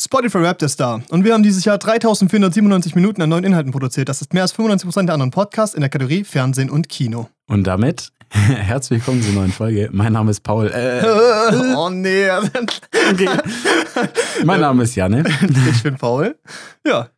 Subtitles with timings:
[0.00, 4.08] Spotify Rap ist da und wir haben dieses Jahr 3497 Minuten an neuen Inhalten produziert.
[4.08, 7.28] Das ist mehr als 95% der anderen Podcasts in der Kategorie Fernsehen und Kino.
[7.48, 9.88] Und damit herzlich willkommen zur neuen Folge.
[9.90, 10.68] Mein Name ist Paul.
[10.68, 11.02] Äh,
[11.76, 12.30] oh nee.
[12.30, 13.28] okay.
[14.44, 15.24] Mein Name ist Janne.
[15.68, 16.38] Ich bin Paul.
[16.86, 17.08] Ja.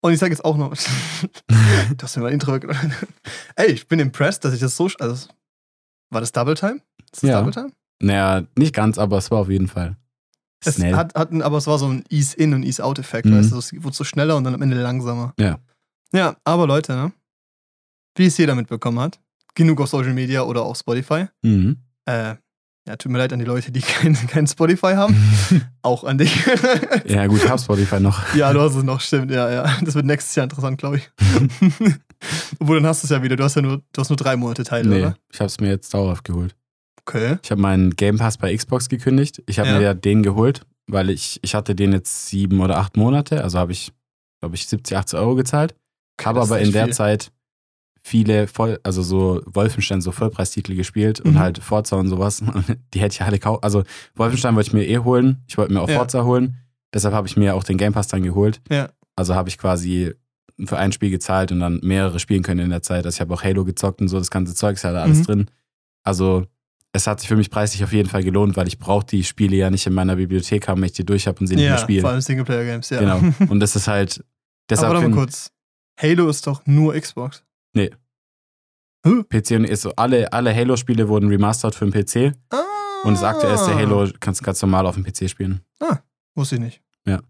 [0.00, 2.58] Und ich sage jetzt auch noch, du hast mir mein Intro.
[3.54, 4.88] Ey, ich bin impressed, dass ich das so.
[4.98, 5.28] Also,
[6.08, 6.80] war das Double Time?
[7.12, 7.38] Ist das Ja.
[7.40, 7.72] Double Time?
[8.00, 9.98] Naja, nicht ganz, aber es war auf jeden Fall
[10.64, 10.94] Es schnell.
[10.94, 13.36] hat, hat, ein- aber es war so ein Ease-In- und Ease-Out-Effekt, Mhm.
[13.38, 13.58] weißt du?
[13.58, 15.32] Es wurde so schneller und dann am Ende langsamer.
[15.38, 15.58] Ja.
[16.12, 17.12] Ja, aber Leute, ne?
[18.16, 19.20] Wie es jeder mitbekommen hat,
[19.54, 21.26] genug auf Social Media oder auf Spotify.
[21.42, 21.76] mhm.
[22.06, 22.34] Äh,
[22.88, 25.14] ja, tut mir leid an die Leute, die kein, kein Spotify haben.
[25.82, 26.34] Auch an dich.
[27.06, 28.20] ja, gut, ich hab Spotify noch.
[28.34, 29.76] ja, du hast es noch, stimmt, ja, ja.
[29.82, 31.10] Das wird nächstes Jahr interessant, glaube ich.
[32.58, 33.36] Obwohl, dann hast du es ja wieder.
[33.36, 35.16] Du hast ja nur, du hast nur drei Monate Teil, Nee, oder?
[35.32, 36.54] ich hab's mir jetzt dauerhaft geholt.
[37.06, 37.38] Okay.
[37.42, 39.42] Ich habe meinen Game Pass bei Xbox gekündigt.
[39.46, 39.76] Ich habe Ja.
[39.78, 43.42] mir ja den geholt, weil ich, ich hatte den jetzt sieben oder acht Monate.
[43.42, 43.92] Also habe ich,
[44.40, 45.74] glaube ich, 70, 80 Euro gezahlt.
[46.22, 46.94] Habe das ist aber in der viel.
[46.94, 47.32] Zeit
[48.02, 51.38] viele voll, also so Wolfenstein, so Vollpreistitel gespielt und Mhm.
[51.38, 52.42] halt Forza und sowas.
[52.94, 53.62] Die hätte ich alle kaufen.
[53.62, 53.82] Also
[54.14, 55.42] Wolfenstein wollte ich mir eh holen.
[55.46, 55.96] Ich wollte mir auch Ja.
[55.98, 56.56] Forza holen.
[56.94, 58.60] Deshalb habe ich mir auch den Game Pass dann geholt.
[58.70, 58.88] Ja.
[59.16, 60.12] Also habe ich quasi
[60.64, 63.04] für ein Spiel gezahlt und dann mehrere spielen können in der Zeit.
[63.06, 65.18] Also ich habe auch Halo gezockt und so, das ganze Zeug ist ja da alles
[65.20, 65.24] Mhm.
[65.24, 65.50] drin.
[66.02, 66.46] Also
[66.92, 69.56] es hat sich für mich preislich auf jeden Fall gelohnt, weil ich brauche die Spiele
[69.56, 71.70] ja nicht in meiner Bibliothek haben, wenn ich die durch habe und sie nicht Ja,
[71.72, 72.00] mehr spielen.
[72.00, 72.98] vor allem Singleplayer-Games, ja.
[73.00, 73.20] Genau.
[73.48, 74.26] Und das ist halt, aber
[74.70, 75.52] deshalb warte mal kurz.
[76.00, 77.44] Halo ist doch nur Xbox.
[79.02, 82.58] PC und ist so, alle, alle Halo-Spiele wurden remastered für den PC Ah.
[83.04, 85.62] und das aktuellste Halo kannst du ganz normal auf dem PC spielen.
[86.34, 86.82] Wusste ich nicht.
[87.06, 87.20] Ja.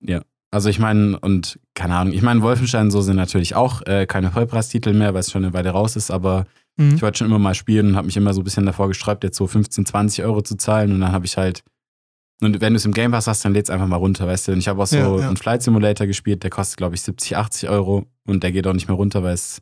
[0.00, 0.22] Ja.
[0.52, 4.30] Also ich meine, und keine Ahnung, ich meine, Wolfenstein so sind natürlich auch äh, keine
[4.32, 6.94] Vollpreistitel mehr, weil es schon eine Weile raus ist, aber Mhm.
[6.94, 9.24] ich wollte schon immer mal spielen und habe mich immer so ein bisschen davor gesträubt,
[9.24, 11.62] jetzt so 15, 20 Euro zu zahlen und dann habe ich halt,
[12.42, 14.52] und wenn du es im Game Pass hast, dann lädst einfach mal runter, weißt du.
[14.52, 15.26] Und ich habe auch so Ja, ja.
[15.28, 18.72] einen Flight Simulator gespielt, der kostet, glaube ich, 70, 80 Euro und der geht auch
[18.72, 19.60] nicht mehr runter, weil es,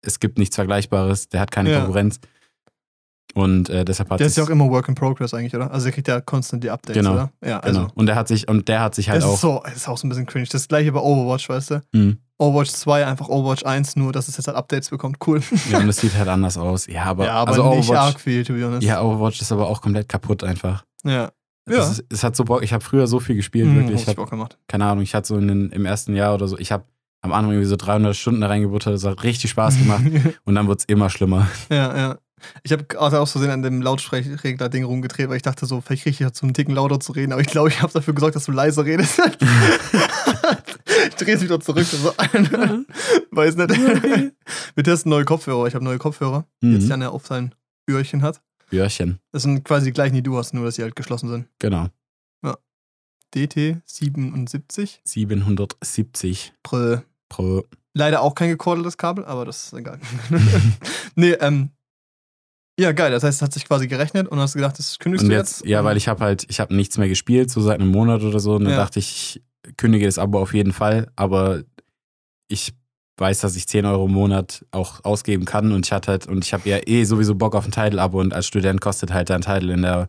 [0.00, 1.78] es gibt nichts Vergleichbares, der hat keine Ja.
[1.80, 2.20] Konkurrenz.
[3.36, 5.70] Und äh, deshalb hat Der ist ja auch immer Work in Progress eigentlich, oder?
[5.70, 7.12] Also der kriegt ja constant die Updates, Genau.
[7.12, 7.30] oder?
[7.44, 7.80] Ja, also.
[7.80, 7.92] Genau.
[7.94, 9.34] Und der hat sich, und der hat sich halt das auch.
[9.34, 10.46] ist, so, das ist auch so ein bisschen cringe.
[10.50, 11.82] Das gleiche bei Overwatch, weißt du?
[11.92, 12.16] Hm.
[12.38, 15.18] Overwatch 2, einfach Overwatch 1, nur dass es jetzt halt Updates bekommt.
[15.26, 15.40] Cool.
[15.70, 16.86] Ja, und es sieht halt anders aus.
[16.86, 18.82] Ja, aber, ja, aber also nicht Overwatch, arg viel, to be honest.
[18.82, 20.84] Ja, Overwatch ist aber auch komplett kaputt einfach.
[21.04, 21.30] Ja.
[21.68, 21.82] Ja.
[21.90, 24.02] ist, es hat so Bock, ich habe früher so viel gespielt, Hm, wirklich.
[24.02, 24.56] Ich hab, Bock gemacht.
[24.68, 26.84] keine Ahnung, ich hatte so in den, im ersten Jahr oder so, ich habe
[27.22, 30.04] am Anfang irgendwie so 300 Stunden da reingebuttert, das hat richtig Spaß gemacht
[30.44, 31.48] und dann wird es immer schlimmer.
[31.70, 32.18] ja, ja.
[32.62, 36.12] Ich habe gerade aus Versehen an dem Lautsprecherregler-Ding rumgedreht, weil ich dachte so, vielleicht kriege
[36.14, 38.44] ich dazu einen Ticken lauter zu reden, aber ich glaube, ich habe dafür gesorgt, dass
[38.44, 39.18] du leiser redest.
[41.08, 41.84] ich drehe es wieder zurück.
[41.86, 42.08] So.
[43.30, 43.70] Weiß nicht.
[44.74, 45.66] Wir testen neue Kopfhörer.
[45.66, 46.90] Ich habe neue Kopfhörer, die jetzt Mhm.
[46.90, 47.54] Janne auf sein
[47.88, 48.40] Öhrchen hat.
[48.68, 51.46] Björchen, Das sind quasi die gleichen, die du hast, nur dass sie halt geschlossen sind.
[51.58, 51.88] genau.
[53.34, 55.00] DT 77.
[55.04, 56.98] 770 Prö.
[57.28, 57.64] pro.
[57.92, 59.98] Leider auch kein gekordeltes Kabel, aber das ist egal.
[61.16, 61.70] nee, ähm.
[62.78, 63.10] Ja, geil.
[63.10, 65.60] Das heißt, es hat sich quasi gerechnet und hast gedacht, das kündigst Und du jetzt,
[65.60, 65.68] jetzt?
[65.68, 68.38] ja, weil ich habe halt, ich habe nichts mehr gespielt, so seit einem Monat oder
[68.38, 68.56] so.
[68.56, 68.78] Und dann Ja.
[68.78, 71.62] dachte ich, ich kündige das Abo auf jeden Fall, aber
[72.48, 72.74] ich
[73.18, 76.44] weiß, dass ich 10 Euro im Monat auch ausgeben kann und ich hatte halt, und
[76.44, 79.40] ich habe ja eh sowieso Bock auf ein Tidal-Abo und als Student kostet halt dein
[79.40, 80.08] Tidal in der,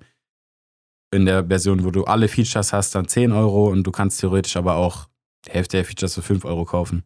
[1.15, 4.57] in der Version, wo du alle Features hast, dann 10 Euro und du kannst theoretisch
[4.57, 5.07] aber auch
[5.47, 7.03] die Hälfte der Features für 5 Euro kaufen.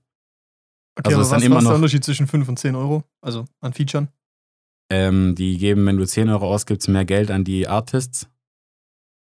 [0.98, 2.76] Okay, also aber ist dann was, immer was ist der Unterschied zwischen 5 und 10
[2.76, 3.04] Euro?
[3.22, 4.08] Also an Featuren?
[4.91, 8.28] Ähm, die geben, wenn du 10 Euro ausgibst, mehr Geld an die Artists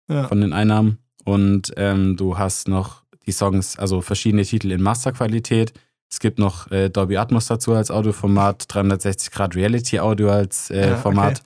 [0.09, 0.27] Ja.
[0.27, 0.99] von den Einnahmen.
[1.23, 5.73] Und ähm, du hast noch die Songs, also verschiedene Titel in Masterqualität.
[6.11, 10.81] Es gibt noch äh, Dolby Atmos dazu als Audioformat, 360 Grad Reality Audio als äh,
[10.81, 11.01] Ja, okay.
[11.01, 11.41] Format.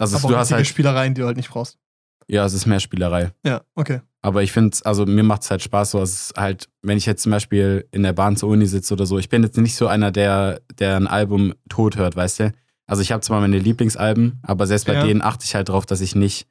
[0.00, 1.78] Also aber du hast halt, Spielereien, die du halt nicht brauchst.
[2.26, 3.30] ja, es ist mehr Spielerei.
[3.46, 4.00] Ja, okay.
[4.22, 7.06] Aber ich finde also mir macht es halt Spaß, so es ist halt, wenn ich
[7.06, 9.76] jetzt zum Beispiel in der Bahn zur Uni sitze oder so, ich bin jetzt nicht
[9.76, 12.52] so einer, der, der ein Album tot hört, weißt du?
[12.86, 15.04] Also ich habe zwar meine Lieblingsalben, aber selbst bei Ja.
[15.06, 16.46] denen achte ich halt drauf, dass ich nicht,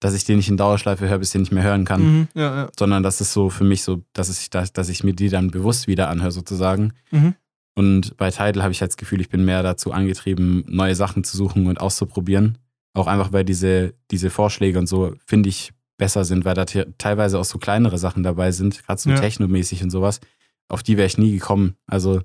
[0.00, 2.02] dass ich den nicht in Dauerschleife höre, bis ich den nicht mehr hören kann.
[2.02, 2.28] Mhm.
[2.34, 2.68] Ja, ja.
[2.78, 5.50] Sondern das ist so für mich so, dass ich, dass, dass ich mir die dann
[5.50, 6.92] bewusst wieder anhöre, sozusagen.
[7.10, 7.34] Mhm.
[7.74, 11.24] Und bei Tidal habe ich halt das Gefühl, ich bin mehr dazu angetrieben, neue Sachen
[11.24, 12.58] zu suchen und auszuprobieren.
[12.94, 16.92] Auch einfach, weil diese, diese Vorschläge und so, finde ich, besser sind, weil da te-
[16.98, 19.16] teilweise auch so kleinere Sachen dabei sind, gerade so Ja.
[19.20, 20.20] technomäßig und sowas.
[20.68, 21.76] Auf die wäre ich nie gekommen.
[21.86, 22.20] Also,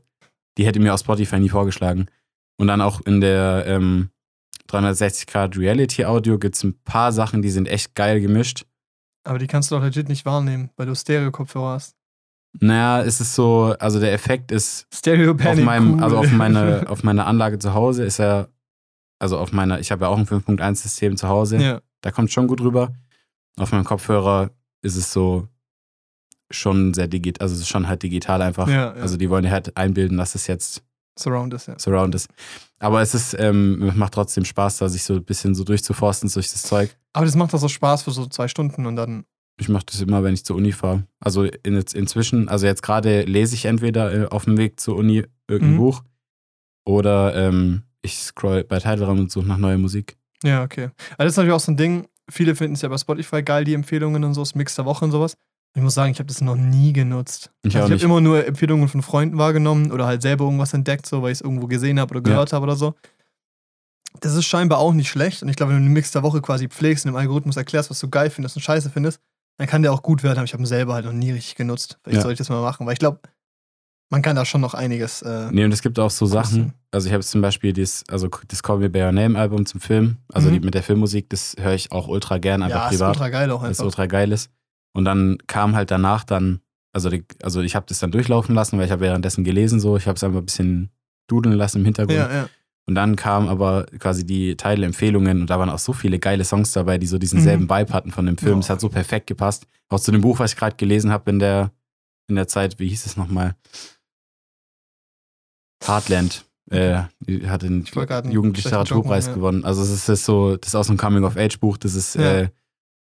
[0.58, 2.08] die hätte mir aus Spotify nie vorgeschlagen.
[2.58, 4.10] Und dann auch in der ähm,
[4.68, 8.66] 360 Grad Reality Audio gibt es ein paar Sachen, die sind echt geil gemischt.
[9.24, 11.96] Aber die kannst du doch legit nicht wahrnehmen, weil du Stereo-Kopfhörer hast.
[12.60, 16.04] Naja, es ist so, also der Effekt ist Stereo auf meinem, cool.
[16.04, 18.50] also auf meine, auf meiner Anlage zu Hause ist er,
[19.20, 21.82] also auf meiner, ich habe ja auch ein 5.1-System zu Hause, ja.
[22.02, 22.94] da kommt schon gut rüber.
[23.58, 24.52] Auf meinem Kopfhörer
[24.82, 25.48] ist es so,
[26.50, 28.68] schon sehr digital, also es ist schon halt digital einfach.
[28.68, 29.02] Ja, ja.
[29.02, 30.84] Also die wollen ja halt einbilden, dass es jetzt
[31.18, 31.78] Surround ist, ja.
[31.80, 32.30] Surround ist.
[32.80, 36.52] Aber es ist, ähm, macht trotzdem Spaß, da sich so ein bisschen so durchzuforsten durch
[36.52, 36.96] das Zeug.
[37.14, 39.26] Aber das macht doch so Spaß für so zwei Stunden und dann.
[39.60, 41.04] Ich mache das immer, wenn ich zur Uni fahre.
[41.20, 45.24] Also in, inzwischen, also jetzt gerade lese ich entweder äh, auf dem Weg zur Uni
[45.48, 45.78] irgendein Mhm.
[45.78, 46.04] Buch
[46.86, 50.18] oder ähm, ich scroll bei Tidal rum und suche nach neuer Musik.
[50.44, 50.92] Ja, okay.
[51.12, 52.08] Also das ist natürlich auch so ein Ding.
[52.30, 55.04] Viele finden es ja bei Spotify geil, die Empfehlungen und so, das Mix der Woche
[55.06, 55.36] und sowas.
[55.78, 57.52] Ich muss sagen, ich habe das noch nie genutzt.
[57.64, 61.06] Ich also ich habe immer nur Empfehlungen von Freunden wahrgenommen oder halt selber irgendwas entdeckt,
[61.06, 62.96] so weil ich es irgendwo gesehen habe oder gehört habe oder so.
[64.22, 65.44] Das ist scheinbar auch nicht schlecht.
[65.44, 67.92] Und ich glaube, wenn du den Mix der Woche quasi pflegst und dem Algorithmus erklärst,
[67.92, 69.20] was du geil findest und scheiße findest,
[69.60, 70.40] dann kann der auch gut werden.
[70.40, 72.00] Aber ich habe ihn selber halt noch nie richtig genutzt.
[72.04, 72.22] Vielleicht Ja.
[72.24, 73.20] soll ich das mal machen, weil ich glaube,
[74.10, 75.22] man kann da schon noch einiges.
[75.22, 76.64] Äh, Nee, und es gibt auch so Sachen.
[76.70, 76.74] Kosten.
[76.90, 79.80] Also ich habe zum Beispiel das, also das Call Me By Your Name Album zum
[79.80, 80.54] Film, also Mhm.
[80.54, 83.10] die mit der Filmmusik, das höre ich auch ultra gern, einfach ja, ist privat.
[83.16, 83.86] ultra geil auch weil es einfach.
[83.86, 84.50] ultra geil ist.
[84.98, 86.60] Und dann kam halt danach dann,
[86.92, 89.96] also, die, also ich habe das dann durchlaufen lassen, weil ich habe währenddessen gelesen so,
[89.96, 90.90] ich habe es einfach ein bisschen
[91.28, 92.18] dudeln lassen im Hintergrund.
[92.18, 92.50] Ja, ja.
[92.88, 96.72] Und dann kamen aber quasi die Teilempfehlungen und da waren auch so viele geile Songs
[96.72, 97.44] dabei, die so diesen Mhm.
[97.44, 98.54] selben Vibe hatten von dem Film.
[98.54, 98.60] Ja.
[98.60, 99.68] Es hat so perfekt gepasst.
[99.90, 101.72] Auch zu dem Buch, was ich gerade gelesen habe in der,
[102.28, 103.56] in der Zeit, wie hieß es nochmal?
[105.86, 106.46] Heartland.
[106.72, 107.04] Äh,
[107.48, 109.64] hat den einen Jugendliteraturpreis Joke gewonnen.
[109.64, 112.40] Also es ist so, das ist auch so ein Coming-of-Age-Buch, das ist Ja.
[112.40, 112.50] äh,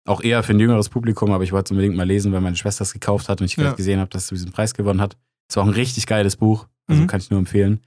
[0.06, 2.56] auch eher für ein jüngeres Publikum, aber ich wollte es unbedingt mal lesen, weil meine
[2.56, 3.64] Schwester es gekauft hat und ich Ja.
[3.64, 5.16] gerade gesehen habe, dass es diesen Preis gewonnen hat.
[5.48, 7.06] Es war auch ein richtig geiles Buch, also Mhm.
[7.06, 7.80] kann ich nur empfehlen.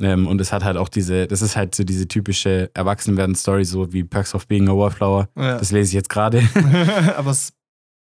[0.00, 3.92] Ähm, und es hat halt auch diese, das ist halt so diese typische Erwachsenwerden-Story, so
[3.94, 5.28] wie Perks of Being a Wallflower.
[5.36, 5.58] ja.
[5.58, 6.42] Das lese ich jetzt gerade.
[7.16, 7.54] Aber es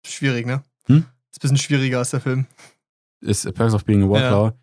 [0.03, 0.63] ist schwierig, ne?
[0.87, 0.97] Hm?
[1.31, 2.45] Ist ein bisschen schwieriger als der Film.
[3.21, 4.55] ist Perks of Being a Wallflower.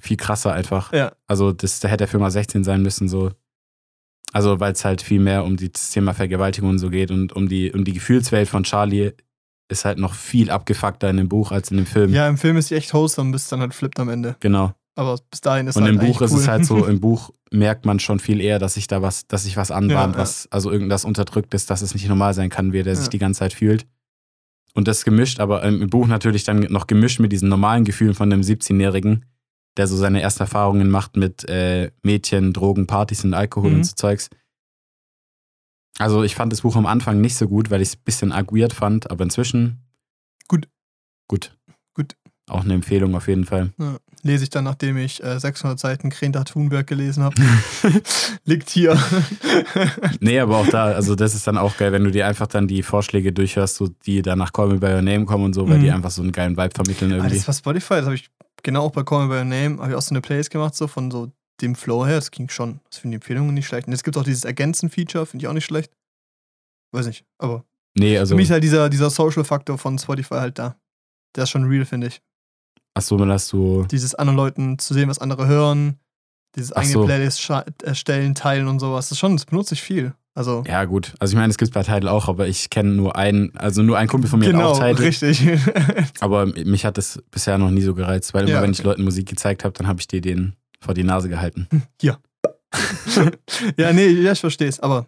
[0.00, 0.92] Viel krasser einfach.
[0.92, 1.12] Ja.
[1.26, 3.32] Also das, da hätte der Film mal 16 sein müssen, so.
[4.32, 7.48] Also weil es halt viel mehr um das Thema Vergewaltigung und so geht und um
[7.48, 9.12] die, um die Gefühlswelt von Charlie
[9.70, 12.12] ist halt noch viel abgefuckter in dem Buch als in dem Film.
[12.12, 14.36] Ja, im Film ist sie echt wholesome, bis dann halt flippt am Ende.
[14.40, 14.72] Genau.
[14.96, 16.40] Aber bis dahin ist Und halt im Buch ist cool.
[16.40, 19.44] es halt so, im Buch merkt man schon viel eher, dass sich da was, dass
[19.44, 20.22] sich was anbahnt, Ja, ja.
[20.22, 23.10] was, also irgendwas unterdrückt ist, dass es nicht normal sein kann, wie der sich Ja.
[23.10, 23.86] die ganze Zeit fühlt.
[24.74, 28.30] Und das gemischt, aber im Buch natürlich dann noch gemischt mit diesen normalen Gefühlen von
[28.32, 29.24] einem 17-Jährigen,
[29.78, 33.76] der so seine ersten Erfahrungen macht mit äh, Mädchen, Drogen, Partys und Alkohol Mhm.
[33.78, 34.28] und so Zeugs.
[35.98, 38.32] Also ich fand das Buch am Anfang nicht so gut, weil ich es ein bisschen
[38.32, 39.78] arg weird fand, aber inzwischen
[40.46, 40.68] Gut.
[41.28, 41.56] Gut.
[41.94, 42.14] Gut.
[42.48, 43.72] Auch eine Empfehlung auf jeden Fall.
[44.22, 47.36] Lese ich dann, nachdem ich äh, 600 Seiten Greta Thunberg gelesen habe.
[48.44, 48.98] Liegt hier.
[50.20, 52.66] Nee, aber auch da, also das ist dann auch geil, wenn du dir einfach dann
[52.66, 55.68] die Vorschläge durchhörst, so die dann nach Call Me By Your Name kommen und so,
[55.68, 55.82] weil Mhm.
[55.82, 57.36] die einfach so einen geilen Vibe vermitteln Ah, irgendwie.
[57.36, 58.30] das war Spotify, das habe ich
[58.62, 60.74] genau auch bei Call Me By Your Name, habe ich auch so eine Playlist gemacht,
[60.74, 62.16] so von so dem Flow her.
[62.16, 62.80] Das ging schon.
[62.90, 63.86] Das finde die Empfehlungen nicht schlecht.
[63.86, 65.92] Und es gibt auch dieses Ergänzen-Feature, finde ich auch nicht schlecht.
[66.92, 67.64] Weiß nicht, aber
[67.98, 70.76] Nee, also, für mich ist halt dieser, dieser Social-Faktor von Spotify halt da.
[71.34, 72.22] Der ist schon real, finde ich.
[72.94, 75.98] achso, dass du, Dieses anderen Leuten zu sehen, was andere hören,
[76.54, 77.04] dieses eigene so.
[77.04, 77.50] Playlist
[77.82, 79.06] erstellen, teilen und sowas.
[79.06, 80.14] Das ist schon, das benutze ich viel.
[80.38, 83.16] Also, ja gut, also ich meine, es gibt bei Tidal auch, aber ich kenne nur
[83.16, 85.44] einen, also nur ein Kumpel von mir hat genau, auch Tidal, richtig.
[86.20, 88.84] aber mich hat das bisher noch nie so gereizt, weil immer Ja, wenn ich.
[88.84, 91.66] Leuten Musik gezeigt habe, dann habe ich dir den vor die Nase gehalten.
[92.02, 95.06] ja, nee, ja, ich verstehe es, aber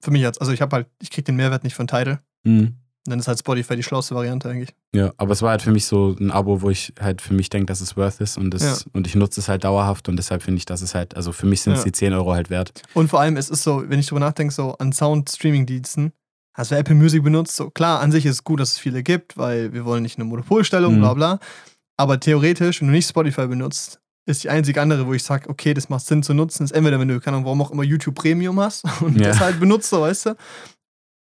[0.00, 2.20] für mich jetzt, also ich habe halt, ich krieg den Mehrwert nicht von Tidal.
[2.42, 2.76] Mhm.
[3.06, 4.74] Dann ist halt Spotify die schlauste Variante eigentlich.
[4.94, 7.48] Ja, aber es war halt für mich so ein Abo, wo ich halt für mich
[7.48, 8.90] denke, dass es worth ist und, das, Ja.
[8.92, 11.46] und ich nutze es halt dauerhaft und deshalb finde ich, dass es halt, also für
[11.46, 11.84] mich sind es Ja.
[11.84, 12.82] die 10 Euro halt wert.
[12.92, 16.12] Und vor allem, es ist so, wenn ich drüber nachdenke, so an Sound-Streaming-Diensten,
[16.52, 19.02] also wer Apple Music benutzt, so klar, an sich ist es gut, dass es viele
[19.02, 21.00] gibt, weil wir wollen nicht eine Monopolstellung, Mhm.
[21.00, 21.38] bla bla.
[21.96, 25.72] Aber theoretisch, wenn du nicht Spotify benutzt, ist die einzige andere, wo ich sage, okay,
[25.74, 28.14] das macht Sinn zu nutzen, ist entweder, wenn du, keine Ahnung, warum auch immer YouTube
[28.14, 29.28] Premium hast und Ja.
[29.28, 30.34] das halt benutzt, so, weißt du.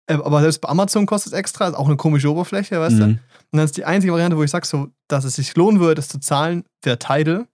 [0.08, 3.08] Äh, Aber selbst bei Amazon kostet es extra, ist auch eine komische Oberfläche, weißt du.
[3.08, 3.12] Mhm.
[3.52, 5.96] Und dann ist die einzige Variante, wo ich sage, so, dass es sich lohnen würde,
[5.96, 7.48] das zu zahlen, wäre Tidal,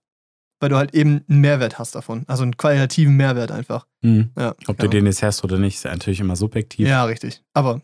[0.60, 2.24] weil du halt eben einen Mehrwert hast davon.
[2.26, 3.86] Also einen qualitativen Mehrwert einfach.
[4.02, 4.30] Mhm.
[4.36, 4.78] Ja, Ob genau.
[4.78, 6.88] du den jetzt hast oder nicht, ist ja natürlich immer subjektiv.
[6.88, 7.42] Ja, richtig.
[7.54, 7.80] Aber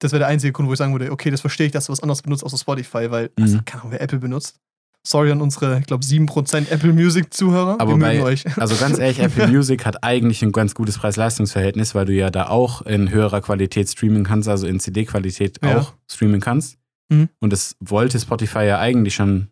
[0.00, 1.92] das wäre der einzige Grund, wo ich sagen würde, okay, das verstehe ich, dass du
[1.92, 3.42] was anderes benutzt außer Spotify, weil, Mhm.
[3.44, 4.60] also, keine Ahnung, wer Apple benutzt.
[5.08, 7.76] Sorry an unsere, ich glaube, 7% Apple Music-Zuhörer.
[7.80, 8.44] Aber bei- euch.
[8.58, 12.48] Also ganz ehrlich, Apple Music hat eigentlich ein ganz gutes Preis-Leistungs-Verhältnis, weil du ja da
[12.48, 15.78] auch in höherer Qualität streamen kannst, also in CD-Qualität Ja.
[15.78, 16.76] auch streamen kannst.
[17.08, 17.30] Mhm.
[17.40, 19.48] Und das wollte Spotify ja eigentlich schon,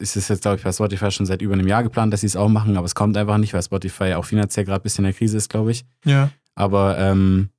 [0.00, 2.26] ist es jetzt, glaube ich, bei Spotify schon seit über einem Jahr geplant, dass sie
[2.26, 5.04] es auch machen, aber es kommt einfach nicht, weil Spotify auch finanziell gerade ein bisschen
[5.04, 5.84] in der Krise ist, glaube ich.
[6.04, 6.30] Ja.
[6.56, 7.50] Aber ähm,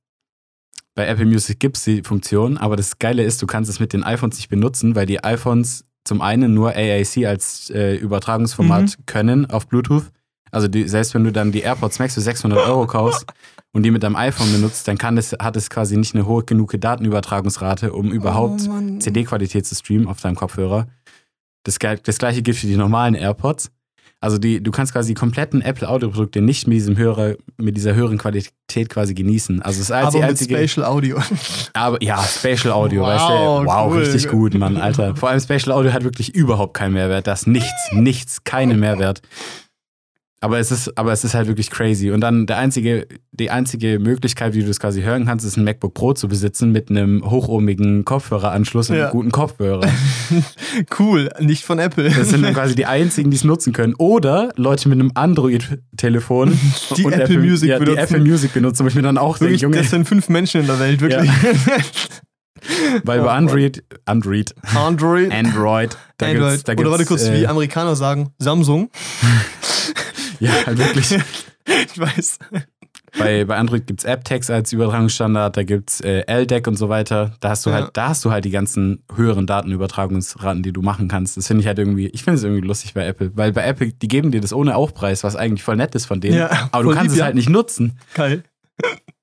[0.94, 3.94] bei Apple Music gibt es die Funktion, aber das Geile ist, du kannst es mit
[3.94, 9.50] den iPhones nicht benutzen, weil die iPhones zum einen nur AAC als äh, Übertragungsformat können
[9.50, 10.10] auf Bluetooth.
[10.50, 13.26] Also die, selbst wenn du dann die AirPods Max für 600 Euro kaufst,
[13.72, 16.42] und die mit deinem iPhone benutzt, dann kann es, hat es quasi nicht eine hohe
[16.44, 18.98] genug Datenübertragungsrate, um überhaupt Oh.
[18.98, 20.88] CD-Qualität zu streamen auf deinem Kopfhörer.
[21.64, 23.70] Das, das gleiche gilt für die normalen AirPods.
[24.20, 28.18] Also die, du kannst quasi die kompletten Apple-Audio-Produkte nicht mit diesem höhere, mit dieser höheren
[28.18, 29.62] Qualität quasi genießen.
[29.62, 30.56] Also das ist Aber die mit einzige.
[30.56, 31.18] Spatial Audio.
[31.72, 33.34] Aber ja, Spatial Audio, Wow, weißt du?
[33.70, 33.98] Wow, cool.
[34.00, 35.14] richtig gut, Mann, Alter.
[35.14, 37.28] Vor allem Spatial Audio hat wirklich überhaupt keinen Mehrwert.
[37.28, 39.22] Das ist nichts, nichts, keinen Mehrwert.
[40.40, 42.12] Aber es ist, aber es ist halt wirklich crazy.
[42.12, 45.64] Und dann der einzige, die einzige Möglichkeit, wie du das quasi hören kannst, ist ein
[45.64, 49.04] MacBook Pro zu besitzen mit einem hochohmigen Kopfhöreranschluss und Ja.
[49.06, 49.88] einem guten Kopfhörer.
[51.00, 52.08] cool, nicht von Apple.
[52.10, 53.94] Das sind dann quasi die einzigen, die es nutzen können.
[53.98, 56.56] Oder Leute mit einem Android-Telefon
[56.96, 58.02] Die und Apple Music ja, die benutzen.
[58.04, 60.60] Apple Music benutzen, wo ich mir dann auch denke, wirklich, Junge, das sind fünf Menschen
[60.60, 61.28] in der Welt, wirklich.
[63.04, 63.30] weil Oh bei.
[63.32, 65.32] Android, Android, Android.
[65.32, 66.50] Android, da Android.
[66.50, 68.90] gibt's, da Oder warte gibt's, kurz, äh, wie Amerikaner sagen, Samsung.
[70.40, 71.12] Ja, halt wirklich.
[71.66, 72.38] ich weiß.
[73.18, 76.88] bei, bei Android gibt es AppText als Übertragungsstandard, da gibt es äh, LDEC und so
[76.88, 77.34] weiter.
[77.40, 77.76] Da hast du Ja.
[77.76, 81.36] halt, da hast du halt die ganzen höheren Datenübertragungsraten, die du machen kannst.
[81.36, 83.32] Das finde ich halt irgendwie, ich finde es irgendwie lustig bei Apple.
[83.36, 86.20] Weil bei Apple, die geben dir das ohne Aufpreis, was eigentlich voll nett ist von
[86.20, 86.36] denen.
[86.38, 87.98] Ja, aber du kannst lieb, es halt nicht nutzen.
[88.14, 88.42] Geil.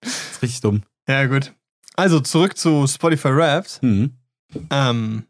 [0.01, 0.83] Das ist richtig dumm.
[1.07, 1.53] Ja, gut.
[1.95, 3.79] Also zurück zu Spotify Wrapped.
[3.81, 4.11] Mhm.
[4.69, 5.23] Ähm,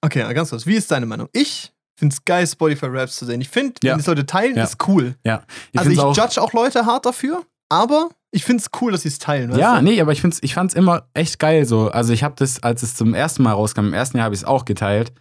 [0.00, 0.66] okay, ganz kurz.
[0.66, 1.28] Wie ist deine Meinung?
[1.32, 3.40] Ich finde es geil, Spotify Raps zu sehen.
[3.40, 3.92] Ich finde, Ja.
[3.94, 4.64] wenn die Leute teilen, Ja.
[4.64, 5.16] ist cool.
[5.22, 9.02] Ich also ich auch, judge auch Leute hart dafür, aber ich finde es cool, dass
[9.02, 9.50] sie es teilen.
[9.50, 9.84] weißt Ja, du?
[9.84, 11.88] nee, aber ich, find's, ich fand es immer echt geil so.
[11.90, 14.42] Also ich habe das, als es zum ersten Mal rauskam, im ersten Jahr habe ich
[14.42, 15.12] es auch geteilt.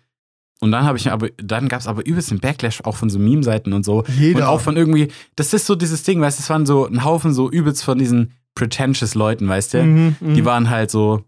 [0.60, 3.20] Und dann habe ich aber, dann gab es aber übelst den Backlash auch von so
[3.20, 4.04] Meme-Seiten und so.
[4.18, 4.40] Jeder.
[4.40, 7.04] Und auch von irgendwie, das ist so dieses Ding, weißt du, es waren so ein
[7.04, 9.84] Haufen so übelst von diesen pretentious Leuten, weißt du?
[9.84, 10.34] Mhm, mhm.
[10.34, 11.24] Die waren halt so,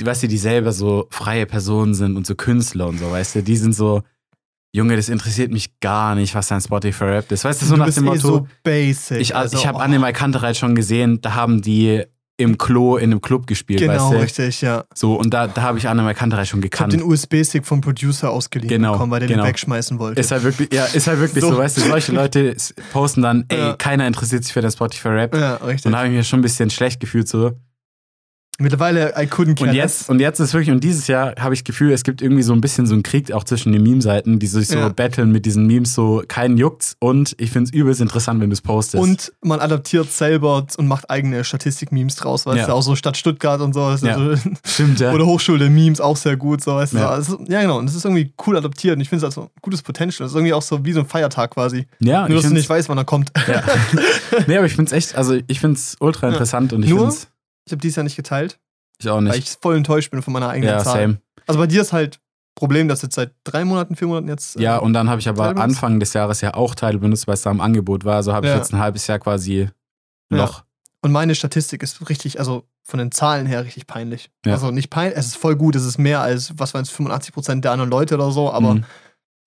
[0.00, 3.36] die, weißt du, die selber so freie Personen sind und so Künstler und so, weißt
[3.36, 3.42] du?
[3.42, 4.02] Die sind so,
[4.74, 7.44] Junge, das interessiert mich gar nicht, was dein Spotify Rap ist.
[7.44, 9.20] Weißt du, so du nach dem eh Motto, so basic.
[9.20, 12.02] ich, also, ich habe oh, Annemai Kantereit schon gesehen, da haben die
[12.36, 14.16] im Klo in einem Club gespielt, Genau, weißt du?
[14.18, 14.82] richtig, ja.
[14.92, 16.92] So, und da, da habe ich Annemai Kantereit schon Ich habe gekannt.
[16.92, 19.44] den USB-Stick vom Producer ausgeliehen Genau, bekommen, weil der genau.
[19.44, 20.20] den wegschmeißen wollte.
[20.20, 21.58] Ist halt wirklich, ja, ist halt wirklich so, So.
[21.58, 22.56] weißt du, solche Leute
[22.92, 23.76] posten dann, ey, Ja.
[23.76, 25.36] keiner interessiert sich für den Spotify Rap.
[25.36, 25.86] ja, richtig.
[25.86, 27.52] Und da habe ich mir schon ein bisschen schlecht gefühlt so.
[28.60, 31.60] Mittlerweile, I couldn't care Und jetzt, und jetzt ist wirklich, und dieses Jahr habe ich
[31.60, 34.38] das Gefühl, es gibt irgendwie so ein bisschen so einen Krieg auch zwischen den Meme-Seiten,
[34.38, 34.88] die sich so Ja.
[34.90, 36.94] battlen mit diesen Memes, so keinen juckt's.
[37.00, 39.02] Und ich finde es übelst interessant, wenn du es postest.
[39.02, 42.66] Und man adaptiert selber und macht eigene Statistik-Memes draus, weißt Ja.
[42.66, 43.80] du, auch so Stadt Stuttgart und so.
[43.80, 44.14] Ja.
[44.16, 44.34] so
[44.64, 45.12] Stimmt, ja.
[45.12, 46.98] Oder Hochschule Memes auch sehr gut, so weißt du.
[46.98, 47.20] Ja.
[47.20, 47.38] so.
[47.38, 47.78] Also, ja, genau.
[47.78, 48.94] Und das ist irgendwie cool adaptiert.
[48.94, 50.24] Und ich finde es also gutes Potential.
[50.26, 51.86] Das ist irgendwie auch so wie so ein Feiertag quasi.
[51.98, 53.32] ja, Nur, ich dass du nicht weißt, wann er kommt.
[53.48, 53.62] Ja.
[54.46, 57.08] nee, aber ich finde es echt, also ich finde es ultra interessant und ich finde
[57.08, 57.26] es,
[57.66, 58.58] Ich habe dieses Jahr nicht geteilt,
[58.98, 59.38] ich auch weil nicht.
[59.38, 61.00] ich voll enttäuscht bin von meiner eigenen Ja, Zahl.
[61.02, 61.18] same.
[61.46, 62.20] Also bei dir ist halt
[62.54, 64.56] Problem, dass jetzt seit drei Monaten, vier Monaten jetzt.
[64.56, 65.56] äh, Ja, und dann habe ich aber?
[65.56, 68.16] Anfang des Jahres ja auch Teile benutzt, weil es da im Angebot war.
[68.16, 68.58] Also habe ich Ja.
[68.58, 69.68] jetzt ein halbes Jahr quasi
[70.30, 70.36] Ja.
[70.38, 70.62] Loch.
[71.02, 74.30] Und meine Statistik ist richtig, also von den Zahlen her richtig peinlich.
[74.46, 74.52] Ja.
[74.52, 77.60] Also nicht peinlich, es ist voll gut, es ist mehr als, was waren es, 85%
[77.64, 78.84] der anderen Leute oder so, aber Mhm.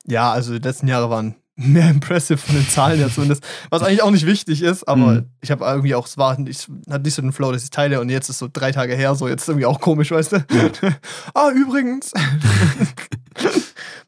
[0.06, 4.04] ja, also die letzten Jahre waren mehr impressive von den Zahlen her zumindest, was eigentlich
[4.04, 5.30] auch nicht wichtig ist, aber Mhm.
[5.42, 8.00] ich habe irgendwie auch, es war nicht, hat nicht so den Flow, dass ich teile
[8.00, 10.46] und jetzt ist so drei Tage her, so jetzt ist irgendwie auch komisch, weißt du?
[11.34, 12.12] ah, übrigens.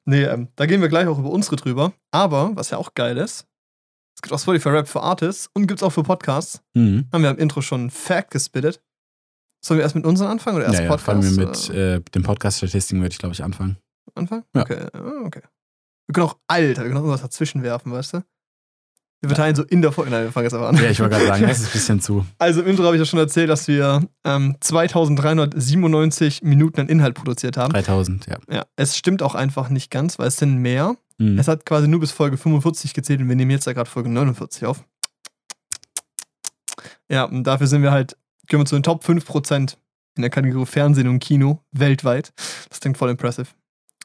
[0.06, 3.18] nee, ähm, da gehen wir gleich auch über unsere drüber, aber was ja auch geil
[3.18, 3.46] ist,
[4.16, 6.62] es gibt auch Spotify Rap für Artists und gibt es auch für Podcasts.
[6.74, 7.08] Mhm.
[7.14, 8.82] Haben wir im Intro schon einen Fact gespittet.
[9.66, 11.06] Sollen wir erst mit unseren anfangen oder erst Ja, ja, Podcast?
[11.06, 13.78] fangen wir mit oder äh, den Podcast-Statistiken, würde ich glaube ich anfangen.
[14.16, 14.44] Anfang?
[14.56, 14.62] ja.
[14.62, 14.88] Okay.
[14.94, 15.42] ah, okay.
[16.10, 18.24] Wir können auch Alter, wir können auch irgendwas dazwischen werfen, weißt du?
[19.22, 20.10] Wir verteilen so in der Folge.
[20.10, 20.76] Nein, wir fangen jetzt aber an.
[20.76, 22.26] Ja, ich wollte gerade sagen, das ist ein bisschen zu.
[22.40, 27.14] Also im Intro habe ich ja schon erzählt, dass wir ähm, 2397 Minuten an Inhalt
[27.14, 27.72] produziert haben.
[27.74, 28.38] 3000, ja.
[28.50, 30.96] Ja, es stimmt auch einfach nicht ganz, weil es sind mehr.
[31.20, 31.38] Mhm.
[31.38, 34.10] Es hat quasi nur bis Folge 45 gezählt und wir nehmen jetzt ja gerade Folge
[34.10, 34.84] 49 auf.
[37.08, 39.76] Ja, und dafür sind wir halt, gehören wir zu den Top 5%
[40.16, 42.34] in der Kategorie Fernsehen und Kino weltweit.
[42.68, 43.48] Das klingt voll impressive.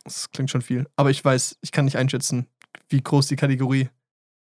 [0.05, 0.87] Das klingt schon viel.
[0.97, 2.47] Aber ich weiß, ich kann nicht einschätzen,
[2.89, 3.89] wie groß die Kategorie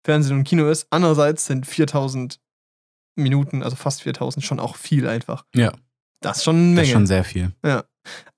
[0.04, 0.86] Fernsehen und Kino ist.
[0.90, 2.40] Andererseits sind 4000
[3.16, 5.44] Minuten, also fast 4000, schon auch viel einfach.
[5.54, 5.72] Ja.
[6.20, 6.82] Das ist schon eine Das Menge.
[6.86, 7.52] ist schon sehr viel.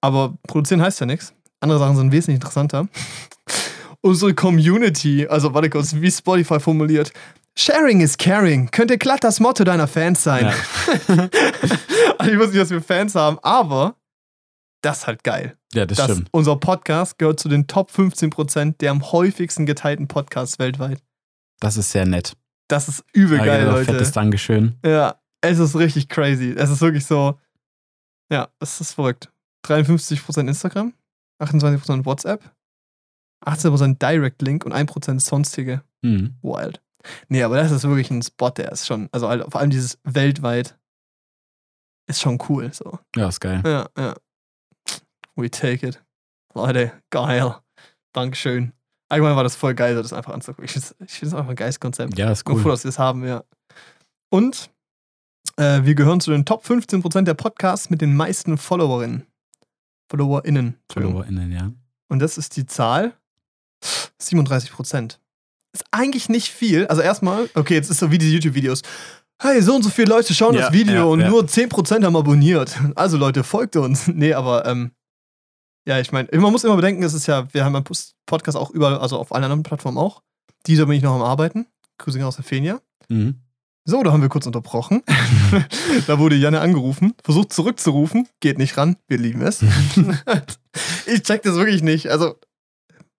[0.01, 1.35] Aber produzieren heißt ja nichts.
[1.61, 2.89] Andere Sachen sind wesentlich interessanter.
[4.01, 7.13] Unsere Community, also warte kurz, wie Spotify formuliert.
[7.59, 8.71] Sharing is caring.
[8.71, 10.47] Könnte glatt das Motto deiner Fans sein.
[10.47, 11.15] Ja.
[12.19, 13.97] also ich wusste nicht, dass wir Fans haben, aber
[14.83, 15.57] das ist halt geil.
[15.73, 16.29] Ja, das Das stimmt.
[16.33, 21.03] unser Podcast gehört zu den Top 15% der am häufigsten geteilten Podcasts weltweit.
[21.61, 22.37] Das ist sehr nett.
[22.69, 23.93] Das ist übel Ja, geil, Leute.
[23.93, 24.79] Fettes Dankeschön.
[24.85, 26.55] Ja, es ist richtig crazy.
[26.57, 27.39] Es ist wirklich so.
[28.33, 29.31] Ja, es ist verrückt.
[29.67, 30.95] 53% Instagram,
[31.43, 32.55] 28% WhatsApp,
[33.45, 35.83] 18% Direct Link und 1% sonstige.
[36.03, 36.37] Mhm.
[36.43, 36.81] Wild.
[37.29, 39.99] Nee, aber das ist wirklich ein Spot, der ist schon, also halt, vor allem dieses
[40.05, 40.79] weltweit
[42.07, 42.73] ist schon cool.
[42.73, 42.99] So.
[43.17, 43.63] Ja, ist geil.
[43.65, 44.15] Ja, ja.
[45.41, 46.03] We take it.
[46.55, 47.57] Leute, geil.
[48.13, 48.73] Dankeschön.
[49.09, 50.65] Allgemein war das voll geil, das einfach anzugucken.
[50.65, 52.17] Ich finde es einfach ein geiles Konzept.
[52.17, 52.71] Ja, ist Ich bin froh, cool.
[52.73, 53.45] dass wir es haben, ja.
[54.31, 54.71] Und
[55.57, 59.27] äh, wir gehören zu den Top 15% der Podcasts mit den meisten Followerinnen.
[60.11, 60.77] FollowerInnen.
[60.93, 61.71] FollowerInnen, ja.
[62.09, 63.15] Und das ist die Zahl
[64.21, 65.19] 37%.
[65.73, 66.87] Ist eigentlich nicht viel.
[66.89, 68.83] Also erstmal, okay, jetzt ist so wie diese YouTube-Videos.
[69.41, 71.29] Hey, so und so viele Leute schauen Ja, das Video ja, und ja.
[71.29, 72.77] nur 10% haben abonniert.
[72.97, 74.07] Also Leute, folgt uns.
[74.13, 74.91] Nee, aber ähm,
[75.91, 77.85] ja, ich meine, man muss immer bedenken, es ist ja, wir haben einen
[78.25, 80.23] Podcast auch überall, also auf allen anderen Plattformen auch.
[80.69, 81.67] Dieser bin ich noch am Arbeiten.
[81.99, 82.81] Grüße aus der Fenia.
[83.09, 83.41] Mhm.
[83.85, 85.03] So, da haben wir kurz unterbrochen.
[86.07, 88.99] da wurde Janne angerufen, versucht zurückzurufen, geht nicht ran.
[89.09, 89.63] Wir lieben es.
[91.07, 92.09] ich check das wirklich nicht.
[92.09, 92.39] Also,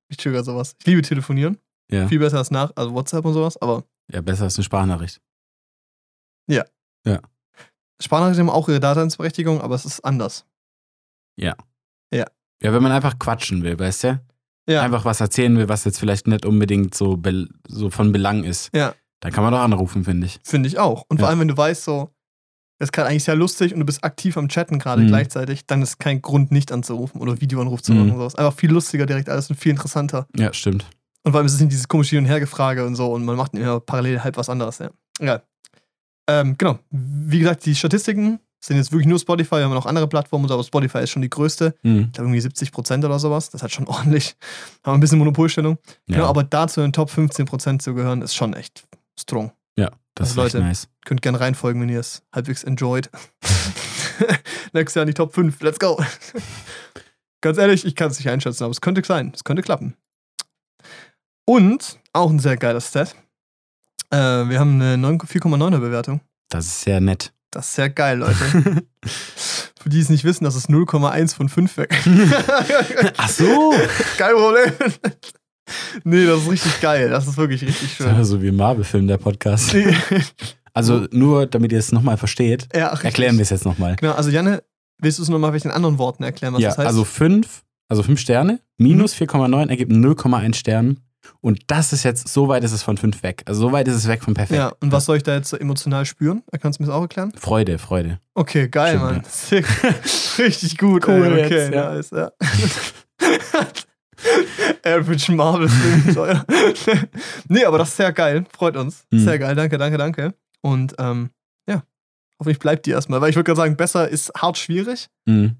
[0.07, 0.77] ich zögere sowas.
[0.79, 1.57] Ich liebe telefonieren.
[1.91, 2.07] Ja.
[2.07, 5.19] Viel besser als nach, also WhatsApp und sowas, aber ja, besser als eine Sprachnachricht.
[7.99, 10.45] Sprachnachrichten haben auch ihre Daseinsberechtigung, aber es ist anders.
[12.13, 12.27] Ja,
[12.61, 14.21] wenn man einfach quatschen will, weißt du?
[14.69, 14.81] Ja.
[14.83, 18.69] Einfach was erzählen will, was jetzt vielleicht nicht unbedingt so, bel- so von Belang ist.
[18.75, 18.93] Ja.
[19.19, 20.39] Dann kann man doch anrufen, finde ich.
[20.43, 21.03] Finde ich auch.
[21.09, 21.29] Und vor Ja.
[21.29, 22.09] allem, wenn du weißt, so,
[22.79, 25.07] das ist gerade eigentlich sehr lustig und du bist aktiv am Chatten gerade Mhm.
[25.07, 27.97] gleichzeitig, dann ist kein Grund, nicht anzurufen oder Videoanruf zu Mhm.
[27.99, 28.35] machen und sowas.
[28.35, 30.27] Einfach viel lustiger direkt alles und viel interessanter.
[30.35, 30.85] Ja, stimmt.
[31.23, 33.35] Und vor allem ist es nicht dieses komische Hin- und Hergefrage und so und man
[33.35, 34.89] macht immer parallel halb was anderes, ja.
[35.19, 35.43] Egal.
[36.27, 36.79] Ähm, genau.
[36.89, 40.63] Wie gesagt, die Statistiken sind jetzt wirklich nur Spotify, wir haben noch andere Plattformen, aber
[40.63, 41.75] Spotify ist schon die größte.
[41.83, 41.99] Mhm.
[42.07, 43.49] Ich glaube irgendwie 70% oder sowas.
[43.49, 44.35] Das halt schon ordentlich.
[44.83, 45.77] Haben wir ein bisschen Monopolstellung.
[46.07, 48.83] Ja, Genau, aber dazu in den Top 15% zu gehören, ist schon echt
[49.19, 49.51] strong.
[49.77, 50.87] ja das also ist Leute- nice.
[51.05, 53.09] Könnt gerne reinfolgen, wenn ihr es halbwegs enjoyed.
[54.73, 55.59] Nächstes Jahr in die Top 5.
[55.61, 55.99] Let's go.
[57.41, 59.31] Ganz ehrlich, ich kann es nicht einschätzen, aber es könnte sein.
[59.33, 59.95] Es könnte klappen.
[61.45, 63.15] Und auch ein sehr geiler Stat.
[64.11, 66.21] Äh, wir haben eine 9 4,9er Bewertung.
[66.49, 67.33] Das ist sehr nett.
[67.51, 68.35] Das ist sehr geil, Leute.
[69.81, 71.93] Für die es nicht wissen, das ist 0,1 von 5 weg.
[73.17, 73.73] Ach so.
[74.17, 74.71] Kein Problem.
[76.03, 77.09] nee, das ist richtig geil.
[77.09, 78.23] Das ist wirklich richtig Das ist aber schön.
[78.25, 79.73] so wie im Marvel-Film, der Podcast.
[79.73, 79.95] Nee.
[80.73, 83.97] Also nur, damit ihr es nochmal versteht, ja, erklären wir es jetzt nochmal.
[83.97, 84.63] Genau, also Janne,
[84.99, 86.87] willst du es nochmal vielleicht in anderen Worten erklären, was Ja, das heißt?
[86.87, 91.01] also fünf, also fünf Sterne minus 4,9 ergibt 0,1 Stern.
[91.39, 93.43] Und das ist jetzt, so weit ist es von fünf weg.
[93.45, 94.57] Also so weit ist es weg von perfekt.
[94.57, 96.43] Ja, und was soll ich da jetzt so emotional spüren?
[96.61, 97.31] Kannst du mir das auch erklären?
[97.37, 98.19] Freude, Freude.
[98.33, 99.23] Okay, geil, Stimmt, Mann.
[99.89, 99.89] ja.
[100.45, 101.07] Richtig gut.
[101.07, 101.45] Cool ey.
[101.45, 101.93] Okay, jetzt, ja.
[101.93, 102.31] nice, ja.
[104.85, 106.15] Average Marvel Film.
[106.15, 106.45] ja.
[107.47, 108.45] nee, aber das ist sehr geil.
[108.55, 109.05] Freut uns.
[109.11, 109.19] Mhm.
[109.19, 109.55] Sehr geil.
[109.55, 110.33] Danke, danke, danke.
[110.61, 111.31] Und ähm,
[111.67, 111.83] ja,
[112.39, 113.19] hoffentlich bleibt die erstmal.
[113.21, 115.57] Weil ich würde gerade sagen, besser ist hart schwierig, Mhm.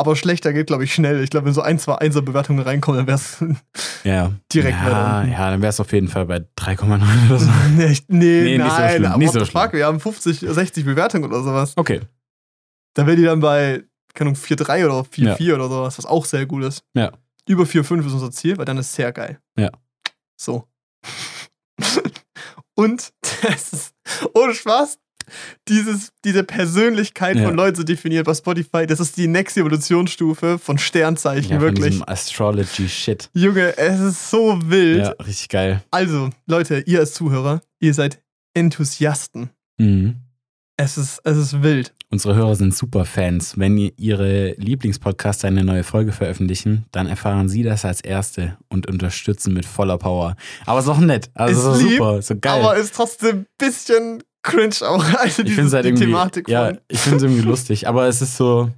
[0.00, 1.22] Aber schlechter geht, glaube ich, schnell.
[1.22, 3.38] Ich glaube, wenn so ein, zwei Einser-Bewertungen reinkommen, dann wäre es.
[4.04, 4.32] Ja.
[4.52, 7.50] Direkt ja, weiter ja, dann wäre es auf jeden Fall bei 3,9 oder so.
[7.76, 8.90] nee, nee, Nee, nicht so nein.
[8.96, 9.72] schlimm, aber nicht so schlimm.
[9.72, 11.74] wir haben 50, 60 Bewertungen oder sowas.
[11.76, 12.00] Okay.
[12.94, 13.84] Da wäre die dann bei,
[14.14, 16.82] keine Ahnung, 4,3 oder 4,4 oder sowas, was auch sehr gut ist.
[16.94, 17.12] Ja.
[17.46, 19.38] Über 4,5 ist unser Ziel, weil dann ist es sehr geil.
[19.58, 19.70] Ja.
[20.40, 20.64] So.
[22.74, 23.94] Und das ist,
[24.34, 24.98] ohne Spaß,
[25.68, 27.44] dieses, diese Persönlichkeit Ja.
[27.46, 31.66] von Leuten zu definieren bei Spotify, das ist die nächste Evolutionsstufe von Sternzeichen, Ja, von
[31.68, 31.90] wirklich.
[31.90, 33.30] diesem Astrology-Shit.
[33.34, 35.04] Junge, es ist so wild.
[35.04, 35.82] Ja, richtig geil.
[35.90, 38.20] Also, Leute, ihr als Zuhörer, ihr seid
[38.54, 39.50] Enthusiasten.
[39.78, 40.16] Mhm.
[40.76, 41.92] Es ist, es ist wild.
[42.12, 43.56] Unsere Hörer sind super Fans.
[43.58, 48.88] Wenn ihr ihre Lieblingspodcaster eine neue Folge veröffentlichen, dann erfahren sie das als Erste und
[48.88, 50.34] unterstützen mit voller Power.
[50.66, 51.30] Aber ist auch nett.
[51.34, 52.62] Also Ist so lieb, super, so geil.
[52.62, 55.04] Aber ist trotzdem ein bisschen cringe auch.
[55.18, 56.78] Also ich finde es halt die irgendwie, Thematik ja, von.
[56.88, 57.86] ich finde es irgendwie lustig.
[57.88, 58.70] Aber es ist so,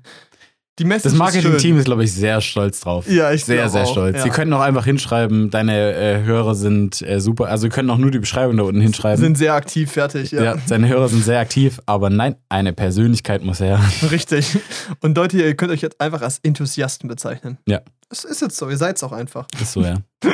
[0.78, 1.78] Die Message das ist Marketing-Team schön.
[1.78, 3.08] ist, glaube ich, sehr stolz drauf.
[3.08, 4.16] Ja, ich Sehr, sehr auch, stolz.
[4.16, 4.22] ja.
[4.22, 7.48] Sie können auch einfach hinschreiben, deine äh, Hörer sind äh, super.
[7.48, 9.20] Also, Sie können auch nur die Beschreibung da unten hinschreiben.
[9.22, 10.42] sind sehr aktiv fertig, ja.
[10.42, 10.56] ja.
[10.66, 13.80] seine Hörer sind sehr aktiv, aber nein, eine Persönlichkeit muss her.
[14.10, 14.58] Richtig.
[15.00, 17.58] Und Leute, ihr könnt euch jetzt einfach als Enthusiasten bezeichnen.
[17.68, 17.80] Ja.
[18.08, 19.46] Das ist jetzt so, ihr seid es auch einfach.
[19.60, 19.96] Ist so, ja.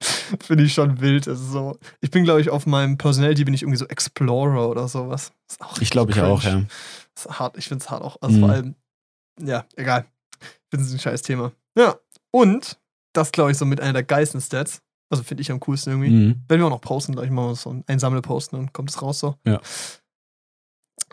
[0.42, 1.26] Finde ich schon wild.
[1.26, 1.78] Ist so.
[2.00, 5.32] Ich bin, glaube ich, auf meinem Personality bin ich irgendwie so Explorer oder sowas.
[5.80, 6.62] Ich glaube, ich auch, ja.
[7.14, 8.16] Das ist hart, ich finde es hart auch.
[8.20, 8.40] Also Mhm.
[8.40, 8.74] vor allem,
[9.42, 10.06] ja, egal.
[10.40, 11.52] Ich finde es ein scheiß Thema.
[11.76, 11.96] Ja,
[12.30, 12.78] und
[13.12, 14.80] das glaube ich so mit einer der geilsten Stats.
[15.10, 16.10] Also finde ich am coolsten irgendwie.
[16.10, 16.42] Mhm.
[16.48, 19.18] Wenn wir auch noch posten, gleich machen wir so ein Sammelposten und kommt es raus
[19.18, 19.36] so.
[19.44, 19.60] Ja.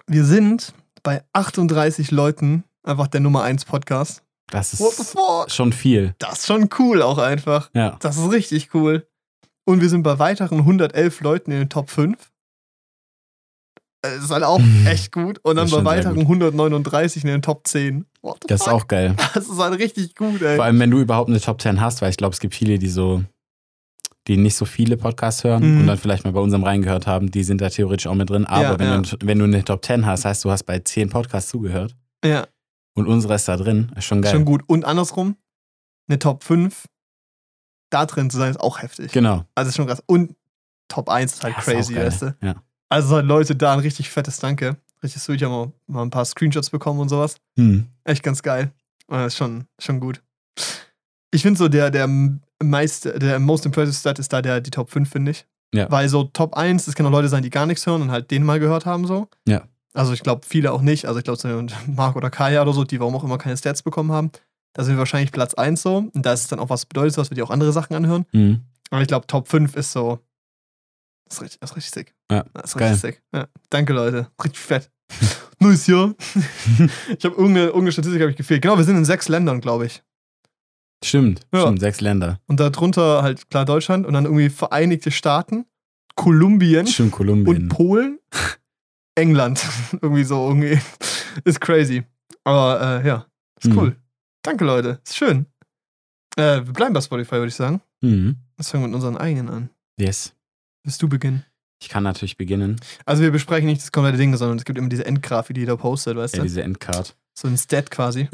[0.05, 0.73] Wir sind
[1.03, 4.21] bei 38 Leuten einfach der Nummer 1 Podcast.
[4.49, 5.13] Das ist
[5.53, 6.15] schon viel.
[6.19, 7.69] Das ist schon cool auch einfach.
[7.73, 7.97] Ja.
[7.99, 9.07] Das ist richtig cool.
[9.65, 12.15] Und wir sind bei weiteren 111 Leuten in den Top 5.
[14.01, 15.39] Das ist halt auch echt gut.
[15.43, 16.23] Und dann ist bei weiteren gut.
[16.25, 18.05] 139 in den Top 10.
[18.21, 18.73] What the Das ist fuck?
[18.73, 19.15] auch geil.
[19.33, 20.55] Das ist halt richtig gut, ey.
[20.55, 22.79] Vor allem, wenn du überhaupt eine Top 10 hast, weil ich glaube, es gibt viele,
[22.79, 23.23] die so
[24.27, 25.81] die nicht so viele Podcasts hören Mhm.
[25.81, 28.45] und dann vielleicht mal bei unserem reingehört haben, die sind da theoretisch auch mit drin.
[28.45, 28.97] Aber Ja, wenn, ja.
[29.01, 32.45] Du, wenn du eine Top 10 hast, heißt du hast bei 10 Podcasts zugehört Ja,
[32.97, 34.33] und unsere ist da drin, ist schon geil.
[34.33, 34.63] schon gut.
[34.67, 35.35] Und andersrum,
[36.07, 36.85] eine Top 5,
[37.89, 39.11] da drin zu sein, ist auch heftig.
[39.11, 39.45] Genau.
[39.55, 40.03] Also ist schon krass.
[40.05, 40.35] Und
[40.87, 42.35] Top 1 ist halt Ja, crazy, weißt du?
[42.41, 42.55] Ja.
[42.89, 44.77] Also halt Leute, da ein richtig fettes Danke.
[45.03, 47.35] Richtig sweet, ich habe mal, mal ein paar Screenshots bekommen und sowas.
[47.55, 47.87] Hm.
[48.03, 48.71] Echt ganz geil.
[49.11, 50.21] Äh, ist schon, schon gut.
[51.31, 52.09] Ich finde so, der, der
[52.63, 55.45] meiste, der most impressive Stat ist da der, die Top 5, finde ich.
[55.73, 55.91] Ja.
[55.91, 58.31] Weil so Top 1, das können auch Leute sein, die gar nichts hören und halt
[58.31, 59.27] den mal gehört haben, so.
[59.47, 59.67] Ja.
[59.97, 61.05] Also ich glaube, viele auch nicht.
[61.05, 64.11] Also ich glaube, Marc oder Kaya oder so, die warum auch immer keine Stats bekommen
[64.11, 64.31] haben.
[64.73, 65.97] Da sind wir wahrscheinlich Platz 1 so.
[66.13, 68.25] Und da ist es dann auch was bedeutet, was wir dir auch andere Sachen anhören.
[68.31, 68.61] Hm.
[68.91, 70.19] Aber ich glaube, Top 5 ist so.
[71.27, 72.15] Das ist richtig, das ist richtig sick.
[72.31, 72.91] Ja, das ist geil.
[72.93, 73.23] richtig sick.
[73.33, 73.47] Ja.
[73.69, 74.27] Danke, Leute.
[74.43, 74.91] Richtig fett.
[75.59, 76.13] Neues Jahr.
[77.17, 78.61] ich habe irgendeine, irgendeine Statistik habe ich gefehlt.
[78.61, 80.03] Genau, wir sind in sechs Ländern, glaube ich.
[81.03, 81.61] Stimmt, Ja.
[81.61, 82.39] stimmt, sechs Länder.
[82.47, 85.65] Und darunter halt klar Deutschland und dann irgendwie Vereinigte Staaten,
[86.15, 87.63] Kolumbien Stimmt, Kolumbien.
[87.63, 88.19] und Polen,
[89.17, 89.63] England.
[90.01, 90.79] irgendwie so, irgendwie.
[91.43, 92.03] Ist crazy.
[92.43, 93.25] Aber äh, ja,
[93.61, 93.77] ist Mhm.
[93.77, 93.95] cool.
[94.41, 94.99] Danke, Leute.
[95.05, 95.45] Ist schön.
[96.37, 97.81] Äh, wir bleiben bei Spotify, würde ich sagen.
[98.01, 98.37] Mhm.
[98.57, 99.69] Jetzt fangen wir mit unseren eigenen an.
[99.99, 100.33] Yes.
[100.83, 101.43] Willst du beginnen?
[101.81, 102.79] Ich kann natürlich beginnen.
[103.05, 105.77] Also wir besprechen nicht das komplette Ding, sondern es gibt immer diese Endgrafik, die jeder
[105.77, 106.43] postet, weißt Ja, du?
[106.47, 107.15] diese Endcard.
[107.37, 108.29] So ein Stat quasi.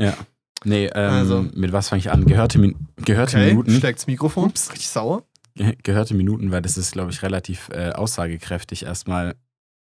[0.66, 1.42] Nee, ähm, Also.
[1.54, 2.24] mit was fange ich an?
[2.26, 3.72] Gehörte, Min gehörte Okay, Minuten.
[3.72, 4.46] steckt's Mikrofon.
[4.50, 5.24] Ups, richtig sauer.
[5.56, 9.36] Ge gehörte Minuten, weil das ist, glaube ich, relativ äh, aussagekräftig erstmal.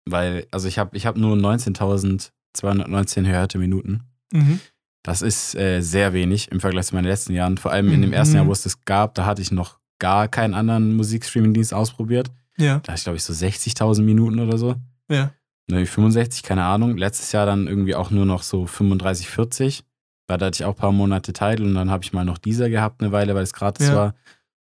[0.04, 4.02] Weil, also ich habe ich hab nur 19.219 gehörte Minuten.
[4.32, 4.60] Mhm.
[5.04, 7.58] Das ist äh, sehr wenig im Vergleich zu meinen letzten Jahren.
[7.58, 8.14] Vor allem in dem Mhm.
[8.14, 12.30] ersten Jahr, wo es das gab, da hatte ich noch gar keinen anderen Musikstreaming-Dienst ausprobiert.
[12.56, 14.76] Ja, Da hatte ich, glaube ich, so 60.000 Minuten oder so.
[15.08, 15.32] ja.
[15.70, 16.96] Ne, 65, keine Ahnung.
[16.96, 19.84] Letztes Jahr dann irgendwie auch nur noch so 35, 40.
[20.26, 22.38] Weil da hatte ich auch ein paar Monate Title und dann habe ich mal noch
[22.38, 23.94] dieser gehabt eine Weile, weil es gratis Ja.
[23.94, 24.14] war.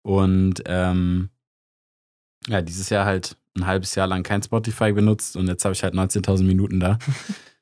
[0.03, 1.31] Und ähm,
[2.47, 5.83] ja, dieses Jahr halt ein halbes Jahr lang kein Spotify benutzt und jetzt habe ich
[5.83, 6.99] halt 19.000 Minuten da.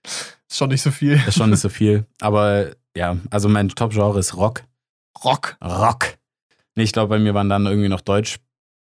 [0.05, 1.15] Ist schon nicht so viel.
[1.27, 2.05] Ist schon nicht so viel.
[2.21, 4.63] Aber ja, also mein Top-Genre ist Rock.
[5.25, 5.57] Rock.
[5.65, 6.17] Rock.
[6.77, 8.37] Nee, ich glaube, bei mir waren dann irgendwie noch Deutsch,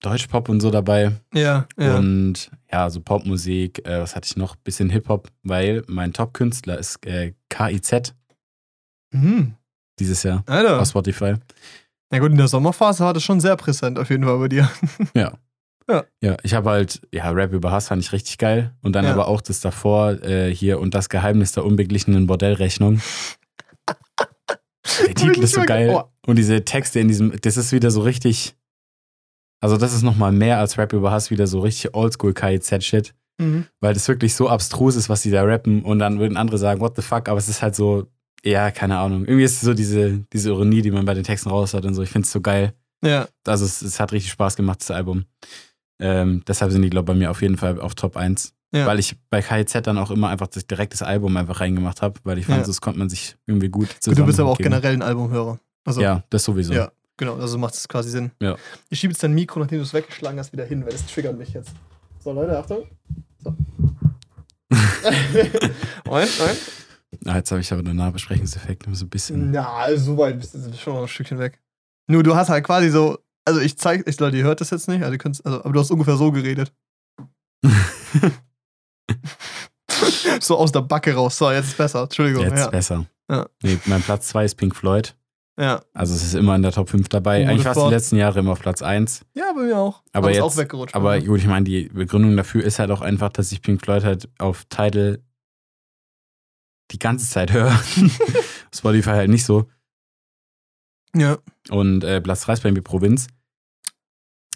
[0.02, 1.14] Deutschpop und so dabei.
[1.34, 1.98] Ja, ja.
[1.98, 4.56] Und ja, so Popmusik, äh, was hatte ich noch?
[4.58, 8.14] Bisschen Hip-Hop, weil mein Top-Künstler ist äh, KIZ
[9.14, 9.56] Mhm.
[10.00, 10.82] dieses Jahr Alter.
[10.82, 11.36] auf Spotify.
[12.12, 14.70] Na gut, in der Sommerphase war das schon sehr präsent auf jeden Fall bei dir.
[15.14, 15.34] Ja,
[16.43, 18.73] ich habe halt, ja, Rap über Hass fand ich richtig geil.
[18.82, 19.13] Und dann Ja.
[19.13, 23.02] aber auch das davor äh, hier und das Geheimnis der unbeglichenen Bordellrechnung.
[25.06, 25.89] Der Titel ist so geil.
[25.93, 26.04] Oh.
[26.26, 28.56] Und diese Texte in diesem, das ist wieder so richtig.
[29.60, 33.13] Also, das ist nochmal mehr als Rap über Hass, wieder so richtig oldschool KIZ-Shit.
[33.39, 33.65] Mhm.
[33.80, 35.84] Weil das wirklich so abstrus ist, was die da rappen.
[35.84, 38.08] Und dann würden andere sagen, what the fuck, aber es ist halt so,
[38.43, 39.26] ja, keine Ahnung.
[39.26, 41.93] Irgendwie ist es so diese, diese Ironie, die man bei den Texten raus hat und
[41.93, 42.02] so.
[42.04, 42.73] Ich finde es so geil.
[43.04, 45.26] Ja, Also, es, es hat richtig Spaß gemacht, das Album.
[46.00, 48.54] Ähm, deshalb sind die, glaube ich, bei mir auf jeden Fall auf Top 1.
[48.72, 48.86] Ja.
[48.86, 52.20] Weil ich bei KIZ dann auch immer einfach das, direkt das Album einfach reingemacht habe,
[52.24, 52.68] weil ich fand, Ja.
[52.68, 54.70] das konnte man sich irgendwie gut zusammen du bist aber auch geben.
[54.72, 55.58] generell ein Albumhörer.
[55.86, 56.74] Also, Ja, das sowieso.
[56.74, 56.92] Ja.
[57.16, 58.32] genau, also macht es quasi Sinn.
[58.42, 58.56] Ja.
[58.90, 61.38] Ich schiebe jetzt dein Mikro, nachdem du es weggeschlagen hast, wieder hin, weil das triggert
[61.38, 61.72] mich jetzt.
[62.20, 62.84] So, Leute, Achtung.
[63.40, 63.52] So.
[66.06, 66.60] Moment, Moment.
[67.26, 69.52] Ah, jetzt habe ich aber den Nahbesprechungseffekt so ein bisschen.
[69.52, 71.60] Na, so weit bist du schon noch ein Stückchen weg.
[72.08, 74.88] Nur du hast halt quasi so, also ich zeig, ich Leute, ihr hört das jetzt
[74.88, 76.72] nicht, also, also aber du hast ungefähr so geredet.
[80.42, 81.38] so aus der Backe raus.
[81.38, 82.04] So, jetzt ist besser.
[82.04, 82.44] Entschuldigung.
[82.44, 82.70] Jetzt ja.
[82.70, 83.06] besser.
[83.30, 83.48] Ja.
[83.64, 85.16] Nee, mein Platz 2 ist Pink Floyd.
[85.60, 85.82] ja.
[85.94, 87.48] Also es ist immer in der Top 5 dabei.
[87.48, 89.26] Eigentlich war es die letzten Jahre immer auf Platz 1.
[89.34, 90.04] Ja, bei mir auch.
[90.14, 90.96] Aber jetzt- auch weggerutscht.
[90.96, 94.04] Aber gut, ich meine, die Begründung dafür ist halt auch einfach, dass ich Pink Floyd
[94.04, 95.20] halt auf Tidal
[96.92, 97.78] die ganze Zeit höre.
[98.74, 99.70] Spotify halt nicht so.
[101.16, 101.38] ja.
[101.70, 103.28] Und äh, Platz 3 ist bei mir Provinz.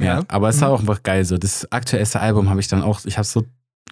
[0.05, 0.67] Ja, aber es ist Mhm.
[0.67, 1.37] auch einfach geil so.
[1.37, 3.43] Das aktuellste Album habe ich dann auch, ich habe so,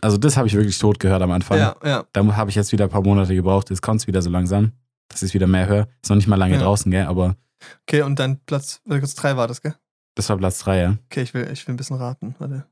[0.02, 1.58] also das habe ich wirklich tot gehört am Anfang.
[1.58, 2.06] Ja, ja.
[2.14, 3.70] Da habe ich jetzt wieder ein paar Monate gebraucht.
[3.70, 4.72] Jetzt kommt es wieder so langsam,
[5.10, 5.88] dass ich wieder mehr höre.
[6.02, 6.62] Ist noch nicht mal lange Ja.
[6.62, 7.36] draußen, gell, aber
[7.88, 9.76] Okay, und dann Platz, Platz 3 war das, gell?
[10.16, 10.98] das war Platz 3, ja.
[11.06, 12.36] Okay, ich will, ich will ein bisschen raten.
[12.40, 12.66] Warte.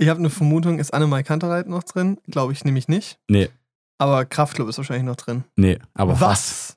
[0.00, 2.18] Ich habe eine Vermutung, ist Annemai Kantereit noch drin?
[2.26, 3.18] Glaube ich nämlich nicht.
[3.28, 3.50] Nee,
[3.98, 5.44] Aber Kraftklub ist wahrscheinlich noch drin.
[5.56, 6.76] nee, aber fast.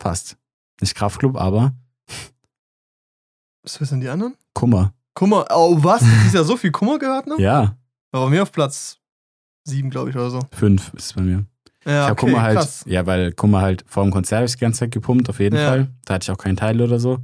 [0.00, 0.36] Fast.
[0.80, 1.72] Nicht Kraftclub, aber
[3.64, 4.34] Was wissen die anderen?
[4.52, 4.92] Kummer.
[5.14, 5.46] Kummer.
[5.50, 6.02] Oh, was?
[6.26, 7.38] Ist ja so viel Kummer gehört noch?
[7.38, 7.76] Ja,
[8.12, 8.98] War bei mir auf Platz
[9.64, 10.40] 7, glaube ich, oder so.
[10.52, 11.44] fünf ist es bei mir.
[11.86, 12.84] Ja, ich habe okay, Kummer halt, krass.
[12.86, 15.56] ja, weil Kummer halt vor dem Konzert hab ich die ganze Zeit gepumpt, auf jeden
[15.56, 15.68] Ja.
[15.68, 15.88] Fall.
[16.04, 17.18] Da hatte ich auch keinen Teil oder so.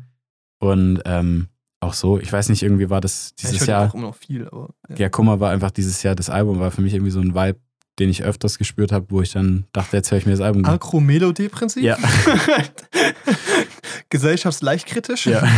[0.58, 1.48] Und ähm,
[1.80, 3.88] auch so, ich weiß nicht, irgendwie war das Ja, ich dieses höre Jahr.
[3.90, 4.70] auch immer noch viel, aber.
[4.88, 4.96] Ja.
[4.96, 7.58] Ja, Kummer war einfach dieses Jahr, das Album war für mich irgendwie so ein Vibe,
[7.98, 10.64] den ich öfters gespürt habe, wo ich dann dachte, jetzt höre ich mir das Album
[10.64, 10.74] an.
[10.74, 11.82] Akro-Melodie-Prinzip?
[11.82, 11.96] Ja.
[14.10, 15.26] Gesellschaftsleichtkritisch?
[15.26, 15.42] Ja.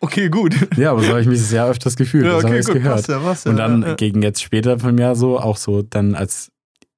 [0.00, 0.54] Okay, gut.
[0.76, 2.24] Ja, aber so habe ich mich Jahr öfters gefühlt.
[2.24, 2.96] Ja, das habe okay, ich gut, gehört.
[2.96, 3.50] passt ja, passt ja.
[3.50, 3.94] Und dann ja, ja.
[3.94, 6.50] gegen jetzt später vom Jahr so, auch so dann als,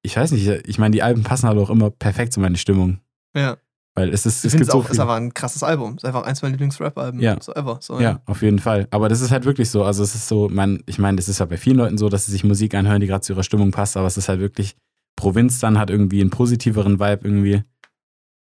[0.02, 3.00] ich weiß nicht, ich meine, die Alben passen halt auch immer perfekt zu meiner Stimmung.
[3.34, 3.56] ja.
[3.96, 5.96] Weil es ist, Ich es gibt es so auch, ist einfach ein krasses Album.
[5.96, 7.18] Ist einfach eins meiner Lieblings-Rap-Alben.
[7.18, 7.38] Ja.
[7.40, 7.78] So ever.
[7.80, 8.86] So, Ja, auf jeden Fall.
[8.90, 9.84] Aber das ist halt wirklich so.
[9.84, 12.26] Also es ist so, man, ich meine, das ist ja bei vielen Leuten so, dass
[12.26, 14.76] sie sich Musik anhören, die gerade zu ihrer Stimmung passt, aber es ist halt wirklich,
[15.16, 17.62] Provinz dann hat irgendwie einen positiveren Vibe irgendwie,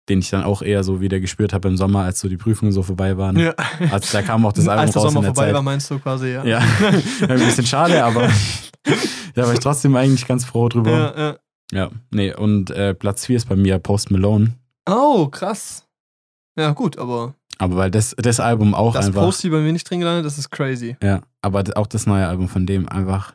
[0.09, 2.71] den ich dann auch eher so wieder gespürt habe im Sommer, als so die Prüfungen
[2.71, 3.37] so vorbei waren.
[3.39, 3.53] Ja.
[3.91, 5.53] Also da kam auch das Album Als der raus Sommer in der vorbei Zeit.
[5.55, 6.43] war, meinst du quasi, ja.
[6.45, 6.59] Ja,
[7.27, 8.29] ein bisschen schade, aber
[9.33, 10.91] da war ich trotzdem eigentlich ganz froh drüber.
[10.91, 11.37] Ja, ja,
[11.71, 11.91] ja.
[12.11, 14.53] nee, und äh, Platz 4 ist bei mir Post Malone.
[14.87, 15.87] Oh, krass.
[16.57, 19.23] Ja, gut, aber Aber weil das, das Album auch das einfach.
[19.23, 20.95] Posty bei mir nicht drin gelandet, das ist crazy.
[21.01, 23.33] Ja, aber auch das neue Album von dem einfach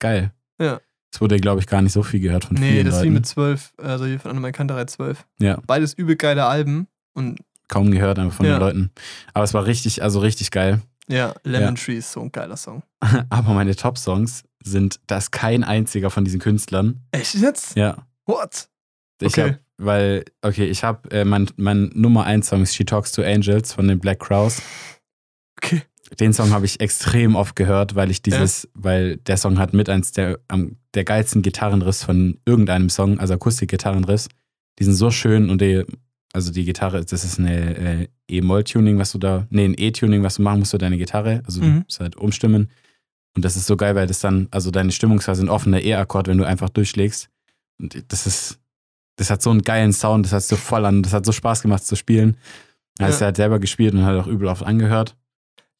[0.00, 0.32] geil.
[0.60, 0.80] Ja.
[1.12, 3.06] Es wurde, glaube ich, gar nicht so viel gehört von Nee, vielen das ist wie
[3.06, 3.14] Leuten.
[3.14, 5.26] mit 12, also hier von Annemann Kanterei 12.
[5.40, 5.60] Ja.
[5.66, 8.54] Beides übel geile Alben und Kaum gehört einfach von Ja.
[8.56, 8.90] den Leuten.
[9.34, 10.80] Aber es war richtig, also richtig geil.
[11.08, 12.82] ja, Lemon Tree ist so ein geiler Song.
[13.30, 17.00] Aber meine Top-Songs sind, da ist kein einziger von diesen Künstlern.
[17.12, 17.76] Echt jetzt?
[17.76, 18.06] Ja.
[18.26, 18.68] What?
[19.20, 19.52] Ich Okay.
[19.52, 23.22] hab, weil, okay, ich habe, äh, mein, mein Nummer 1 Song ist She Talks to
[23.22, 24.60] Angels von den Black Crowes.
[25.62, 25.82] Okay.
[26.20, 29.88] Den Song habe ich extrem oft gehört, weil ich dieses, weil der Song hat mit
[29.88, 30.38] eins der,
[30.94, 34.28] der geilsten Gitarrenriffs von irgendeinem Song, also Akustik-Gitarrenriffs.
[34.78, 35.84] Die sind so schön und die,
[36.32, 40.36] also die Gitarre, das ist eine äh, E-Moll-Tuning, was du da, nee, ein E-Tuning, was
[40.36, 41.64] du machen musst für deine Gitarre, also Mhm.
[41.64, 42.68] du musst halt umstimmen.
[43.34, 46.36] Und das ist so geil, weil das dann, also deine Stimmungsphase sind offener E-Akkord, wenn
[46.38, 47.28] du einfach durchschlägst.
[47.80, 48.58] Und das ist,
[49.16, 51.62] das hat so einen geilen Sound, das hat so voll an, das hat so Spaß
[51.62, 52.36] gemacht zu spielen.
[52.98, 53.08] Ja.
[53.08, 55.16] du halt selber gespielt und halt auch übel oft angehört.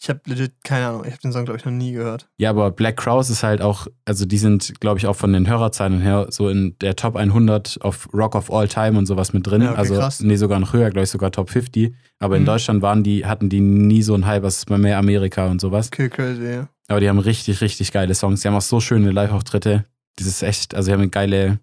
[0.02, 2.28] Ich habe legit keine Ahnung, ich habe den Song, glaube ich, noch nie gehört.
[2.36, 5.46] Ja, aber Black Crowes ist halt auch, also die sind, glaube ich, auch von den
[5.46, 9.46] Hörerzahlen her so in der Top 100 auf Rock of All Time und sowas mit
[9.46, 9.62] drin.
[9.62, 10.18] Ja, okay, also, krass.
[10.20, 11.94] nee, sogar noch höher, glaube ich, sogar Top 50.
[12.18, 12.46] Aber in Mhm.
[12.46, 15.60] Deutschland waren die, hatten die nie so einen Hype, was ist bei mehr Amerika und
[15.60, 15.86] sowas.
[15.86, 16.68] Okay, crazy, ja.
[16.88, 18.40] Aber die haben richtig, richtig geile Songs.
[18.40, 19.84] Die haben auch so schöne Live-Auftritte.
[20.18, 21.60] Dieses echt, also die haben eine geile,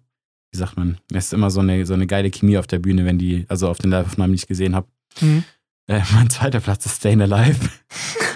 [0.50, 3.04] wie sagt man, es ist immer so eine, so eine geile Chemie auf der Bühne,
[3.04, 4.86] wenn die, also auf den Live-Aufnahmen, ich gesehen habe.
[5.20, 5.44] Mhm.
[5.88, 7.68] Äh, mein zweiter Platz ist Stayin' Alive.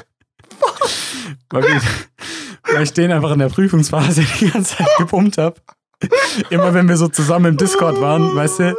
[1.51, 1.81] weil, wir,
[2.75, 5.61] weil ich den einfach in der Prüfungsphase die ganze Zeit gepumpt habe.
[6.51, 8.77] Immer wenn wir so zusammen im Discord waren, weißt du,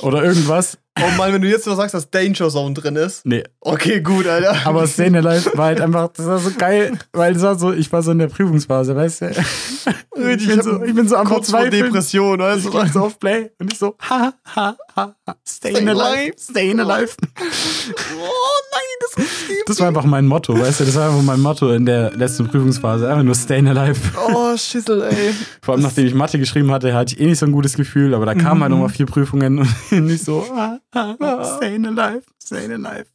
[0.00, 0.78] oder irgendwas.
[0.98, 3.26] Oh Mann, wenn du jetzt noch sagst, dass Danger Zone drin ist.
[3.26, 4.56] Nee, Okay, gut, Alter.
[4.64, 7.92] aber Stayin' Alive war halt einfach, das war so geil, weil das war so, ich
[7.92, 9.30] war so in der Prüfungsphase, weißt du.
[10.28, 11.68] Ich bin so, ich bin so am kurz vor.
[11.68, 12.70] Depression, Ich also.
[12.70, 16.32] drück so auf Play und ich so, ha, ha, ha, ha, stayin' Stay alive, alive.
[16.38, 17.12] stayin' alive.
[17.20, 18.22] Oh
[18.72, 19.30] nein, das ist.
[19.66, 22.48] Das war einfach mein Motto, weißt du, das war einfach mein Motto in der letzten
[22.48, 24.00] Prüfungsphase, einfach nur stayin' alive.
[24.32, 25.34] Oh, Schissel, ey.
[25.60, 28.14] Vor allem, nachdem ich Mathe geschrieben hatte, hatte ich eh nicht so ein gutes Gefühl,
[28.14, 28.78] aber da kamen halt Mhm.
[28.78, 29.58] nochmal vier Prüfungen
[29.90, 33.06] und ich so, ah, ah, ah, stayin' alive, stayin' alive.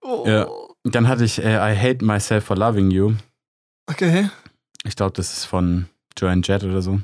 [0.00, 0.24] Oh.
[0.26, 0.48] Ja.
[0.84, 3.14] Dann hatte ich äh, I Hate Myself for Loving You.
[3.86, 4.30] Okay.
[4.84, 7.00] Ich glaube, das ist von Joanne Jett oder so.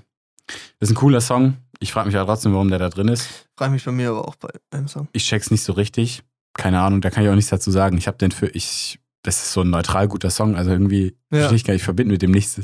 [0.47, 1.57] Das ist ein cooler Song.
[1.81, 3.47] Ich frage mich ja trotzdem, warum der da drin ist.
[3.57, 5.09] Frage mich bei mir aber auch bei einem Song.
[5.13, 6.23] Ich check's nicht so richtig.
[6.55, 7.99] Keine Ahnung, da kann ich auch nichts dazu sagen.
[7.99, 11.51] Ich habe den für ich das ist so ein neutral guter Song, also irgendwie Ja.
[11.51, 12.61] ich gar nicht, ich verbinde mit dem nichts.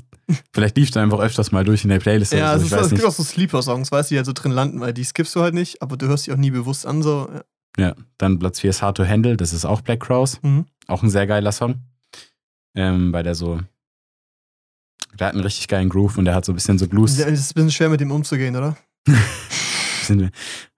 [0.52, 2.72] Vielleicht lief der einfach öfters mal durch in der Playlist Ja, oder es, so, ist,
[2.72, 4.92] ich weiß es gibt auch so Sleeper-Songs, weißt du, die halt so drin landen, weil
[4.94, 7.28] die skippst du halt nicht, aber du hörst die auch nie bewusst an, so.
[7.32, 7.42] Ja.
[7.78, 10.66] Ja, dann Platz 4 ist Hard to Handle, das ist auch Black Crowes, Mhm.
[10.86, 11.76] auch ein sehr geiler Song.
[12.76, 13.60] Ähm, weil der so
[15.18, 17.18] der hat einen richtig geilen Groove und der hat so ein bisschen so Blues.
[17.18, 18.76] Ja, Es ist ein bisschen schwer mit dem umzugehen, oder?
[20.00, 20.30] bisschen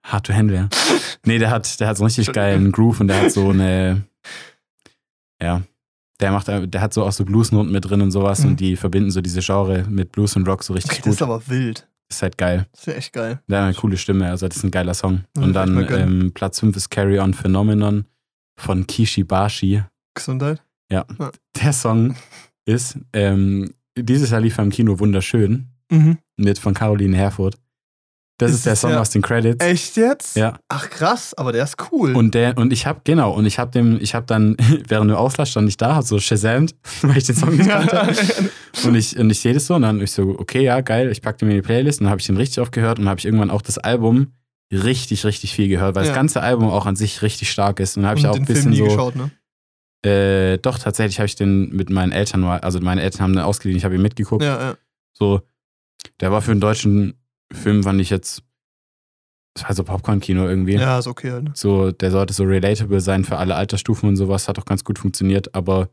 [0.03, 0.69] hard to handle, ja.
[1.25, 4.03] Nee, der hat, der hat so einen richtig geilen Groove und der hat so eine,
[5.41, 5.61] ja,
[6.23, 8.51] der macht, der hat so auch so Bluesnoten mit drin und sowas Mhm.
[8.51, 11.13] und die verbinden so diese Genre mit Blues und Rock so richtig Okay, das gut.
[11.15, 11.85] ist aber wild.
[12.09, 12.65] ist halt geil.
[12.71, 13.39] Das ist ja echt geil.
[13.49, 15.25] Der hat eine coole Stimme, also das ist ein geiler Song.
[15.35, 18.05] Ja, und dann ähm, Platz 5 ist Carry On Phenomenon
[18.57, 19.83] von Kishi Bashi.
[20.15, 20.63] Gesundheit.
[20.91, 22.15] Der Song
[22.65, 26.17] ist, ähm, dieses Jahr lief er im Kino wunderschön Mhm.
[26.37, 27.55] mit von Caroline Herfurth.
[28.39, 29.63] Das Ist ist, der Song ja- aus den Credits.
[29.63, 30.35] Echt jetzt?
[30.35, 30.57] Ja.
[30.67, 32.15] Ach krass, aber der ist cool.
[32.15, 35.17] Und der, und ich habe, genau, und ich habe dem, ich habe dann, während dem
[35.17, 38.07] Auslass stand ich da, hab so Shazamt, weil ich den Song nicht kannte.
[38.85, 41.21] Und ich, und ich sehe das so und dann ich so, okay, ja, geil, ich
[41.21, 43.19] packte mir in die Playlist und dann habe ich den richtig oft gehört und habe
[43.19, 44.33] ich irgendwann auch das Album
[44.71, 46.09] richtig, richtig viel gehört, weil Ja.
[46.09, 47.95] das ganze Album auch an sich richtig stark ist.
[47.97, 48.85] Und dann habe ich auch ein den Film bisschen nie so.
[48.85, 49.29] geschaut, ne?
[50.03, 53.43] Äh, doch, tatsächlich habe ich den mit meinen Eltern mal, also meine Eltern haben den
[53.43, 54.43] ausgeliehen, ich habe ihn mitgeguckt.
[54.43, 54.75] Ja, ja.
[55.13, 55.41] So,
[56.19, 57.13] der war für einen deutschen
[57.53, 58.43] Film, fand ich jetzt,
[59.55, 60.73] das war so Popcorn-Kino irgendwie.
[60.73, 61.43] Ja, ist okay halt.
[61.43, 61.51] ne?
[61.55, 64.99] So, der sollte so relatable sein für alle Altersstufen und sowas, hat auch ganz gut
[64.99, 65.89] funktioniert, aber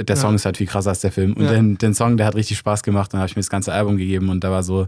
[0.00, 0.22] der Ja.
[0.22, 1.34] Song ist halt viel krasser als der Film.
[1.34, 1.52] Und Ja.
[1.52, 3.96] den, den Song, der hat richtig Spaß gemacht, dann habe ich mir das ganze Album
[3.96, 4.86] gegeben und da war so,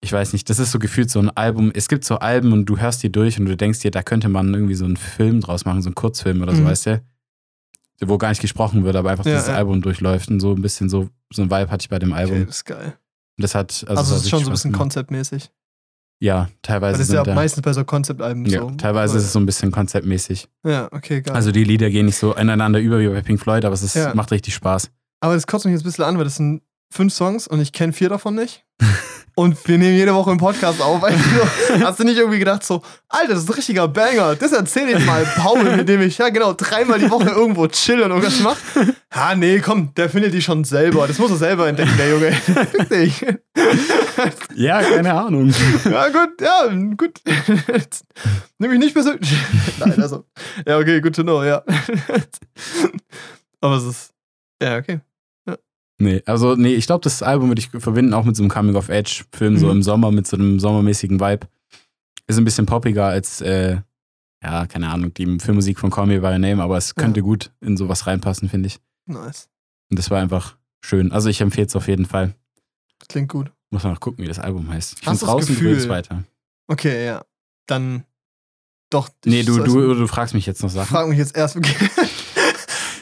[0.00, 1.72] ich weiß nicht, das ist so gefühlt so ein Album.
[1.74, 4.28] Es gibt so Alben und du hörst die durch und du denkst dir, da könnte
[4.28, 6.66] man irgendwie so einen Film draus machen, so einen Kurzfilm oder so, Mhm.
[6.66, 7.02] weißt du?
[8.02, 9.54] Wo gar nicht gesprochen wird, aber einfach Ja, dieses ja.
[9.56, 12.36] Album durchläuft und so ein bisschen so, so ein Vibe hatte ich bei dem Album.
[12.36, 12.96] Okay, das ist geil.
[13.38, 15.50] Das hat, also, Also, es ist schon so ein bisschen konzeptmäßig.
[16.20, 18.70] Ja, teilweise das ist ja da, meistens bei so Konzeptalben ja, so.
[18.72, 20.48] teilweise ist es so ein bisschen konzeptmäßig.
[20.66, 21.36] Ja, okay, geil.
[21.36, 23.94] Also die Lieder gehen nicht so ineinander über wie bei Pink Floyd, aber es ist,
[23.94, 24.12] Ja.
[24.14, 24.90] macht richtig Spaß.
[25.20, 27.72] Aber das kotzt mich jetzt ein bisschen an, weil das sind fünf Songs und ich
[27.72, 28.64] kenne vier davon nicht.
[29.34, 31.02] und wir nehmen jede Woche einen Podcast auf.
[31.68, 34.34] Also, hast du nicht irgendwie gedacht so, Alter, das ist ein richtiger Banger.
[34.34, 38.00] Das erzähle ich mal Paul, mit dem ich, ja genau, dreimal die Woche irgendwo chill
[38.00, 38.94] und irgendwas mache.
[39.14, 41.06] Ja, nee, komm, der findet die schon selber.
[41.06, 42.32] Das muss er selber entdecken, der Junge.
[42.32, 43.26] Fick dich.
[44.54, 45.52] Ja, keine Ahnung.
[45.84, 47.20] Ja, gut, ja, gut.
[48.58, 49.32] Nimm mich nicht persönlich.
[49.78, 50.24] Nein, also.
[50.66, 51.62] Ja, okay, good to know, ja.
[53.60, 54.12] Aber es ist.
[54.62, 55.00] Ja, okay.
[56.00, 59.58] Nee, also nee, ich glaube, das Album würde ich verbinden auch mit so einem Coming-of-Age-Film,
[59.58, 59.72] so Mhm.
[59.72, 61.48] im Sommer, mit so einem sommermäßigen Vibe.
[62.28, 63.78] Ist ein bisschen poppiger als, äh,
[64.42, 67.02] ja, keine Ahnung, die Filmmusik von Call Me By Your Name, aber es Ja.
[67.02, 68.78] könnte gut in sowas reinpassen, finde ich.
[69.06, 69.48] Nice.
[69.90, 71.10] Und das war einfach schön.
[71.10, 72.34] Also ich empfehle es auf jeden Fall.
[73.08, 73.50] Klingt gut.
[73.70, 74.98] Muss man noch gucken, wie das Album heißt.
[75.00, 76.22] Ich Hast das draußen Gefühl- übrigens weiter.
[76.68, 77.24] Okay, ja.
[77.66, 78.04] Dann.
[78.90, 79.08] Doch.
[79.24, 80.88] Nee, ich- du, du, du fragst mich jetzt noch Sachen.
[80.88, 81.56] Frag mich jetzt erst.
[81.56, 81.74] Okay.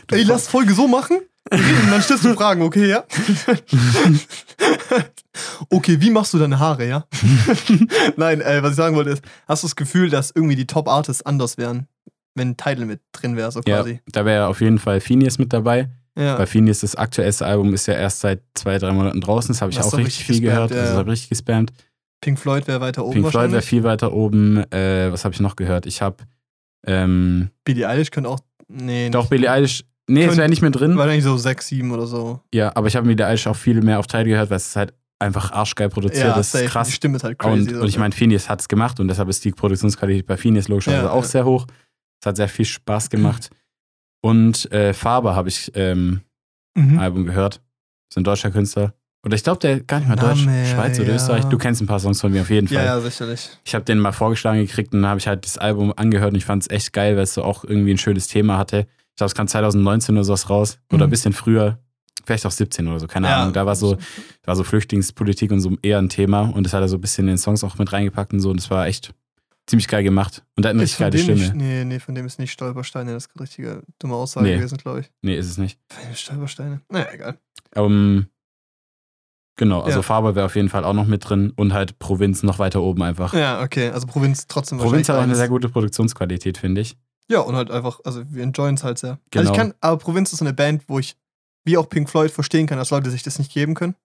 [0.08, 1.18] Fra- lass Folge so machen.
[1.50, 3.04] Und dann stellst du Fragen, okay, ja?
[5.70, 7.06] okay, wie machst du deine Haare, ja?
[8.16, 11.24] Nein, äh, was ich sagen wollte ist, hast du das Gefühl, dass irgendwie die Top-Artists
[11.24, 11.86] anders wären,
[12.34, 14.00] wenn Tidal mit drin wäre, so Ja, quasi?
[14.06, 15.88] da wäre auf jeden Fall Phineas mit dabei.
[16.18, 16.36] Ja.
[16.36, 19.48] Bei Phineas, das aktuellste Album, ist ja erst seit zwei, drei Monaten draußen.
[19.48, 20.70] Das habe ich Hast auch richtig richtig viel gespammt, gehört.
[20.70, 20.98] ja, Also ja.
[20.98, 21.72] habe richtig gespammt.
[22.22, 24.56] Pink Floyd wäre weiter oben Pink Floyd wäre viel weiter oben.
[24.72, 25.84] Äh, was habe ich noch gehört?
[25.84, 26.16] Ich habe
[26.86, 28.38] ähm, Billie Eilish könnte auch.
[28.68, 29.30] Nee, doch nicht.
[29.30, 29.84] Billie Eilish.
[30.08, 30.96] Nee, es Könnt- wäre nicht mehr drin.
[30.96, 32.40] Wahrscheinlich so 6, 7 oder so.
[32.54, 34.76] Ja, aber ich habe Billie Eilish auch viel mehr auf Teil gehört, weil es ist
[34.76, 36.36] halt einfach arschgeil produziert.
[36.36, 36.64] das safe.
[36.64, 36.88] ist krass.
[36.88, 37.70] Die Stimme ist halt crazy.
[37.74, 40.68] Und, und ich meine, Phineas hat es gemacht und deshalb ist die Produktionsqualität bei Phineas
[40.68, 41.28] logischerweise Ja, auch ja.
[41.28, 41.66] sehr hoch.
[42.20, 43.50] Es hat sehr viel Spaß gemacht.
[44.22, 46.20] Und äh, Faber habe ich ähm,
[46.78, 46.98] Mhm.
[46.98, 47.62] Album gehört.
[48.10, 48.92] Ist ein deutscher Künstler.
[49.24, 51.14] Oder ich glaube, der gar nicht mal Deutsch, Name, Schweiz oder ja.
[51.14, 51.44] Österreich.
[51.46, 52.76] Du kennst ein paar Songs von mir auf jeden Fall.
[52.76, 53.48] Ja, ja, sicherlich.
[53.64, 56.36] Ich habe den mal vorgeschlagen gekriegt und dann habe ich halt das Album angehört und
[56.36, 58.86] ich fand es echt geil, weil es so auch irgendwie ein schönes Thema hatte.
[59.16, 60.78] Ich glaube, es kam 2019 oder sowas raus.
[60.92, 61.10] Oder ein Mhm.
[61.10, 61.78] bisschen früher.
[62.26, 63.40] Vielleicht auch 17 oder so, keine Ja.
[63.40, 63.54] Ahnung.
[63.54, 66.82] Da war so, da war so Flüchtlingspolitik und so eher ein Thema und das hat
[66.82, 68.86] er so ein bisschen in den Songs auch mit reingepackt und so und das war
[68.86, 69.14] echt
[69.66, 70.44] ziemlich geil gemacht.
[70.56, 71.38] Und er hat eine Ist richtig geile Stimme.
[71.40, 74.56] nicht, nee, nee, von dem ist nicht Stolpersteine, das ist eine richtige dumme Aussage Nee.
[74.56, 75.10] gewesen, glaube ich.
[75.22, 75.78] Nee, ist es nicht.
[76.14, 76.82] Stolpersteine.
[76.90, 77.38] Naja, egal.
[77.74, 78.26] Ähm,
[79.56, 80.02] genau, also Ja.
[80.02, 83.02] Faber wäre auf jeden Fall auch noch mit drin und halt Provinz noch weiter oben
[83.02, 83.32] einfach.
[83.34, 86.96] Ja, okay, also Provinz trotzdem Provinz hat auch eine sehr gute Produktionsqualität, finde ich.
[87.30, 89.18] Ja, und halt einfach, also wir enjoyen es halt sehr.
[89.30, 89.40] Genau.
[89.42, 91.16] Also ich kann, aber Provinz ist so eine Band, wo ich,
[91.64, 93.96] wie auch Pink Floyd, verstehen kann, dass Leute sich das nicht geben können.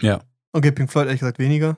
[0.00, 0.22] Ja.
[0.52, 1.76] Okay, Pink Floyd ehrlich gesagt weniger.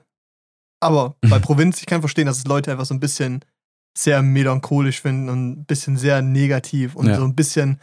[0.81, 3.43] Aber bei Provinz, ich kann verstehen, dass es Leute einfach so ein bisschen
[3.97, 7.15] sehr melancholisch finden und ein bisschen sehr negativ und Ja.
[7.17, 7.79] so ein bisschen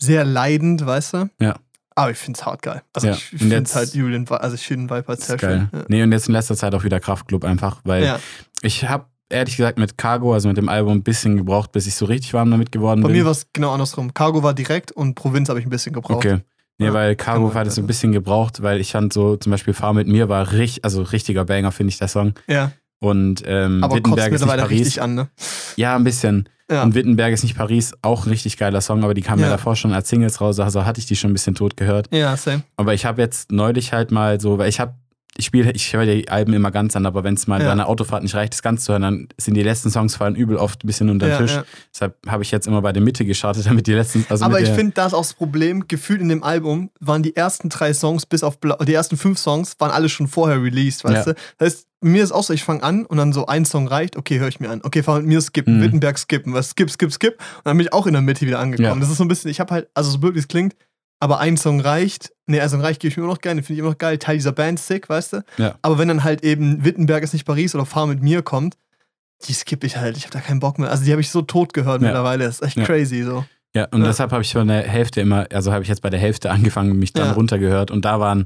[0.00, 1.30] sehr leidend, weißt du?
[1.40, 1.56] Ja.
[1.94, 2.82] Aber ich finde es hart geil.
[2.92, 5.68] Also Ja, ich, finde jetzt- halt Julian, also ich finde den Vibe halt sehr geil.
[5.70, 5.84] schön.
[5.88, 8.16] Nee, und jetzt in letzter Zeit auch wieder Kraftclub einfach, weil Ja.
[8.16, 8.20] ja.
[8.62, 11.94] ich habe ehrlich gesagt mit Cargo, also mit dem Album, ein bisschen gebraucht, bis ich
[11.94, 13.16] so richtig warm damit geworden Bei bin.
[13.18, 14.14] mir war es genau andersrum.
[14.14, 16.16] Cargo war direkt und Provinz habe ich ein bisschen gebraucht.
[16.16, 16.38] Okay.
[16.78, 19.50] Nee, Ja, weil Cargo hat es so ein bisschen gebraucht, weil ich fand so, zum
[19.50, 22.34] Beispiel Fahr mit mir war richtig, also richtiger Banger, finde ich, der Song.
[22.46, 24.70] Ja, Und ähm, aber Wittenberg ist nicht Paris.
[24.80, 25.28] richtig an, ne?
[25.76, 26.48] Ja, ein bisschen.
[26.70, 26.82] Ja.
[26.84, 29.52] Und Wittenberg ist nicht Paris, auch ein richtig geiler Song, aber die kamen ja, Ja.
[29.52, 32.08] davor schon als Singles raus, also hatte ich die schon ein bisschen tot gehört.
[32.14, 32.62] Ja, same.
[32.76, 34.94] Aber ich habe jetzt neulich halt mal so, weil ich habe,
[35.38, 37.66] ich spiele, ich höre die Alben immer ganz an, aber wenn es mal Ja.
[37.66, 40.34] bei einer Autofahrt nicht reicht, das ganz zu hören, dann sind die letzten Songs fallen
[40.36, 41.52] übel oft ein bisschen unter den Ja, Tisch.
[41.54, 41.64] ja.
[41.92, 44.68] Deshalb habe ich jetzt immer bei der Mitte gestartet, damit die letzten, also Aber ich
[44.68, 48.26] finde, da ist auch das Problem, gefühlt in dem Album waren die ersten drei Songs
[48.26, 51.34] bis auf Blau, die ersten fünf Songs waren alle schon vorher released, weißt du?
[51.58, 54.16] Das heißt, mir ist auch so, ich fange an und dann so ein Song reicht,
[54.16, 54.80] okay, höre ich mir an.
[54.82, 55.82] Okay, fahr mit mir skippen, Mhm.
[55.82, 57.34] Wittenberg skippen, was skip, skip, skip.
[57.38, 59.00] Und dann bin ich auch in der Mitte wieder angekommen.
[59.00, 60.74] Das ist so ein bisschen, ich habe halt, also so blöd wie es klingt,
[61.20, 62.31] aber ein Song reicht.
[62.52, 64.18] Nee, ein Song reicht, gebe ich mir immer noch gerne, finde ich immer noch geil.
[64.18, 65.44] Teil dieser Band sick, weißt du?
[65.56, 65.74] Ja.
[65.82, 68.76] Aber wenn dann halt eben Wittenberg ist nicht Paris oder Fahr mit mir kommt,
[69.48, 70.16] die skippe ich halt.
[70.18, 70.90] Ich habe da keinen Bock mehr.
[70.90, 72.08] Also die habe ich so tot gehört Ja.
[72.08, 72.44] mittlerweile.
[72.44, 72.84] Das ist echt Ja.
[72.84, 73.44] crazy so.
[73.74, 74.08] Ja, und Ja.
[74.08, 76.98] deshalb habe ich von der Hälfte immer, also habe ich jetzt bei der Hälfte angefangen,
[76.98, 78.44] mich dann runtergehört und da waren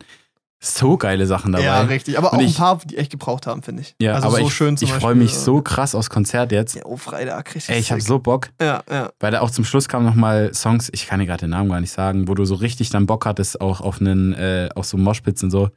[0.58, 1.64] so geile Sachen dabei.
[1.64, 2.16] Ja, richtig.
[2.18, 3.94] Aber Und auch ein ich- paar, die echt gebraucht haben, finde ich.
[4.00, 6.50] Ja, also aber so ich, schön zum ich freue mich äh, so krass aufs Konzert
[6.52, 6.74] jetzt.
[6.74, 7.74] Ja, oh, Freitag, richtig.
[7.74, 9.10] Ey, ich habe so Bock, Ja, ja.
[9.20, 11.80] weil da auch zum Schluss kamen nochmal Songs, ich kann dir gerade den Namen gar
[11.80, 14.96] nicht sagen, wo du so richtig dann Bock hattest, auch auf einen, äh, auf so
[14.96, 15.68] Moshpits und so.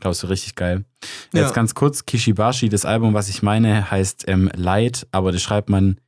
[0.00, 0.84] Glaubst du, richtig geil.
[1.32, 1.42] Ja.
[1.42, 5.70] Jetzt ganz kurz, Kishibashi, das Album, was ich meine, heißt ähm, Light, aber das schreibt
[5.70, 5.98] man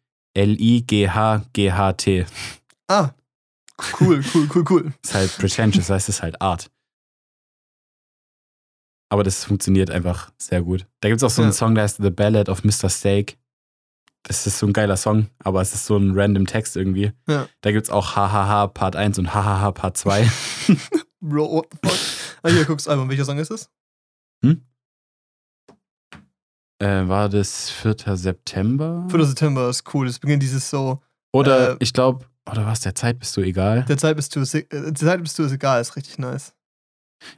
[1.00, 2.26] L-I-G-H-G-H-T.
[2.88, 3.10] Ah.
[3.98, 4.92] Cool, cool, cool, cool.
[5.02, 6.70] Ist halt pretentious, heißt es halt Art.
[9.12, 10.86] Aber das funktioniert einfach sehr gut.
[11.00, 11.56] Da gibt es auch so einen Ja.
[11.56, 12.88] Song, der heißt The Ballad of Mr.
[12.88, 13.36] Steak.
[14.22, 17.12] Das ist so ein geiler Song, aber es ist so ein random Text irgendwie.
[17.28, 17.48] Ja.
[17.62, 20.30] Da gibt es auch Hahaha Part 1 und Hahaha Part 2.
[21.20, 21.98] Bro, what the fuck?
[22.42, 23.08] Ah, hier, guckst Album.
[23.10, 23.68] Welcher Song ist es?
[26.78, 27.96] äh, war das 4.
[28.16, 29.06] September?
[29.10, 29.24] 4.
[29.26, 30.06] September ist cool.
[30.06, 31.02] Es beginnt dieses so,
[31.32, 33.84] Oder äh, ich glaube, oder was, der Zeit bist du egal?
[33.84, 36.54] der Zeit bist du, es- äh, der Zeit bist du es egal, ist richtig nice.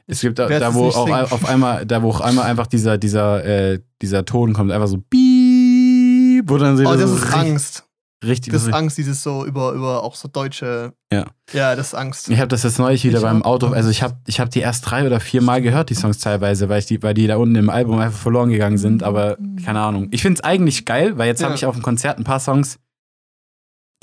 [0.07, 1.19] Es gibt da, da wo auch singen.
[1.31, 4.97] auf einmal, da wo auch einmal einfach dieser, dieser, äh, dieser Ton kommt, einfach so
[4.97, 7.83] Piep, wo dann so Oh, das so ist Angst.
[8.25, 10.93] Richtig, Das ist Angst, dieses so über, über auch so deutsche.
[11.11, 11.25] Ja.
[11.51, 12.29] Ja, das ist Angst.
[12.29, 13.43] Ich habe das jetzt neulich wieder Ich beim.
[13.43, 16.19] Auto, also ich habe ich hab die erst drei oder vier Mal gehört, die Songs
[16.19, 19.37] teilweise, weil, ich die, weil die da unten im Album einfach verloren gegangen sind, aber
[19.65, 20.07] keine Ahnung.
[20.11, 21.47] Ich finde es eigentlich geil, weil jetzt Ja.
[21.47, 22.79] habe ich auf dem Konzert ein paar Songs,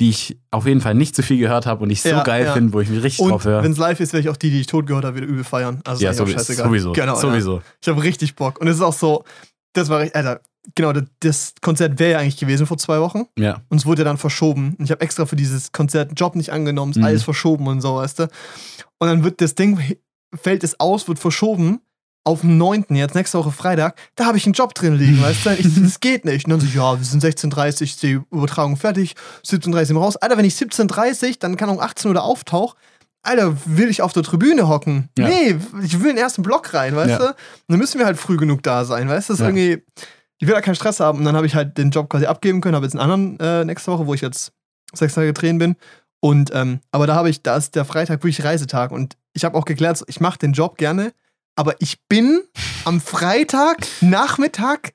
[0.01, 2.47] die ich auf jeden Fall nicht so viel gehört habe und ich so Ja, geil
[2.47, 2.53] ja.
[2.55, 3.63] finde, wo ich mich richtig Und drauf höre.
[3.63, 5.45] wenn es live ist, werde ich auch die, die ich tot gehört habe, wieder übel
[5.45, 5.81] feiern.
[5.85, 6.39] Also Ja, ist sowieso.
[6.39, 6.67] scheißegal.
[6.67, 6.93] Sowieso.
[6.93, 7.21] Genau, Ja.
[7.21, 7.63] sowieso.
[7.81, 8.61] Ich habe richtig Bock.
[8.61, 9.25] Und es ist auch so,
[9.75, 10.41] das war echt, Alter,
[10.75, 13.25] genau, das, Konzert wäre ja eigentlich gewesen vor zwei Wochen.
[13.39, 13.61] Ja.
[13.69, 14.75] Und es wurde ja dann verschoben.
[14.79, 17.05] Und ich habe extra für dieses Konzert einen Job nicht angenommen, ist Mhm.
[17.05, 18.23] alles verschoben und so, weißt du.
[18.99, 19.79] Und dann wird das Ding,
[20.35, 21.81] fällt es aus, wird verschoben
[22.25, 22.85] auf den 9.
[22.91, 25.51] jetzt nächste Woche Freitag, da habe ich einen Job drin liegen, weißt du?
[25.55, 26.45] Ich, das geht nicht.
[26.47, 29.15] Und dann so, ja, wir sind 16.30 ist die Übertragung fertig,
[29.47, 30.17] 17.30 sind wir raus.
[30.17, 32.77] Alter, wenn ich 17.30 dann kann um 18 Uhr da auftauch,
[33.23, 35.09] Alter, will ich auf der Tribüne hocken?
[35.19, 35.29] Ja.
[35.29, 37.19] Nee, ich will in den ersten Block rein, weißt Ja.
[37.19, 37.27] du?
[37.27, 37.35] Und
[37.69, 39.33] dann müssen wir halt früh genug da sein, weißt du?
[39.35, 39.49] Das ist Ja.
[39.49, 39.83] irgendwie,
[40.39, 41.19] ich will da keinen Stress haben.
[41.19, 43.65] Und dann habe ich halt den Job quasi abgeben können, habe jetzt einen anderen äh,
[43.65, 44.53] nächste Woche, wo ich jetzt
[44.95, 45.77] sechs Tage drehen bin.
[46.21, 48.91] Und, ähm, aber da habe ich, da ist der Freitag wirklich Reisetag.
[48.91, 51.13] Und ich habe auch geklärt, ich mache den Job gerne,
[51.57, 52.43] aber ich bin
[52.85, 54.93] am Freitag Nachmittag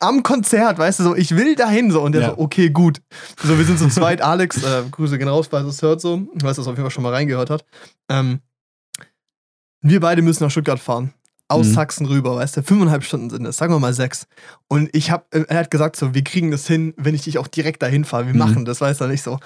[0.00, 2.02] am Konzert, weißt du, so, ich will dahin so.
[2.02, 2.28] Und der Ja.
[2.30, 3.00] so, okay, gut.
[3.42, 6.42] So, wir sind so zweit, Alex, äh, Grüße gehen raus, falls es hört so, ich
[6.42, 7.64] weiß, dass er auf jeden Fall schon mal reingehört hat.
[8.08, 8.40] Ähm,
[9.80, 11.12] wir beide müssen nach Stuttgart fahren.
[11.46, 11.74] Aus Mhm.
[11.74, 14.26] Sachsen rüber, weißt du, fünfeinhalb Stunden sind es, sagen wir mal sechs.
[14.66, 17.38] Und ich hab, äh, er hat gesagt so, wir kriegen das hin, wenn ich dich
[17.38, 18.26] auch direkt dahin fahre.
[18.26, 18.38] Wir Mhm.
[18.38, 19.38] machen das, weißt du, nicht so.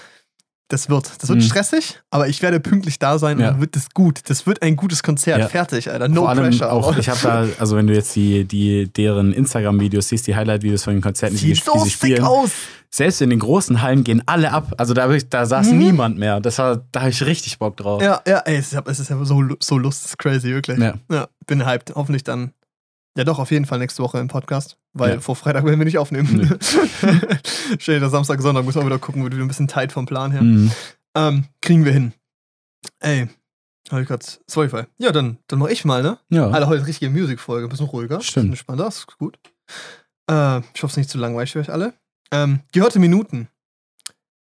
[0.70, 1.44] Das wird, das wird Mhm.
[1.44, 3.46] stressig, aber ich werde pünktlich da sein Ja.
[3.48, 4.20] und dann wird das gut.
[4.26, 5.48] Das wird ein gutes Konzert, Ja.
[5.48, 6.08] fertig, Alter.
[6.08, 6.70] No Vor allem pressure.
[6.70, 10.84] auch, ich habe da, also wenn du jetzt die, die deren Instagram-Videos siehst, die Highlight-Videos
[10.84, 12.50] von den Konzerten, die, Sieht die so sie sick spielen, aus.
[12.90, 14.74] selbst in den großen Hallen gehen alle ab.
[14.76, 15.78] Also da, da saß Mhm.
[15.78, 16.38] niemand mehr.
[16.40, 18.02] Das war, da habe ich richtig Bock drauf.
[18.02, 20.78] Ja, ja, ey, es ist, es ist ja so, so lustig, crazy, wirklich.
[20.78, 20.94] Ja.
[21.10, 21.92] Ja, bin hyped.
[21.94, 22.52] Hoffentlich dann,
[23.18, 25.20] ja doch, auf jeden Fall nächste Woche im Podcast, weil Ja.
[25.20, 26.58] vor Freitag werden wir nicht aufnehmen.
[27.78, 30.30] Steht der Samstag, Sonntag, muss man wieder gucken, wird wieder ein bisschen tight vom Plan
[30.32, 30.42] her.
[30.42, 30.70] Mhm.
[31.16, 32.12] Ähm, kriegen wir hin.
[33.00, 33.28] Ey,
[33.90, 34.84] hab ich grad Spotify.
[34.98, 36.18] Ja, dann, dann mach ich mal, ne?
[36.30, 36.48] Ja.
[36.48, 38.20] Alter, heute richtige Musikfolge, ein bisschen ruhiger.
[38.20, 38.34] Stimmt.
[38.34, 39.38] Bisschen entspannter, das ist gut.
[40.30, 41.94] Äh, ich hoffe, es ist nicht zu langweilig für euch alle.
[42.30, 43.48] Ähm, gehörte Minuten.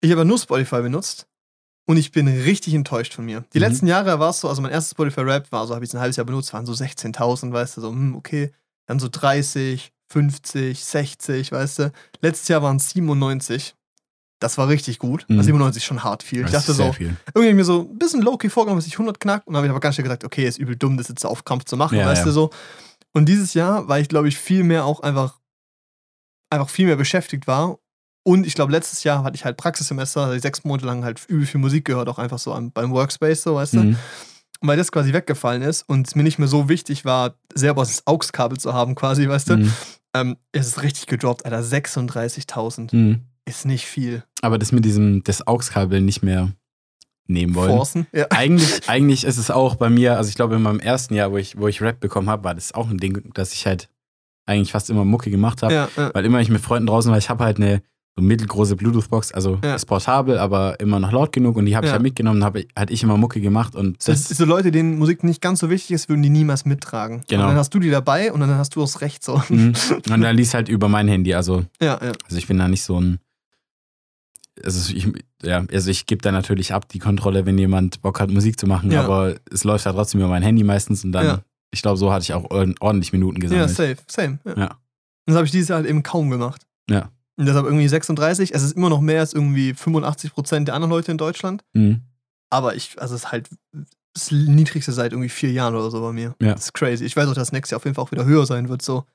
[0.03, 1.29] Ich habe nur Spotify benutzt
[1.91, 3.45] und ich bin richtig enttäuscht von mir.
[3.53, 3.65] Die Mhm.
[3.65, 5.95] letzten Jahre war es so, also mein erstes Spotify Rap war so, habe ich es
[5.95, 8.53] ein halbes Jahr benutzt, waren so 16.000, weißt du, so, hm, okay.
[8.87, 11.93] Dann so 30, 50, 60, weißt du.
[12.21, 13.75] Letztes Jahr waren es 97.
[14.41, 15.27] Das war richtig gut.
[15.29, 15.39] Mhm.
[15.39, 16.39] Also 97 ist schon hart viel.
[16.41, 17.17] Ich Das dachte ist sehr so, viel.
[17.35, 19.47] irgendwie ich mir so ein bisschen low-key vorgenommen, dass ich 100 knack.
[19.47, 21.45] Und dann habe ich aber ganz schnell gesagt, okay, ist übel dumm, das jetzt auf
[21.45, 22.25] Kampf zu machen, Ja, weißt ja.
[22.27, 22.51] du so.
[23.13, 25.41] Und dieses Jahr, weil ich glaube ich viel mehr auch einfach,
[26.51, 27.79] einfach viel mehr beschäftigt war.
[28.23, 31.47] Und ich glaube, letztes Jahr hatte ich halt Praxissemester, also sechs Monate lang halt übel
[31.47, 33.79] viel Musik gehört, auch einfach so beim Workspace, so, weißt du.
[33.83, 33.97] Mhm.
[34.63, 37.81] Und weil das quasi weggefallen ist und es mir nicht mehr so wichtig war, selber
[37.83, 39.73] das AUX-Kabel zu haben, quasi, weißt du, Mhm.
[40.15, 41.63] ähm, ist es richtig gedroppt, Alter.
[41.63, 43.21] 36.000 Mhm.
[43.47, 44.23] ist nicht viel.
[44.43, 46.53] Aber das mit diesem, das AUX-Kabel nicht mehr
[47.27, 47.71] nehmen wollen.
[47.71, 48.07] Forcen.
[48.13, 48.27] Ja.
[48.31, 51.39] Eigentlich, eigentlich ist es auch bei mir, also ich glaube, in meinem ersten Jahr, wo
[51.39, 53.89] ich, wo ich Rap bekommen habe, war das auch ein Ding, dass ich halt
[54.47, 55.73] eigentlich fast immer Mucke gemacht habe.
[55.73, 56.11] Ja, ja.
[56.13, 57.83] Weil immer ich mit Freunden draußen war, ich habe halt eine
[58.21, 59.75] so mittelgroße Bluetooth-Box, also Ja.
[59.75, 61.95] ist portabel, aber immer noch laut genug und die habe ich Ja.
[61.95, 65.41] halt mitgenommen, habe halt ich immer Mucke gemacht und Das so Leute, denen Musik nicht
[65.41, 67.23] ganz so wichtig ist, würden die niemals mittragen.
[67.29, 67.43] Genau.
[67.45, 69.43] Und dann hast du die dabei und dann hast du das Recht so.
[69.49, 69.73] Mhm.
[70.13, 72.13] und dann liest halt über mein Handy, also, Ja, ja.
[72.25, 73.19] also ich bin da nicht so ein
[74.63, 75.09] also ich,
[75.43, 78.67] ja, also ich gebe da natürlich ab die Kontrolle, wenn jemand Bock hat, Musik zu
[78.67, 79.03] machen, Ja.
[79.05, 81.39] aber es läuft halt trotzdem über mein Handy meistens und dann, Ja.
[81.71, 83.71] ich glaube, so hatte ich auch ord- ordentlich Minuten Ja, gesammelt.
[83.71, 84.39] safe, same.
[84.45, 84.55] Ja.
[84.59, 84.77] Ja.
[85.27, 86.67] Das habe ich dieses Jahr halt eben kaum gemacht.
[86.91, 87.09] Ja.
[87.41, 88.55] Und deshalb irgendwie 36.
[88.55, 91.65] Es ist immer noch mehr als irgendwie 85 Prozent der anderen Leute in Deutschland.
[91.73, 92.03] Mhm.
[92.51, 93.49] Aber ich, also es ist halt
[94.13, 96.35] das niedrigste seit irgendwie vier Jahren oder so bei mir.
[96.43, 96.53] Ja.
[96.53, 97.05] Das ist crazy.
[97.07, 99.07] Ich weiß auch, dass nächstes Jahr auf jeden Fall auch wieder höher sein wird, so.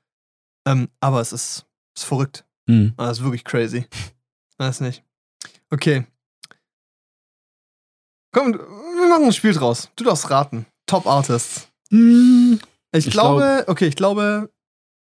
[0.68, 2.46] Ähm, aber es ist, ist verrückt.
[2.66, 2.94] Mhm.
[2.98, 3.86] Ah, Das ist wirklich crazy.
[4.58, 5.04] Weiß nicht.
[5.70, 6.08] Okay.
[8.32, 9.90] Komm, wir machen ein Spiel draus.
[9.96, 10.66] Du darfst raten.
[10.88, 11.68] Top Artists.
[11.92, 12.60] Mhm.
[12.92, 14.50] Ich, Ich glaube, okay, ich glaube,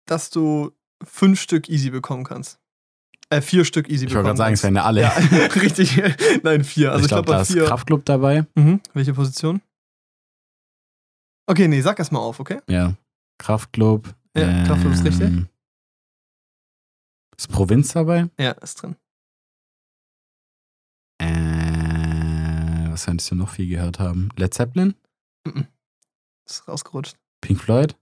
[0.06, 0.72] dass du
[1.04, 2.60] fünf Stück easy bekommen kannst.
[3.30, 5.02] Äh, vier Stück easy Ich wollte bekommen gerade sagen, es wären ja alle.
[5.02, 5.10] Ja,
[5.62, 6.02] richtig.
[6.44, 6.92] Nein, vier.
[6.92, 7.66] Also ich ich glaube, glaube, da bei ist vier.
[7.66, 8.46] Kraftclub dabei.
[8.56, 8.80] Mhm.
[8.94, 9.62] Welche Position?
[11.50, 12.60] Okay, nee, sag erst mal auf, okay?
[12.70, 12.96] Ja.
[13.38, 14.14] Kraftklub.
[14.36, 15.28] Ja, Kraftklub ist richtig.
[15.28, 15.48] ähm,
[17.38, 18.30] Ist Provinz dabei?
[18.40, 18.96] Ja, ist drin.
[21.20, 24.30] Äh, was könntest du noch viel gehört haben?
[24.38, 24.96] Led Zeppelin?
[25.46, 25.68] Mhm.
[26.46, 27.18] Ist rausgerutscht.
[27.42, 27.96] Pink Floyd?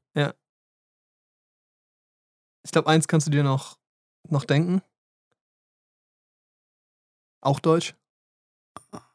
[2.63, 3.77] Ich glaube, eins kannst du dir noch,
[4.27, 4.81] noch denken.
[7.45, 7.95] Auch Deutsch?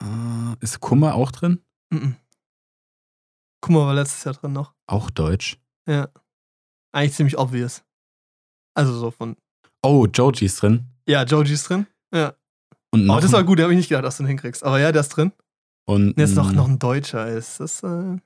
[0.03, 1.63] Äh, ist Kummer auch drin?
[1.93, 2.17] Mhm.
[3.69, 4.75] Mal, war letztes Jahr drin noch.
[4.87, 5.59] Auch Deutsch.
[5.89, 6.09] Ja.
[6.93, 7.85] Eigentlich ziemlich obvious.
[8.75, 9.37] Also so von.
[9.83, 10.87] Oh, Joji ist drin.
[11.07, 11.87] Ja, Joji ist drin.
[12.13, 12.35] Ja.
[12.93, 14.65] Und noch Oh, das war gut, da habe ich nicht gedacht, dass du ihn hinkriegst.
[14.65, 15.33] Aber ja, der ist drin.
[15.87, 17.29] Und Der ist noch, ein- noch ein Deutscher.
[17.29, 18.17] Ist das äh,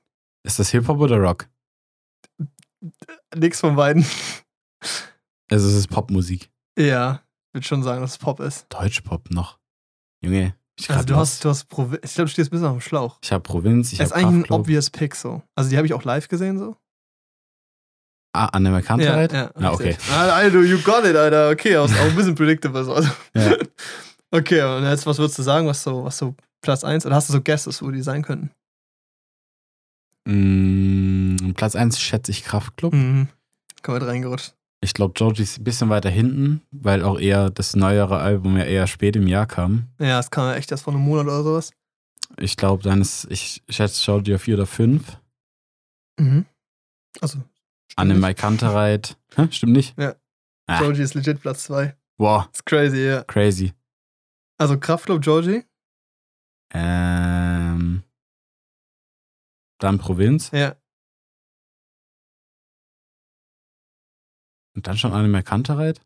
[0.43, 1.47] Ist das Hip-Hop oder Rock?
[3.35, 4.05] nix von beiden?
[5.51, 6.51] Also es ist Popmusik.
[6.77, 8.65] ja, ich würde schon sagen, dass es Pop ist.
[8.69, 9.59] Deutschpop noch.
[10.21, 12.77] Junge, ich, Also du hast, du hast Provi ich glaube, du stehst ein bisschen auf
[12.77, 13.17] dem Schlauch.
[13.23, 15.41] ich habe Provinz, ich Er ist habe eigentlich ein obvious Pick so.
[15.55, 16.75] Also die habe ich auch live gesehen so.
[18.33, 19.31] Ah, an der Ja, Kantereit?
[19.31, 19.95] ja, Ah, okay.
[20.11, 21.49] Ah, Alter, you got it, Alter.
[21.51, 22.83] Okay, auch, ein bisschen predictable.
[22.83, 22.93] So.
[22.93, 23.55] Also, Ja.
[24.31, 27.05] Okay, und jetzt, was würdest du sagen, was so, was so Platz 1?
[27.05, 28.51] Oder hast du so Guesses, wo die sein könnten?
[30.27, 32.93] Mm, Platz 1 schätze ich Kraftklub.
[32.93, 33.29] Mhm.
[33.81, 34.53] Komm mit reingerutscht.
[34.85, 38.65] Ich glaube, Joji ist ein bisschen weiter hinten, weil auch eher das neuere Album ja
[38.65, 39.87] eher spät im Jahr kam.
[39.99, 41.71] Ja, es kam ja echt erst vor einem Monat oder sowas.
[42.37, 45.17] Ich glaube, dann ist, ich schätze Joji auf 4 oder 5.
[46.19, 46.45] Mhm.
[47.19, 47.39] Also.
[47.95, 49.17] An dem stimmt Mike Kantereit.
[49.35, 49.47] Hä?
[49.49, 49.97] Stimmt nicht?
[49.97, 50.15] Ja.
[50.67, 50.81] Ah.
[50.83, 51.95] Joji ist legit Platz 2.
[52.19, 53.23] Wow, Ist crazy, ja.
[53.23, 53.73] crazy.
[54.59, 55.63] Also Kraftclub Joji.
[56.73, 58.03] Ähm,
[59.79, 60.51] dann Provinz.
[60.51, 60.75] Ja.
[64.75, 66.01] Und dann schon Anime Kantereit.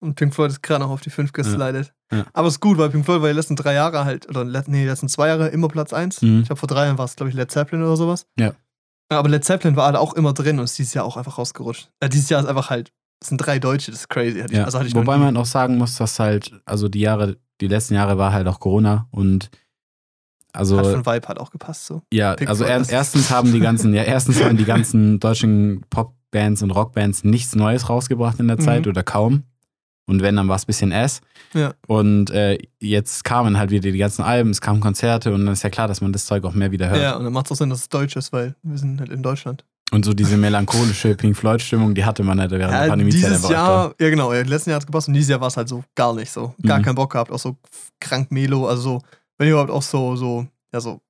[0.00, 1.94] Und Pink Floyd ist gerade noch auf die 5 geslidet.
[2.10, 2.26] Ja.
[2.32, 4.84] Aber ist gut, weil Pink Floyd war die letzten drei Jahre halt, oder nee, die
[4.88, 6.22] letzten zwei Jahre immer Platz 1.
[6.22, 6.40] Mhm.
[6.40, 8.26] Ich glaube, vor drei Jahren war es, glaube ich, Led Zeppelin oder sowas.
[8.36, 8.52] Ja.
[9.12, 11.38] Ja, Aber Led Zeppelin war halt auch immer drin und ist dieses Jahr auch einfach
[11.38, 11.90] rausgerutscht.
[12.00, 14.40] Äh, dieses Jahr ist einfach halt, es sind drei Deutsche, das ist crazy.
[14.40, 14.64] Hatte ich, Ja.
[14.64, 17.94] also hatte ich Wobei man auch sagen muss, dass halt, also die Jahre, die letzten
[17.94, 19.50] Jahre war halt auch Corona und
[20.52, 22.02] also Hat von Vibe halt auch gepasst so.
[22.12, 25.84] ja, Pink also er, erstens haben die ganzen, ja, erstens haben die ganzen deutschen
[26.32, 28.62] Popbands und Rockbands nichts Neues rausgebracht in der Mhm.
[28.62, 29.44] Zeit oder kaum.
[30.06, 31.20] Und wenn, dann war es ein bisschen S.
[31.54, 31.74] Ja.
[31.86, 35.62] Und äh, jetzt kamen halt wieder die ganzen Alben, es kamen Konzerte und dann ist
[35.62, 37.00] ja klar, dass man das Zeug auch mehr wieder hört.
[37.00, 39.10] Ja, und dann macht es auch Sinn, dass es deutsch ist, weil wir sind halt
[39.10, 39.64] in Deutschland.
[39.92, 43.44] Und so diese melancholische Pink Floyd-Stimmung, die hatte man halt während der Ja, Pandemiezeit dieses
[43.44, 43.54] einfach öfter.
[43.62, 45.68] Jahr, ja genau, ja, letzten Jahr hat es gepasst und dieses Jahr war es halt
[45.68, 46.54] so gar nicht so.
[46.62, 46.82] Gar Mhm.
[46.82, 47.56] keinen Bock gehabt, auch so
[48.00, 49.02] krank Melo, also so,
[49.38, 51.00] wenn überhaupt auch so, so, ja so.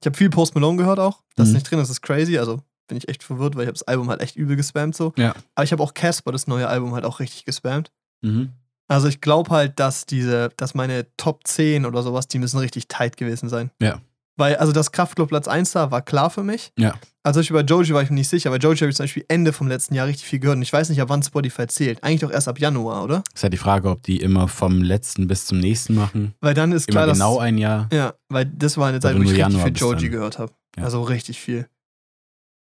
[0.00, 1.56] Ich habe viel Post Malone gehört auch, das ist Mhm.
[1.56, 4.10] nicht drin, das ist crazy, also bin ich echt verwirrt, weil ich habe das Album
[4.10, 5.12] halt echt übel gespammt so.
[5.16, 5.34] Ja.
[5.54, 7.92] Aber ich habe auch Casper, das neue Album, halt auch richtig gespammt.
[8.22, 8.50] Mhm.
[8.88, 12.88] Also ich glaube halt, dass diese, dass meine Top 10 oder sowas, die müssen richtig
[12.88, 13.70] tight gewesen sein.
[13.80, 14.00] Ja.
[14.38, 16.72] Weil, also das Kraftclub Platz 1 da war klar für mich.
[16.78, 16.94] Ja.
[17.24, 19.24] Also Beispiel bei Joji war ich mir nicht sicher, weil Joji habe ich zum Beispiel
[19.28, 22.02] Ende vom letzten Jahr richtig viel gehört und ich weiß nicht, ab wann Spotify zählt.
[22.02, 23.24] Eigentlich doch erst ab Januar, oder?
[23.34, 26.34] Ist ja die Frage, ob die immer vom letzten bis zum nächsten machen.
[26.40, 27.44] Weil dann ist Immer klar, genau dass...
[27.44, 27.88] ein Jahr.
[27.92, 30.52] Ja, weil das war eine Zeit, wo ich richtig Januar viel Joji gehört habe.
[30.76, 30.84] Ja.
[30.84, 31.66] Also richtig viel.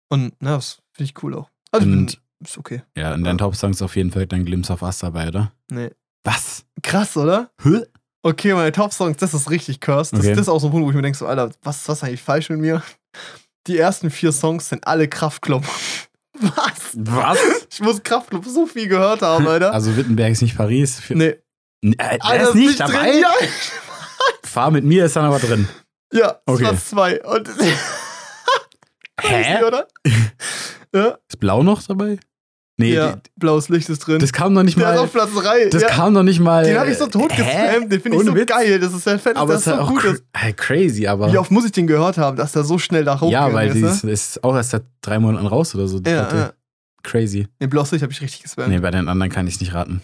[0.08, 1.50] Und na, das finde ich cool auch.
[1.70, 2.82] Also Und- bin, ist okay.
[2.96, 5.52] Ja, in deinen Top-Songs ist auf jeden Fall dein Glimpse of Us dabei, oder?
[5.70, 5.90] Nee.
[6.24, 6.64] Was?
[6.82, 7.50] Krass, oder?
[7.62, 7.82] Hä?
[8.22, 10.12] Okay, meine Top-Songs, das ist richtig cursed.
[10.14, 10.30] Das, Okay.
[10.30, 12.04] das ist auch so ein Punkt, wo ich mir denke, so, Alter, was, was ist
[12.04, 12.82] eigentlich falsch mit mir?
[13.66, 15.64] Die ersten vier Songs sind alle Kraftklub.
[16.40, 16.92] Was?
[16.94, 17.38] Was?
[17.70, 19.72] Ich muss Kraftklub so viel gehört haben, Alter.
[19.72, 21.00] Also Wittenberg ist nicht Paris.
[21.00, 21.34] Für, nee.
[21.82, 23.10] N- äh, Alter, ist nicht dabei.
[23.10, 23.20] drin.
[23.22, 23.30] Ja,
[24.44, 25.68] Fahr mit mir ist dann aber drin.
[26.12, 26.62] ja Okay.
[26.62, 27.22] das war zwei.
[27.24, 27.48] Und
[29.20, 29.64] Hä?
[29.64, 29.86] oder?
[30.94, 32.18] ja, Ist Blau noch dabei?
[32.80, 34.20] Nee, ja, die, blaues Licht ist drin.
[34.20, 35.02] das kam noch nicht der ist mal.
[35.04, 35.68] auf Platz 3.
[35.70, 36.62] Das ja, kam noch nicht mal.
[36.62, 37.90] den habe ich so tot gespammt.
[37.90, 38.46] Den finde ich so Witz.
[38.46, 38.78] geil.
[38.78, 40.22] Das ist ja fett, Aber das es ist ist so halt auch gut.
[40.32, 40.56] cra ist.
[40.56, 41.32] crazy, aber.
[41.32, 43.32] Wie oft muss ich den gehört haben, dass der so schnell da hochgeht?
[43.32, 45.98] ja, weil die weißt ist, ist auch erst seit drei Monaten raus oder so.
[46.06, 46.52] ja, ja.
[47.02, 47.48] Crazy.
[47.58, 48.68] Nee, blaues Licht habe ich richtig gespammt.
[48.68, 50.00] Nee, bei den anderen kann ich nicht raten.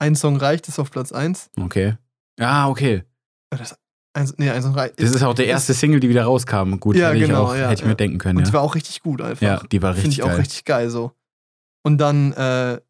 [0.00, 1.50] Ein Song reicht, ist auf Platz 1.
[1.60, 1.94] Okay.
[2.40, 3.04] Ah, okay.
[3.50, 3.76] Das,
[4.16, 5.00] eins, nee, ein Song reicht.
[5.00, 6.76] Das ist auch der erste Single, die wieder rauskam.
[6.80, 7.86] Gut, Ja, hätte ich, genau, auch, ja, hätte ich ja.
[7.86, 8.38] mir denken können.
[8.38, 9.42] Und die war auch richtig gut einfach.
[9.42, 10.38] ja die war Finde richtig ich auch geil.
[10.38, 11.12] richtig geil so.
[11.84, 12.80] Und dann, äh,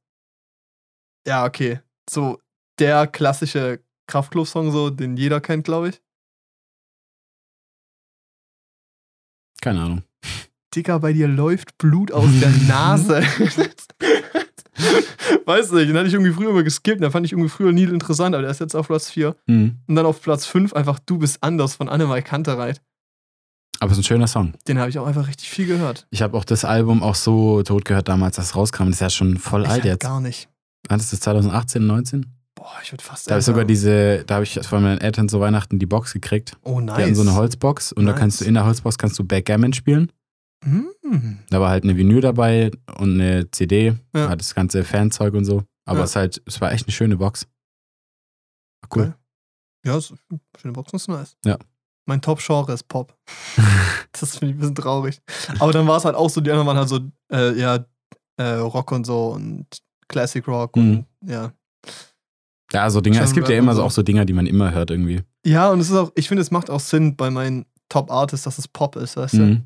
[1.27, 1.81] ja, okay.
[2.09, 2.41] So
[2.79, 6.01] der klassische Kraftklub-Song, so, den jeder kennt, glaube ich.
[9.61, 10.03] Keine Ahnung.
[10.75, 13.23] Dicker, bei dir läuft Blut aus der Nase.
[15.47, 17.85] Weiß nicht, den hatte ich irgendwie früher immer geskippt, den fand ich irgendwie früher nie
[17.85, 19.37] interessant, aber der ist jetzt auf Platz 4.
[19.49, 19.77] Hm.
[19.87, 22.81] Und dann auf Platz 5 einfach Du bist anders von Annemai Kantereit.
[23.79, 24.55] Aber es ist ein schöner Song.
[24.69, 26.07] Den habe ich auch einfach richtig viel gehört.
[26.11, 28.85] Ich habe auch das Album auch so tot gehört damals, als es rauskam.
[28.87, 30.01] Das ist ja schon voll Ich alt jetzt.
[30.03, 30.49] gar nicht.
[30.89, 32.27] Wann ist das 2018, 19?
[32.55, 35.29] Boah, ich würde fast Da habe ich sogar diese, da habe ich von meinen Eltern
[35.29, 36.57] zu Weihnachten die Box gekriegt.
[36.63, 37.17] Oh, Die hatten nice.
[37.17, 38.21] so eine Holzbox und da Nice.
[38.21, 40.11] kannst du in der Holzbox kannst du Backgammon spielen.
[40.65, 41.39] Mm.
[41.51, 44.29] Da war halt eine Vinyl dabei und eine CD, Ja.
[44.31, 45.63] hat das ganze Fanzeug und so.
[45.85, 46.05] Aber Ja.
[46.05, 47.47] es halt, es war echt eine schöne Box.
[48.95, 49.03] Cool.
[49.05, 49.15] Geil.
[49.85, 50.15] Ja, ist,
[50.61, 51.37] schöne Boxen ist nice.
[51.45, 51.59] Ja.
[52.09, 53.17] Mein Top-Genre ist Pop.
[54.13, 55.21] das finde ich ein bisschen traurig.
[55.59, 57.01] Aber dann war es halt auch so, die anderen waren halt so,
[57.33, 57.85] äh, ja,
[58.39, 59.67] äh, Rock und so und
[60.09, 61.05] Classic Rock Mhm.
[61.23, 61.53] und ja.
[62.73, 63.87] Ja, so Dinger, es gibt ja immer so so.
[63.87, 65.23] auch so Dinger, die man immer hört irgendwie.
[65.45, 68.59] Ja, und es ist auch, ich finde, es macht auch Sinn bei meinen Top-Artists, dass
[68.59, 69.63] es Pop ist, weißt du?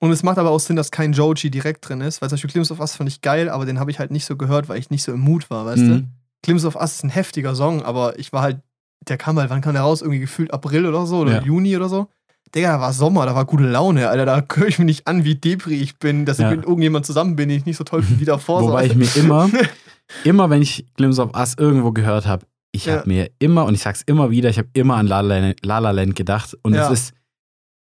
[0.00, 2.50] Und es macht aber auch Sinn, dass kein Joji direkt drin ist, weil zum Beispiel
[2.50, 4.78] Glimpse of Us fand ich geil, aber den habe ich halt nicht so gehört, weil
[4.78, 5.86] ich nicht so im Mut war, weißt du?
[5.94, 6.08] Mhm.
[6.42, 8.58] Glimpse of Us ist ein heftiger Song, aber ich war halt,
[9.08, 10.02] der kam halt, wann kam der raus?
[10.02, 11.42] Irgendwie gefühlt April oder so oder Ja.
[11.42, 12.08] Juni oder so.
[12.54, 14.26] Digga, da war Sommer, da war gute Laune, Alter.
[14.26, 16.50] Da höre ich mir nicht an, wie depri ich bin, dass Ja.
[16.50, 18.60] ich mit irgendjemand zusammen bin, den ich nicht so toll finde wie davor.
[18.60, 18.98] so, Wobei ich du?
[18.98, 19.48] mir immer,
[20.24, 22.98] immer wenn ich Glimpse of Us irgendwo gehört habe, ich Ja.
[22.98, 25.64] habe mir immer, und ich sag's immer wieder, ich habe immer an La La Land,
[25.64, 26.56] La La Land gedacht.
[26.62, 26.90] Und Ja.
[26.92, 27.14] es ist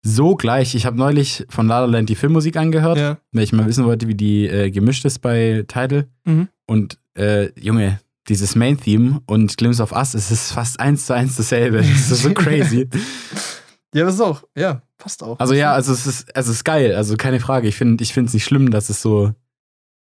[0.02, 0.74] so gleich.
[0.74, 3.18] Ich habe neulich von La La Land die Filmmusik angehört, ja.
[3.32, 6.08] weil ich mal wissen wollte, wie die äh, gemischt ist bei Tidal.
[6.24, 6.48] Mhm.
[6.66, 11.36] Und äh, Junge, dieses Main-Theme und Glimpse of Us, es ist fast eins zu eins
[11.36, 11.78] dasselbe.
[11.78, 12.88] Das ist so crazy.
[13.94, 15.38] ja, das ist auch, ja, passt auch.
[15.38, 17.68] Also ja, also es ist, also es ist geil, also keine Frage.
[17.68, 19.34] Ich finde ich es nicht schlimm, dass es so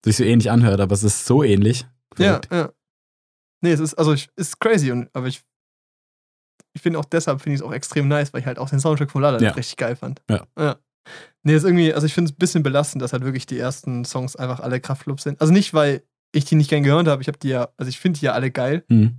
[0.05, 1.85] sich so ähnlich anhört, aber es ist so ähnlich.
[2.17, 2.71] Ja, ja.
[3.61, 5.41] Nee, es ist, also ich, es ist crazy, und, aber ich,
[6.73, 8.79] ich finde auch deshalb finde ich es auch extrem nice, weil ich halt auch den
[8.79, 9.51] Soundtrack von Lala Ja.
[9.51, 10.21] richtig geil fand.
[10.29, 10.45] Ja.
[10.57, 10.75] ja.
[11.43, 14.05] Nee, ist irgendwie, also ich finde es ein bisschen belastend, dass halt wirklich die ersten
[14.05, 15.39] Songs einfach alle Kraftclub sind.
[15.41, 17.97] Also nicht, weil ich die nicht gern gehört habe, ich habe die ja, also ich
[17.99, 18.83] finde die ja alle geil.
[18.89, 19.17] Hm.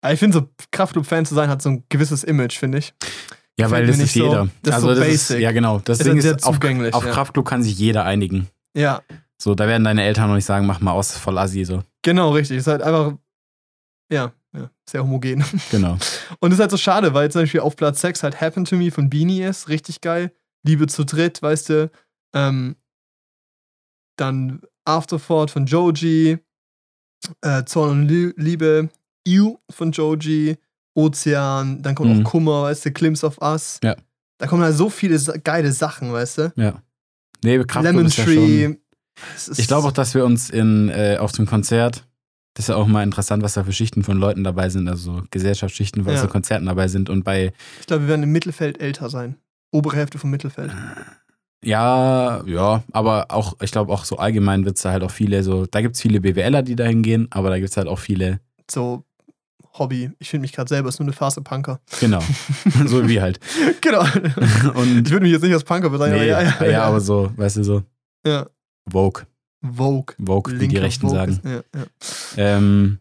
[0.00, 2.94] Aber ich finde so Kraftclub-Fan zu sein hat so ein gewisses Image, finde ich.
[3.58, 4.24] Ja, weil das ist nicht so.
[4.24, 4.48] jeder.
[4.62, 5.36] Das ist also so das basic.
[5.38, 5.80] Ist, ja, genau.
[5.80, 6.58] Das Ist Ding halt ist, auf,
[6.92, 7.12] auf ja.
[7.12, 8.48] Kraftclub kann sich jeder einigen.
[8.76, 9.02] Ja,
[9.38, 11.82] So, da werden deine Eltern noch nicht sagen, mach mal aus, voll assi, so.
[12.02, 12.58] genau, richtig.
[12.58, 13.14] Ist halt einfach,
[14.12, 15.44] ja, ja sehr homogen.
[15.70, 15.92] Genau.
[16.40, 18.76] Und das ist halt so schade, weil zum Beispiel auf Platz 6 halt Happen to
[18.76, 20.32] Me von Beanie ist, richtig geil.
[20.64, 21.90] Liebe zu dritt, weißt du.
[22.34, 22.76] Ähm,
[24.16, 26.38] dann Afterthought von Joji,
[27.42, 28.88] äh, Zorn und Lie- Liebe,
[29.26, 30.56] You von Joji,
[30.96, 32.20] Ozean, dann kommt Mhm.
[32.26, 33.78] auch Kummer, weißt du, Glimpse of Us.
[33.82, 33.96] Ja.
[34.38, 36.52] Da kommen halt so viele geile Sachen, weißt du.
[36.56, 36.82] Ja.
[37.44, 38.76] Nee, Kraftclub Lemon ja Tree.
[39.34, 42.06] Ist- Ich glaube auch, dass wir uns in, äh, auf dem Konzert,
[42.56, 45.16] das ist ja auch mal interessant, was da für Schichten von Leuten dabei sind, also
[45.18, 46.20] so Gesellschaftsschichten, was Ja.
[46.22, 47.10] so Konzerten dabei sind.
[47.10, 49.36] Und bei, ich glaube, wir werden im Mittelfeld älter sein.
[49.72, 50.72] Obere Hälfte vom Mittelfeld.
[51.64, 55.42] ja, ja, aber auch, ich glaube auch so allgemein wird es da halt auch viele,
[55.42, 57.98] so, da gibt es viele BWLer, die dahin gehen, aber da gibt es halt auch
[57.98, 58.40] viele,
[58.70, 59.04] So
[59.78, 60.10] Hobby.
[60.18, 61.80] Ich finde mich gerade selber, ist nur eine Phase Punker.
[62.00, 62.22] genau,
[62.86, 63.38] so wie halt.
[63.82, 64.00] genau.
[64.74, 67.00] Und Ich würde mich jetzt nicht als Punker bezeichnen, nee, aber ja, ja, ja, aber
[67.00, 67.82] so, weißt du, so,
[68.26, 68.46] ja.
[68.90, 69.24] Vogue,
[69.62, 70.14] Vogue.
[70.24, 71.32] Vogue, wie die Rechten Vogue sagen.
[71.32, 71.86] ist- Ja, ja.
[72.36, 72.98] Ähm,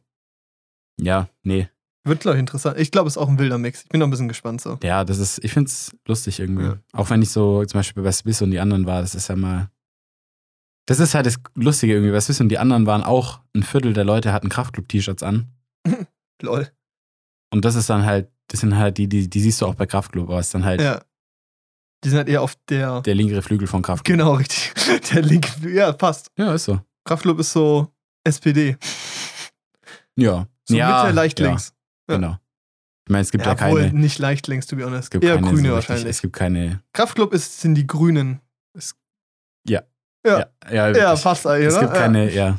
[0.99, 1.67] ja, nee.
[2.07, 2.77] Wird, glaube ich, interessant.
[2.79, 3.81] Ich glaube, es ist auch ein wilder Mix.
[3.83, 4.77] Ich bin noch ein bisschen gespannt so.
[4.83, 6.65] Ja, das ist, ich finde es lustig irgendwie.
[6.65, 6.77] Ja.
[6.93, 9.35] Auch wenn ich so zum Beispiel bei Swiss und die anderen war, das ist ja
[9.35, 9.69] mal.
[10.87, 12.11] Das ist halt das Lustige irgendwie.
[12.11, 15.47] Bei Swiss und die anderen waren auch ein Viertel der Leute hatten Kraftclub-T-Shirts an.
[16.43, 16.69] Lol.
[17.51, 19.87] Und das ist dann halt, das sind halt die, die, die siehst du auch bei
[19.87, 21.03] Kraftclub, aber es ist dann halt Ja.
[22.05, 23.01] Die sind halt eher auf der.
[23.01, 24.17] der linkere Flügel von Kraftclub.
[24.17, 24.71] Genau, richtig.
[25.13, 25.49] Der linke.
[25.49, 26.29] Flü- Ja, passt.
[26.37, 26.79] Ja, ist so.
[27.03, 27.91] Kraftclub ist so
[28.23, 28.77] SPD.
[30.15, 30.47] Ja.
[30.65, 31.73] So ja, Mitte, leicht ja, links.
[32.09, 32.15] Ja.
[32.15, 32.37] Genau.
[33.07, 33.99] Ich meine, es gibt ja, obwohl, keine.
[33.99, 35.03] nicht leicht links, to be honest.
[35.05, 36.05] Es gibt Eher keine Grüne so wahrscheinlich.
[36.07, 36.81] Es gibt keine.
[36.93, 38.39] Kraftclub ist, sind die Grünen.
[39.67, 39.81] Ja.
[40.25, 40.37] Ja,
[40.69, 41.23] ja, Ja, wirklich.
[41.23, 41.81] passt eigentlich, Es oder?
[41.87, 42.57] gibt keine, ja.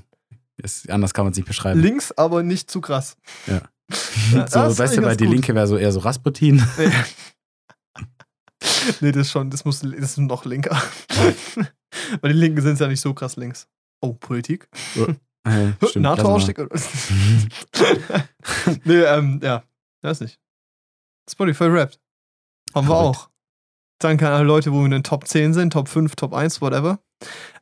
[0.62, 1.50] Es, anders kann man es nicht Ja.
[1.50, 1.80] beschreiben.
[1.80, 3.16] Links, aber nicht zu krass.
[3.46, 3.62] Ja.
[4.32, 5.32] Ja, so, weißt du, weil die gut.
[5.34, 6.60] Linke wäre so eher so Rasputin.
[9.00, 10.80] nee, das ist schon, das muss, das ist noch linker.
[12.20, 13.68] Weil die Linken sind ja nicht so krass links.
[14.00, 14.68] Oh, Politik?
[15.46, 16.58] Äh, NATO-Ausstieg?
[18.82, 19.62] nee, ähm, ja,
[20.02, 20.40] weiß nicht.
[21.30, 22.00] Spotify rappt.
[22.74, 23.30] Haben wir auch.
[24.00, 26.60] Danke an alle Leute, wo wir in den Top 10 sind, Top 5, Top 1,
[26.60, 26.98] whatever.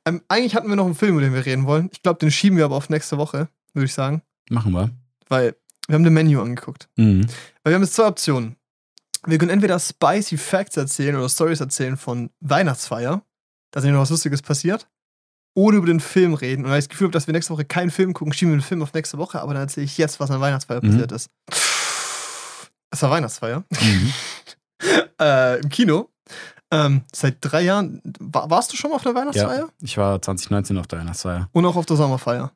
[0.06, 1.90] Ähm, eigentlich hatten wir noch einen Film, über den wir reden wollen.
[1.92, 4.22] Ich glaube, den schieben wir aber auf nächste Woche, würde ich sagen.
[4.48, 4.90] Machen wir.
[5.28, 5.54] Weil
[5.86, 6.88] wir haben den Menü angeguckt.
[6.96, 7.26] Mhm.
[7.62, 8.56] Weil wir haben jetzt zwei Optionen.
[9.26, 13.22] Wir können entweder spicy Facts erzählen oder Stories erzählen von Weihnachtsfeier.
[13.70, 14.88] Da ist ja noch was Lustiges passiert.
[15.56, 16.64] Oder über den Film reden.
[16.64, 18.58] Und weil ich das Gefühl habe, dass wir nächste Woche keinen Film gucken, schieben wir
[18.58, 19.40] den Film auf nächste Woche.
[19.40, 20.90] Aber dann erzähle ich jetzt, was an Weihnachtsfeier Mhm.
[20.90, 21.30] passiert ist.
[22.90, 23.64] Es war Weihnachtsfeier.
[23.70, 24.12] Mhm.
[25.20, 26.10] äh, Im Kino.
[26.72, 28.00] Ähm, seit drei Jahren.
[28.18, 29.66] War, warst du schon mal auf einer Weihnachtsfeier?
[29.66, 31.48] Ja, ich war 2019 auf der Weihnachtsfeier.
[31.52, 32.52] Und auch auf der Sommerfeier?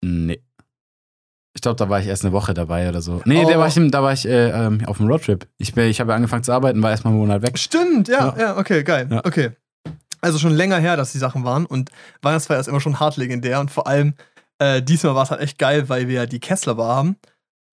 [0.00, 0.40] Nee.
[1.58, 3.20] Ich glaube, da war ich erst eine Woche dabei oder so.
[3.24, 3.48] Nee, Oh.
[3.50, 5.44] da war ich, da war ich äh, ähm, auf dem Roadtrip.
[5.58, 7.58] Ich, ich habe angefangen zu arbeiten, war erstmal einen Monat weg.
[7.58, 8.56] Stimmt, ja, ja, Ja.
[8.58, 9.08] okay, geil.
[9.10, 9.22] Ja.
[9.24, 9.50] Okay.
[10.20, 11.90] Also schon länger her, dass die Sachen waren und
[12.22, 14.14] Weihnachtsfeier ist immer schon hart legendär und vor allem
[14.60, 17.16] äh, diesmal war es halt echt geil, weil wir die Kessler Bar haben.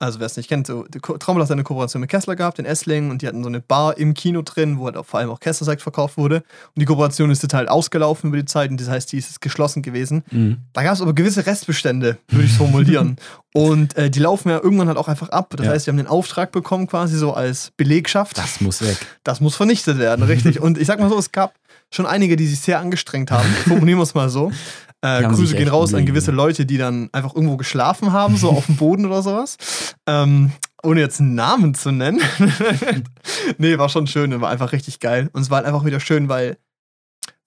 [0.05, 0.85] Also wer es nicht kennt, so,
[1.19, 3.97] Traumhaus hat eine Kooperation mit Kessler gehabt, in Esslingen, und die hatten so eine Bar
[3.97, 6.37] im Kino drin, wo halt auch vor allem auch Kessler Sekt verkauft wurde.
[6.37, 9.81] Und die Kooperation ist halt ausgelaufen über die Zeit, und das heißt, die ist geschlossen
[9.81, 10.23] gewesen.
[10.31, 10.57] Mhm.
[10.73, 13.17] Da gab es aber gewisse Restbestände, würde ich formulieren.
[13.53, 15.53] und äh, die laufen ja irgendwann halt auch einfach ab.
[15.57, 15.71] Das Ja.
[15.73, 18.37] heißt, die haben den Auftrag bekommen, quasi so als Belegschaft.
[18.37, 18.97] Das muss weg.
[19.23, 20.59] Das muss vernichtet werden, richtig.
[20.61, 21.53] Und ich sag mal so, es gab
[21.91, 23.47] schon einige, die sich sehr angestrengt haben.
[23.67, 24.51] Formulieren wir es mal so.
[25.05, 26.31] Äh, Grüße gehen raus an gewisse.
[26.31, 29.57] Leute, die dann einfach irgendwo geschlafen haben, so auf dem Boden oder sowas.
[30.07, 30.51] Ähm,
[30.83, 32.21] ohne jetzt einen Namen zu nennen.
[33.57, 35.29] nee, war schon schön, war einfach richtig geil.
[35.33, 36.57] Und es war halt einfach wieder schön, weil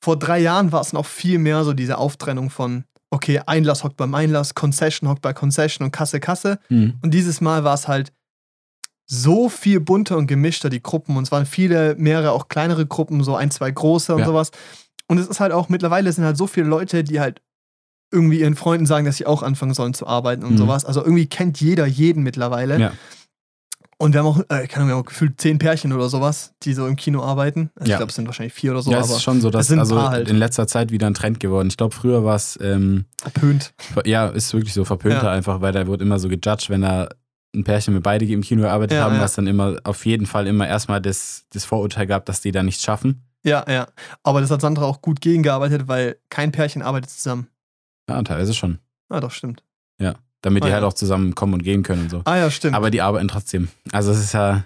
[0.01, 3.97] vor drei Jahren war es noch viel mehr so diese Auftrennung von, okay, Einlass hockt
[3.97, 6.59] beim Einlass, Concession hockt bei Concession und Kasse, Kasse.
[6.69, 6.95] Mhm.
[7.03, 8.13] Und dieses Mal war es halt
[9.07, 11.17] so viel bunter und gemischter, die Gruppen.
[11.17, 14.27] Und es waren viele, mehrere, auch kleinere Gruppen, so ein, zwei große und Ja.
[14.27, 14.51] sowas.
[15.07, 17.41] Und es ist halt auch, mittlerweile sind halt so viele Leute, die halt
[18.11, 20.59] irgendwie ihren Freunden sagen, dass sie auch anfangen sollen zu arbeiten und Mhm.
[20.59, 20.85] sowas.
[20.85, 22.79] Also irgendwie kennt jeder jeden mittlerweile.
[22.81, 22.93] Ja.
[24.01, 26.95] Und wir haben auch, äh, keine Ahnung, gefühlt zehn Pärchen oder sowas, die so im
[26.95, 27.71] Kino arbeiten.
[27.75, 27.97] Also Ich Ja.
[27.97, 29.81] glaube, es sind wahrscheinlich vier oder so, ja, es ist schon so, dass es sind
[29.81, 30.29] also halt.
[30.29, 31.67] in letzter Zeit wieder ein Trend geworden.
[31.67, 33.73] Ich glaube, früher war es, ähm, verpönt.
[33.77, 35.33] ver- ja, ist wirklich so verpönter Ja.
[35.33, 37.09] einfach, weil da wurde immer so gejudged, wenn da
[37.57, 39.21] ein Pärchen mit beide im Kino gearbeitet Ja, haben, ja.
[39.21, 42.63] was dann immer auf jeden Fall immer erstmal das, das Vorurteil gab, dass die da
[42.63, 43.25] nichts schaffen.
[43.45, 43.89] Ja, ja.
[44.23, 47.49] Aber das hat Sandra auch gut gegengearbeitet, weil kein Pärchen arbeitet zusammen.
[48.09, 48.79] Ja, teilweise schon.
[49.09, 49.63] Ah, doch, stimmt.
[50.43, 50.89] Damit die Ah, halt ja.
[50.89, 52.23] auch zusammen kommen und gehen können und so.
[52.25, 52.77] Ah ja, stimmt.
[52.77, 53.67] Aber die arbeiten trotzdem.
[53.91, 54.65] Also es ist ja,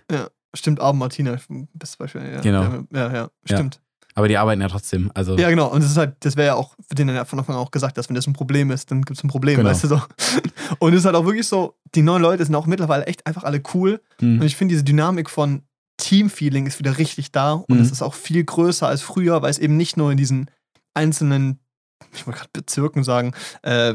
[0.54, 1.34] Stimmt, Abend Martina,
[1.72, 2.20] bestes Beispiel.
[2.30, 2.62] Ja, Genau.
[2.62, 3.56] Ja, ja, ja Ja.
[3.56, 3.80] stimmt.
[4.14, 5.10] aber die arbeiten ja trotzdem.
[5.14, 5.68] Also Ja, genau.
[5.72, 7.70] Und das ist halt, das wäre ja auch, für den ja von Anfang an auch
[7.70, 9.70] gesagt, dass wenn das ein Problem ist, dann gibt es ein Problem, Genau.
[9.70, 10.02] weißt du so.
[10.78, 13.44] Und es ist halt auch wirklich so, die neuen Leute sind auch mittlerweile echt einfach
[13.44, 14.02] alle cool.
[14.20, 15.62] Und hm, ich finde, diese Dynamik von
[15.96, 17.52] Teamfeeling ist wieder richtig da.
[17.54, 17.80] Und Mhm.
[17.80, 20.50] es ist auch viel größer als früher, weil es eben nicht nur in diesen
[20.92, 21.60] einzelnen,
[22.12, 23.32] ich wollte gerade Bezirken sagen,
[23.62, 23.94] äh,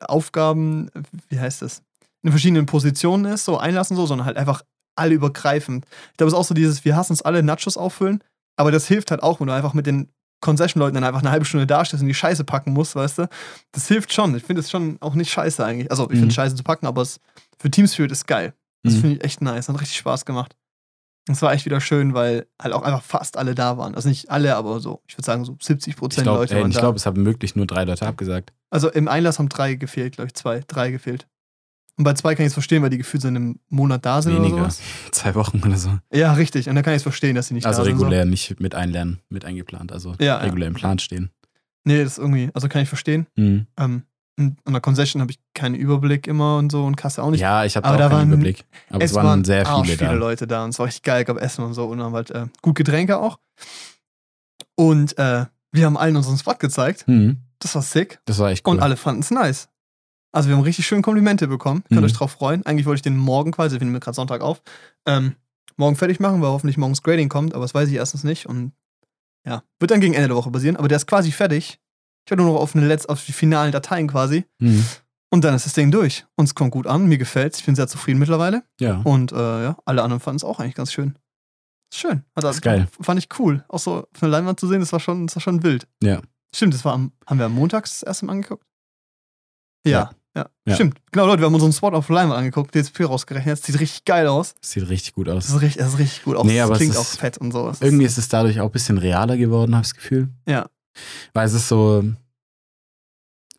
[0.00, 0.90] Aufgaben,
[1.28, 1.82] wie heißt das?
[2.22, 4.62] In verschiedenen Positionen ist, so einlassen, so, sondern halt einfach
[4.96, 5.84] alle übergreifend.
[6.12, 8.22] Ich glaube, es ist auch so dieses, wir hassen es alle, Nachos auffüllen,
[8.56, 10.08] aber das hilft halt auch, wenn du einfach mit den
[10.40, 13.28] Concession-Leuten dann einfach eine halbe Stunde dastehst und die Scheiße packen musst, weißt du?
[13.72, 14.34] Das hilft schon.
[14.36, 15.90] Ich finde es schon auch nicht scheiße eigentlich.
[15.90, 16.28] Also, ich finde Mhm.
[16.28, 17.18] es scheiße zu packen, aber es
[17.58, 18.52] für Teamspirit ist geil.
[18.82, 19.00] Das Mhm.
[19.00, 19.68] finde ich echt nice.
[19.68, 20.54] Hat richtig Spaß gemacht.
[21.26, 23.94] Es war echt wieder schön, weil halt auch einfach fast alle da waren.
[23.94, 26.68] Also nicht alle, aber so, ich würde sagen, so 70 ich Prozent glaube, Leute waren
[26.70, 26.80] ich da.
[26.82, 28.52] glaub, es haben wirklich nur drei Leute abgesagt.
[28.70, 31.26] also im Einlass haben drei gefehlt, glaube ich, zwei, drei gefehlt.
[31.96, 34.20] Und bei zwei kann ich es verstehen, weil die gefühlt so in einem Monat da
[34.20, 34.54] sind Weniger.
[34.56, 34.80] oder sowas.
[35.12, 35.90] Zwei Wochen oder so.
[36.12, 36.68] Ja, richtig.
[36.68, 37.94] Und da kann ich es verstehen, dass sie nicht Also da sind.
[37.94, 39.92] regulär, nicht mit einlernen, mit eingeplant.
[39.92, 40.36] Also Ja, ja.
[40.38, 41.30] regulär im Plan stehen.
[41.44, 41.50] So.
[41.84, 43.28] Nee, das ist irgendwie, also kann ich verstehen.
[43.36, 43.66] Mhm.
[43.78, 44.02] Ähm,
[44.36, 47.40] an der Concession habe ich keinen Überblick immer und so und Kasse auch nicht.
[47.40, 48.64] Ja, ich habe aber da auch keinen waren- Überblick.
[48.90, 50.16] Aber es, waren, sehr arsch viele viele da.
[50.16, 51.24] Leute da und es war richtig geil.
[51.24, 53.38] gab Essen und so und haben halt äh, gut Getränke auch.
[54.76, 57.06] Und äh, wir haben allen unseren Spot gezeigt.
[57.06, 57.38] Mhm.
[57.58, 58.20] Das war sick.
[58.24, 58.74] Das war echt cool.
[58.74, 59.68] Und alle fanden es nice.
[60.32, 61.84] Also wir haben richtig schön Komplimente bekommen.
[61.88, 62.06] Könnt Mhm.
[62.06, 62.66] euch drauf freuen.
[62.66, 64.62] Eigentlich wollte ich den morgen quasi, wir nehmen gerade Sonntag auf,
[65.06, 65.36] ähm,
[65.76, 68.46] morgen fertig machen, weil hoffentlich morgens Grading kommt, aber das weiß ich erstens nicht.
[68.46, 68.72] Und
[69.46, 71.78] ja, wird dann gegen Ende der Woche passieren, aber der ist quasi fertig.
[72.24, 74.44] Ich warte nur noch auf, eine Letz-, auf die finalen Dateien quasi.
[74.58, 74.84] Mhm.
[75.30, 76.24] Und dann ist das Ding durch.
[76.36, 77.58] Und es kommt gut an, mir gefällt's.
[77.58, 78.62] Ich bin sehr zufrieden mittlerweile.
[78.80, 79.00] Ja.
[79.04, 81.16] Und äh, ja, alle anderen fanden es auch eigentlich ganz schön.
[81.92, 82.24] Schön.
[82.36, 82.88] Hat ist geil.
[83.00, 83.64] Fand ich cool.
[83.68, 85.86] Auch so auf einer Leinwand zu sehen, das war schon, das war schon wild.
[86.02, 86.20] Ja.
[86.54, 88.64] Stimmt, das war am, haben wir am Montag das erste Mal angeguckt?
[89.86, 90.48] Ja, ja.
[90.66, 90.74] Ja.
[90.74, 90.98] Stimmt.
[91.12, 93.58] Genau, Leute, wir haben unseren Spot auf Leinwand angeguckt, DSP rausgerechnet.
[93.58, 94.54] Das sieht richtig geil aus.
[94.60, 95.46] Das sieht richtig gut aus.
[95.46, 96.36] Das ist richtig, das ist richtig gut.
[96.36, 97.66] Auch, Nee, das aber es klingt auch fett und so.
[97.66, 100.28] Das ist- Irgendwie ist es dadurch auch ein bisschen realer geworden, habe ich das Gefühl.
[100.48, 100.66] Ja.
[101.32, 102.04] Weil es ist so,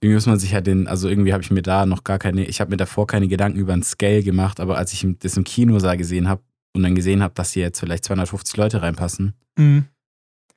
[0.01, 2.45] irgendwie muss man sich ja den, also irgendwie habe ich mir da noch gar keine,
[2.45, 5.43] ich habe mir davor keine Gedanken über ein Scale gemacht, aber als ich das im
[5.43, 6.41] Kinosaal gesehen habe
[6.75, 9.85] und dann gesehen habe, dass hier jetzt vielleicht 250 Leute reinpassen, Mhm.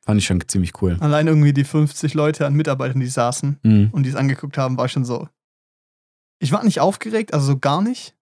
[0.05, 0.97] fand ich schon ziemlich cool.
[1.01, 3.89] Allein irgendwie die 50 Leute an Mitarbeitern, die saßen Mhm.
[3.93, 5.29] und die es angeguckt haben, war schon so.
[6.41, 8.15] Ich war nicht aufgeregt, also so gar nicht.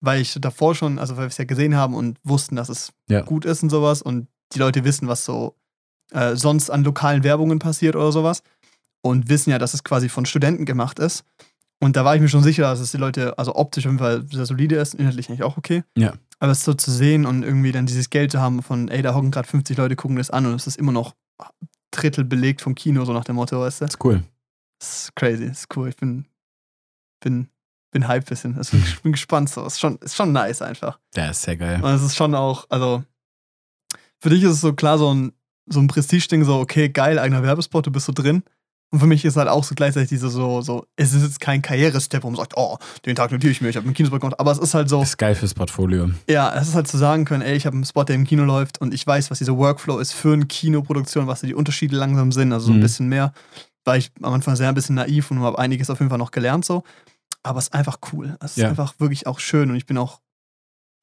[0.00, 2.92] Weil ich davor schon, also weil wir es ja gesehen haben und wussten, dass es
[3.08, 3.22] Ja.
[3.22, 5.56] gut ist und sowas und die Leute wissen, was so
[6.12, 8.42] äh, sonst an lokalen Werbungen passiert oder sowas
[9.02, 11.24] und wissen ja, dass es quasi von Studenten gemacht ist.
[11.80, 14.00] Und da war ich mir schon sicher, dass es die Leute, also optisch auf jeden
[14.00, 15.84] Fall sehr solide ist, inhaltlich eigentlich auch okay.
[15.96, 16.14] Ja.
[16.40, 19.14] Aber es so zu sehen und irgendwie dann dieses Geld zu haben von, ey, da
[19.14, 21.14] hocken gerade 50 Leute, gucken das an und es ist immer noch
[21.90, 23.84] Drittel belegt vom Kino, so nach dem Motto, weißt du?
[23.84, 24.22] Das ist cool.
[24.80, 25.88] Das ist crazy, das ist cool.
[25.88, 26.26] Ich bin,
[27.20, 27.48] bin,
[27.92, 28.56] bin hyped bisschen.
[28.56, 29.64] Also ich bin gespannt so.
[29.64, 30.98] Ist schon, ist schon nice einfach.
[31.14, 31.82] Der ist sehr geil.
[31.82, 33.04] Und es ist schon auch, also
[34.20, 35.32] für dich ist es so klar so ein,
[35.70, 38.42] so ein Prestige-Ding, so, okay, geil, eigener Werbespot, du bist so drin.
[38.90, 41.60] Und für mich ist halt auch so gleichzeitig diese so, so, es ist jetzt kein
[41.60, 44.40] Karrierestep, wo man sagt, oh, den Tag notiere ich mir, ich habe einen Kinospot gemacht.
[44.40, 46.10] Aber es ist halt so, Das ist geil fürs Portfolio.
[46.26, 48.44] ja, es ist halt zu sagen können, ey, ich habe einen Spot, der im Kino
[48.44, 52.32] läuft und ich weiß, was dieser Workflow ist für eine Kinoproduktion, was die Unterschiede langsam
[52.32, 52.80] sind, also so ein Mhm.
[52.82, 53.34] bisschen mehr.
[53.84, 56.30] War ich am Anfang sehr ein bisschen naiv und habe einiges auf jeden Fall noch
[56.30, 56.82] gelernt so.
[57.44, 58.36] aber es ist einfach cool.
[58.42, 58.68] Es ist Ja.
[58.70, 60.20] einfach wirklich auch schön und ich bin auch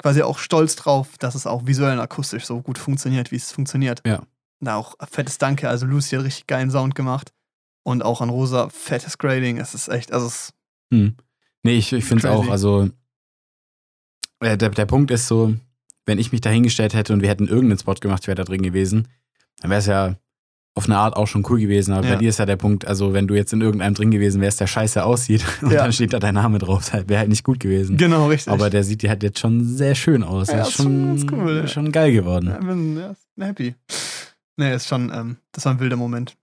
[0.01, 3.51] quasi auch stolz drauf, dass es auch visuell und akustisch so gut funktioniert, wie es
[3.51, 4.01] funktioniert.
[4.05, 4.21] Ja.
[4.59, 5.69] Da auch fettes Danke.
[5.69, 7.31] Also Lucy hat richtig geilen Sound gemacht
[7.83, 9.57] und auch an Rosa fettes Grading.
[9.57, 10.53] Es ist echt, also es
[10.93, 11.15] Hm.
[11.63, 12.89] Nee, ich, ich finde es auch, also
[14.39, 15.55] äh, der, der Punkt ist so,
[16.05, 18.43] wenn ich mich da hingestellt hätte und wir hätten irgendeinen Spot gemacht, ich wäre da
[18.43, 19.07] drin gewesen,
[19.61, 20.15] dann wäre es ja
[20.77, 21.93] auf eine Art auch schon cool gewesen.
[21.93, 22.13] Aber Ja.
[22.13, 24.59] bei dir ist ja der Punkt, also wenn du jetzt in irgendeinem drin gewesen wärst,
[24.59, 25.83] der scheiße aussieht und Ja.
[25.83, 27.97] dann steht da dein Name drauf, halt, wäre halt nicht gut gewesen.
[27.97, 28.51] genau richtig.
[28.51, 30.49] Aber der sieht halt jetzt schon sehr schön aus.
[30.49, 31.67] Ja, ist ist schon cool, ja.
[31.67, 32.47] schon geil geworden.
[32.49, 33.73] Ja, bin ja, happy.
[34.57, 36.35] Nee, ist schon, ähm, das war ein wilder Moment.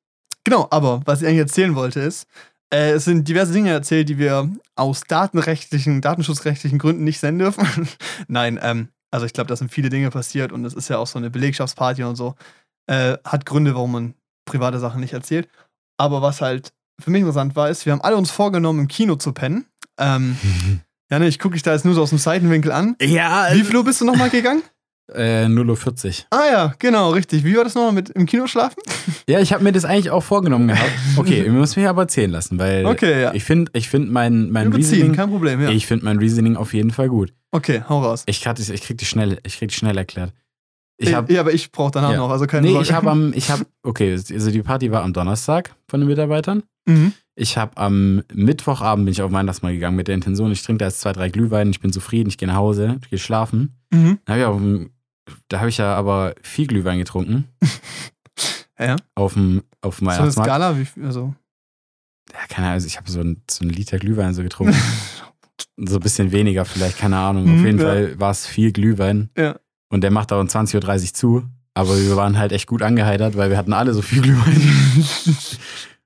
[0.44, 2.26] Genau, aber was ich eigentlich erzählen wollte ist,
[2.72, 7.88] äh, es sind diverse Dinge erzählt, die wir aus datenrechtlichen, datenschutzrechtlichen Gründen nicht senden dürfen.
[8.28, 11.06] Nein, ähm, also ich glaube, da sind viele Dinge passiert und es ist ja auch
[11.06, 12.34] so eine Belegschaftsparty und so.
[12.86, 14.14] Äh, hat Gründe, warum man
[14.46, 15.48] private Sachen nicht erzählt.
[15.98, 19.16] Aber was halt für mich interessant war, ist, wir haben alle uns vorgenommen, im Kino
[19.16, 19.66] zu pennen.
[19.98, 20.36] Ähm,
[21.10, 22.96] ja, ne, ich gucke dich da jetzt nur so aus dem Seitenwinkel an.
[23.00, 24.62] Ja, Wie viel Uhr bist du nochmal gegangen?
[25.12, 26.14] Äh, 0.40 Uhr.
[26.30, 27.44] Ah ja, genau, richtig.
[27.44, 28.80] Wie war das nochmal mit im Kino schlafen?
[29.28, 30.90] Ja, ich habe mir das eigentlich auch vorgenommen gehabt.
[31.16, 33.34] Okay, wir müssen mich aber erzählen lassen, weil Okay, ja.
[33.34, 35.70] ich finde ich find mein, mein Überziehen, Reasoning, kein Problem, ja.
[35.70, 37.32] ich finde mein Reasoning auf jeden Fall gut.
[37.53, 38.24] Okay, hau raus.
[38.26, 40.32] Ich, krieg, ich krieg die schnell, ich krieg die schnell erklärt.
[40.98, 42.16] Ich habe ja, aber ich brauche danach Ja.
[42.18, 42.86] noch, also keine nee, Sorge.
[42.88, 46.62] ich habe am, ich habe, okay, also die Party war am Donnerstag von den Mitarbeitern.
[46.86, 47.12] Mhm.
[47.35, 50.87] Ich habe am Mittwochabend bin ich auf Weihnachtsmarkt gegangen mit der Intention, ich trinke da
[50.87, 53.78] jetzt zwei, drei Glühwein, ich bin zufrieden, ich gehe nach Hause, ich gehe schlafen.
[53.91, 54.18] Mhm.
[54.26, 54.61] Da habe ich, auf
[55.49, 57.45] da hab ich ja aber viel Glühwein getrunken.
[58.78, 58.97] Ja.
[59.14, 60.49] Auf dem, auf dem So eine Weihnachtsmarkt.
[60.51, 61.35] Skala, wie viel, also.
[62.33, 64.74] Ja, keine Ahnung, also ich habe so ein, so ein Liter Glühwein so getrunken.
[65.76, 67.45] so ein bisschen weniger vielleicht, keine Ahnung.
[67.45, 67.85] Auf Mhm, jeden ja.
[67.85, 69.30] Fall war es viel Glühwein.
[69.37, 69.57] Ja.
[69.91, 71.43] Und der macht auch um 20.30 Uhr zu.
[71.74, 74.61] Aber wir waren halt echt gut angeheitert, weil wir hatten alle so viel Glühwein.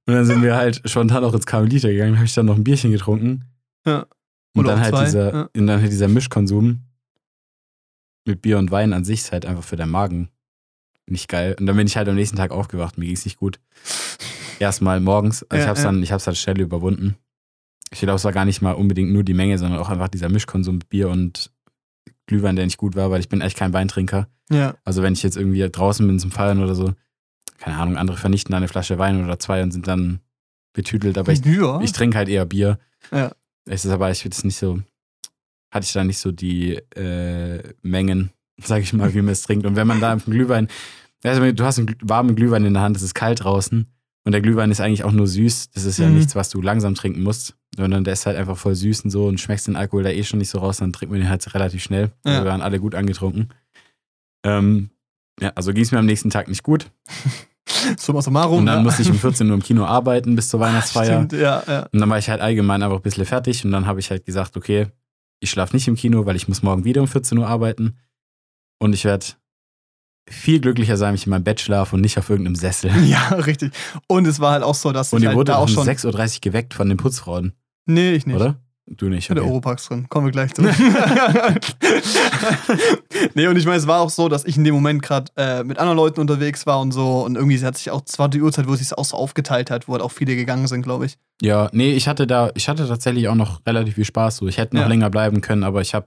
[0.07, 2.65] Und dann sind wir halt spontan auch ins Karmeliter gegangen, habe ich dann noch ein
[2.65, 3.45] Bierchen getrunken.
[3.85, 4.07] Ja.
[4.55, 5.49] Und Oder dann halt, zwei, dieser, ja.
[5.57, 6.83] und dann halt dieser Mischkonsum
[8.25, 10.31] mit Bier und Wein an sich ist halt einfach für den Magen
[11.07, 11.57] nicht geil.
[11.59, 13.61] Und dann bin ich halt am nächsten Tag aufgewacht, mir ging es nicht gut.
[14.59, 15.91] Erstmal morgens, also ich Ja, habe es ja.
[15.91, 17.17] dann, ich hab's dann schnell überwunden.
[17.93, 20.29] Ich glaube, es war gar nicht mal unbedingt nur die Menge, sondern auch einfach dieser
[20.29, 21.53] Mischkonsum mit Bier und
[22.27, 24.29] Glühwein, der nicht gut war, weil ich bin echt kein Weintrinker.
[24.51, 24.75] Ja.
[24.85, 26.95] Also wenn ich jetzt irgendwie draußen bin zum Feiern oder so,
[27.59, 30.21] keine Ahnung, andere vernichten eine Flasche Wein oder zwei und sind dann
[30.73, 32.79] betütelt, aber ich, ich trinke halt eher Bier.
[33.11, 33.33] Ja.
[33.65, 34.81] Es ist aber, ich finde es nicht so,
[35.71, 38.31] hatte ich da nicht so die äh, Mengen,
[38.63, 39.67] sag ich mal, wie man es trinkt.
[39.67, 40.69] Und wenn man da einen Glühwein,
[41.25, 43.87] also du hast einen warmen Glühwein in der Hand, es ist kalt draußen
[44.25, 45.71] und der Glühwein ist eigentlich auch nur süß.
[45.71, 46.17] Das ist ja Mhm.
[46.17, 49.27] nichts, was du langsam trinken musst, sondern der ist halt einfach voll süß und so
[49.27, 51.53] und schmeckst den Alkohol da eh schon nicht so raus, dann trinkt man den halt
[51.55, 52.13] relativ schnell.
[52.25, 52.45] Ja.
[52.45, 53.49] Wir waren alle gut angetrunken.
[54.45, 54.91] Ähm,
[55.41, 56.91] ja, also ging es mir am nächsten Tag nicht gut.
[57.99, 58.61] Summa summarum.
[58.61, 58.83] Und dann ja.
[58.83, 61.25] musste ich um 14 Uhr im Kino arbeiten bis zur Weihnachtsfeier.
[61.25, 61.89] Stimmt, ja, ja.
[61.93, 64.25] Und dann war ich halt allgemein einfach ein bisschen fertig und dann habe ich halt
[64.25, 64.87] gesagt, okay,
[65.41, 67.99] ich schlafe nicht im Kino, weil ich muss morgen wieder um 14 Uhr arbeiten.
[68.79, 69.27] Und ich werde
[70.29, 72.91] viel glücklicher sein, wenn ich in meinem Bett schlafe und nicht auf irgendeinem Sessel.
[73.07, 73.73] Ja, richtig.
[74.07, 75.75] Und es war halt auch so, dass Und ich halt wurde da auch auch um
[75.75, 75.89] schon.
[75.89, 77.53] 6.30 Uhr geweckt von den Putzfrauen,
[77.87, 78.37] Nee, ich nicht.
[78.37, 78.61] oder?
[78.89, 79.31] Du nicht.
[79.31, 79.41] Okay.
[79.41, 80.07] Oropax drin.
[80.09, 80.63] Kommen wir gleich zu.
[83.35, 85.65] nee, und ich meine, es war auch so, dass ich in dem Moment gerade äh,
[85.65, 87.25] mit anderen Leuten unterwegs war und so.
[87.25, 89.71] Und irgendwie hat sich auch, es war die Uhrzeit, wo es sich auch so aufgeteilt
[89.71, 91.17] hat, wo halt auch viele gegangen sind, glaube ich.
[91.43, 94.37] Ja, nee, ich hatte da, ich hatte tatsächlich auch noch relativ viel Spaß.
[94.39, 94.49] So.
[94.49, 94.89] Ich hätte noch Ja.
[94.89, 96.07] länger bleiben können, aber ich habe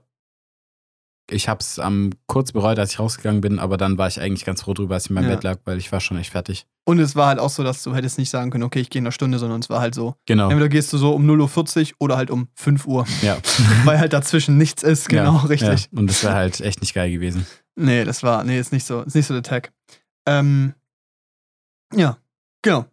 [1.30, 4.62] ich hab's am kurz bereut, als ich rausgegangen bin, aber dann war ich eigentlich ganz
[4.62, 5.34] froh drüber, als ich in meinem Ja.
[5.34, 6.66] Bett lag, weil ich war schon echt fertig.
[6.84, 9.00] Und es war halt auch so, dass du hättest nicht sagen können, okay, ich gehe
[9.00, 10.14] in einer Stunde, sondern es war halt so.
[10.26, 10.48] Genau.
[10.48, 13.06] Entweder gehst du so um 0.40 Uhr oder halt um 5 Uhr.
[13.22, 13.38] Ja.
[13.84, 15.88] weil halt dazwischen nichts ist, genau, ja, richtig.
[15.92, 15.98] Ja.
[15.98, 17.46] Und das wäre halt echt nicht geil gewesen.
[17.76, 19.72] Nee, das war, nee, ist nicht so, ist nicht so der Tag.
[20.26, 20.74] Ähm,
[21.94, 22.18] ja,
[22.62, 22.86] genau.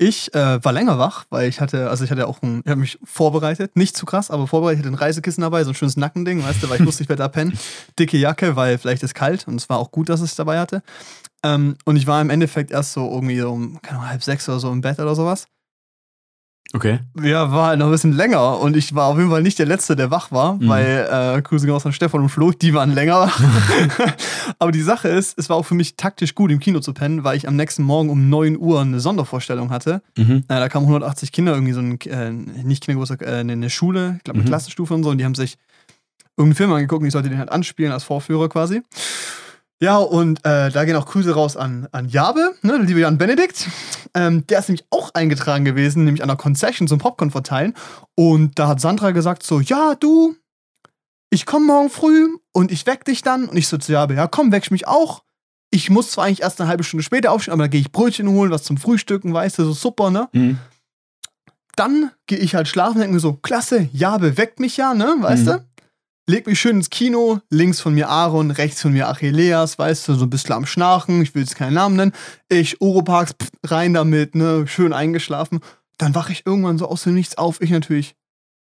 [0.00, 2.80] Ich äh, war länger wach, weil ich hatte, also ich hatte auch ein, ich habe
[2.80, 5.96] mich vorbereitet, nicht zu krass, aber vorbereitet, ich hatte ein Reisekissen dabei, so ein schönes
[5.96, 7.58] Nackending, weißt du, weil ich wusste, ich werde da pennen.
[7.98, 10.60] Dicke Jacke, weil vielleicht ist kalt und es war auch gut, dass ich es dabei
[10.60, 10.82] hatte.
[11.42, 14.60] Ähm, und ich war im Endeffekt erst so irgendwie um, keine Ahnung, halb sechs oder
[14.60, 15.48] so im Bett oder sowas.
[16.74, 16.98] Okay.
[17.22, 19.64] Ja, war halt noch ein bisschen länger und ich war auf jeden Fall nicht der
[19.64, 20.68] Letzte, der wach war, Mhm.
[20.68, 23.30] weil äh, gehen raus an Stefan und Flo, die waren länger.
[24.58, 27.24] Aber die Sache ist, es war auch für mich taktisch gut, im Kino zu pennen,
[27.24, 30.02] weil ich am nächsten Morgen um 9 Uhr eine Sondervorstellung hatte.
[30.18, 30.44] Mhm.
[30.48, 34.14] Äh, da kamen 180 Kinder, irgendwie so ein, äh, nicht Kindergeburtstag, äh, eine eine Schule,
[34.18, 34.48] ich glaube eine Mhm.
[34.50, 35.56] Klassenstufe und so, und die haben sich
[36.36, 38.82] irgendeinen Film angeguckt und ich sollte den halt anspielen als Vorführer quasi.
[39.80, 43.16] Ja, und äh, da gehen auch Grüße raus an, an Jabe, ne, der liebe Jan
[43.18, 43.68] Benedikt.
[44.14, 47.74] Ähm, der ist nämlich auch eingetragen gewesen, nämlich an der Concession zum Popcorn verteilen.
[48.16, 50.34] Und da hat Sandra gesagt so, ja, du,
[51.30, 53.44] ich komme morgen früh und ich weck dich dann.
[53.48, 55.22] Und ich so zu Jabe, ja, komm, weck mich auch.
[55.70, 58.28] Ich muss zwar eigentlich erst eine halbe Stunde später aufstehen, aber dann gehe ich Brötchen
[58.28, 60.28] holen, was zum Frühstücken, weißt du, so super, ne?
[60.32, 60.58] Mhm.
[61.76, 65.14] dann gehe ich halt schlafen und denke mir so, klasse, ja, beweckt mich ja, ne,
[65.20, 65.46] weißt Mhm.
[65.46, 65.64] du?
[66.28, 70.14] Leg mich schön ins Kino, links von mir Aaron, rechts von mir Achilleas, weißt du,
[70.14, 72.12] so ein bisschen am Schnarchen, ich will jetzt keinen Namen nennen.
[72.50, 75.60] Ich, Oropax, pff, rein damit, ne, schön eingeschlafen.
[75.96, 77.62] Dann wache ich irgendwann so aus dem Nichts auf.
[77.62, 78.14] Ich natürlich,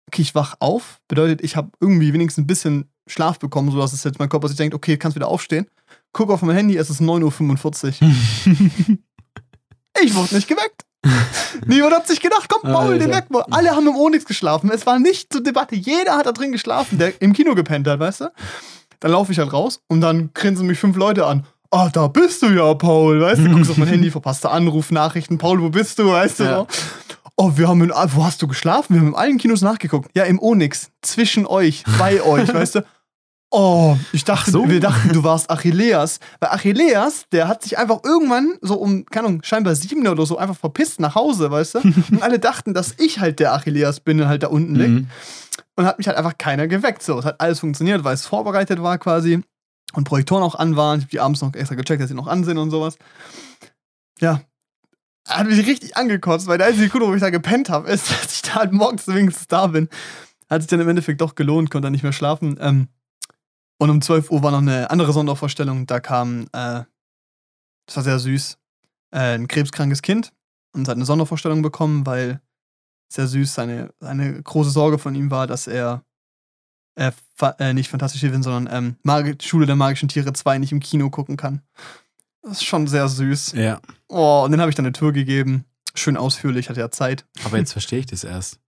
[0.07, 4.05] okay, ich wach auf, bedeutet, ich habe irgendwie wenigstens ein bisschen Schlaf bekommen, sodass es
[4.05, 5.67] jetzt mein Körper sich denkt, okay, kannst wieder aufstehen.
[6.13, 8.99] Guck auf mein Handy, es ist 9.45 Uhr.
[10.05, 10.88] ich wurde nicht geweckt.
[11.66, 13.46] Niemand hat sich gedacht, komm, Paul, den wecken wir.
[13.53, 14.70] Alle haben im Onyx geschlafen.
[14.72, 15.74] Es war nicht zur Debatte.
[15.76, 18.32] Jeder hat da drin geschlafen, der im Kino gepennt hat, weißt du?
[19.01, 21.44] Dann laufe ich halt raus und dann grinsen mich fünf Leute an.
[21.70, 23.51] Ah, da bist du ja, Paul, weißt du?
[23.51, 25.38] Guckst auf mein Handy, verpasste Anruf, Nachrichten.
[25.38, 26.44] Paul, wo bist du, weißt du?
[26.44, 26.57] Ja.
[26.57, 26.66] So.
[27.36, 28.94] Oh, wir haben in, wo hast du geschlafen?
[28.94, 30.11] Wir haben in allen Kinos nachgeguckt.
[30.14, 30.90] Ja, im Onyx.
[31.03, 32.84] Zwischen euch, bei euch, weißt du?
[33.51, 34.68] Oh, ich dachte, so.
[34.68, 36.20] wir dachten, du warst Achilleas.
[36.38, 40.36] Weil Achilleas, der hat sich einfach irgendwann so um, keine Ahnung, scheinbar sieben oder so
[40.36, 41.78] einfach verpisst nach Hause, weißt du?
[42.11, 44.90] Und alle dachten, dass ich halt der Achilleas bin und halt da unten liegt.
[44.90, 45.09] Mhm.
[45.76, 47.03] Und hat mich halt einfach keiner geweckt.
[47.03, 49.42] So, es hat alles funktioniert, weil es vorbereitet war quasi.
[49.94, 50.99] Und Projektoren auch an waren.
[50.99, 52.99] Ich hab die abends noch extra gecheckt, dass sie noch an sind und sowas.
[54.20, 54.42] Ja.
[55.26, 58.34] Hat mich richtig angekotzt, weil der einzige Grund, wo ich da gepennt habe, ist, dass
[58.34, 59.88] ich da halt morgens wenigstens da bin.
[60.51, 62.59] Hat sich dann im Endeffekt doch gelohnt, konnte dann nicht mehr schlafen.
[62.61, 62.88] Ähm,
[63.79, 65.87] und um 12 Uhr war noch eine andere Sondervorstellung.
[65.87, 66.83] Da kam, äh,
[67.87, 68.59] das war sehr süß,
[69.12, 70.33] äh, ein krebskrankes Kind
[70.72, 72.41] und hat eine Sondervorstellung bekommen, weil
[73.11, 76.05] sehr süß seine, seine große Sorge von ihm war, dass er
[76.97, 80.72] äh, fa äh, nicht Fantastische Tierwesen, sondern ähm, Magi Schule der magischen Tiere 2 nicht
[80.72, 81.62] im Kino gucken kann.
[82.43, 83.53] Das ist schon sehr süß.
[83.53, 85.64] Ja, Oh, und den habe ich dann eine Tour gegeben.
[85.95, 87.26] Schön ausführlich, hatte ja Zeit.
[87.45, 88.59] aber jetzt verstehe ich das erst.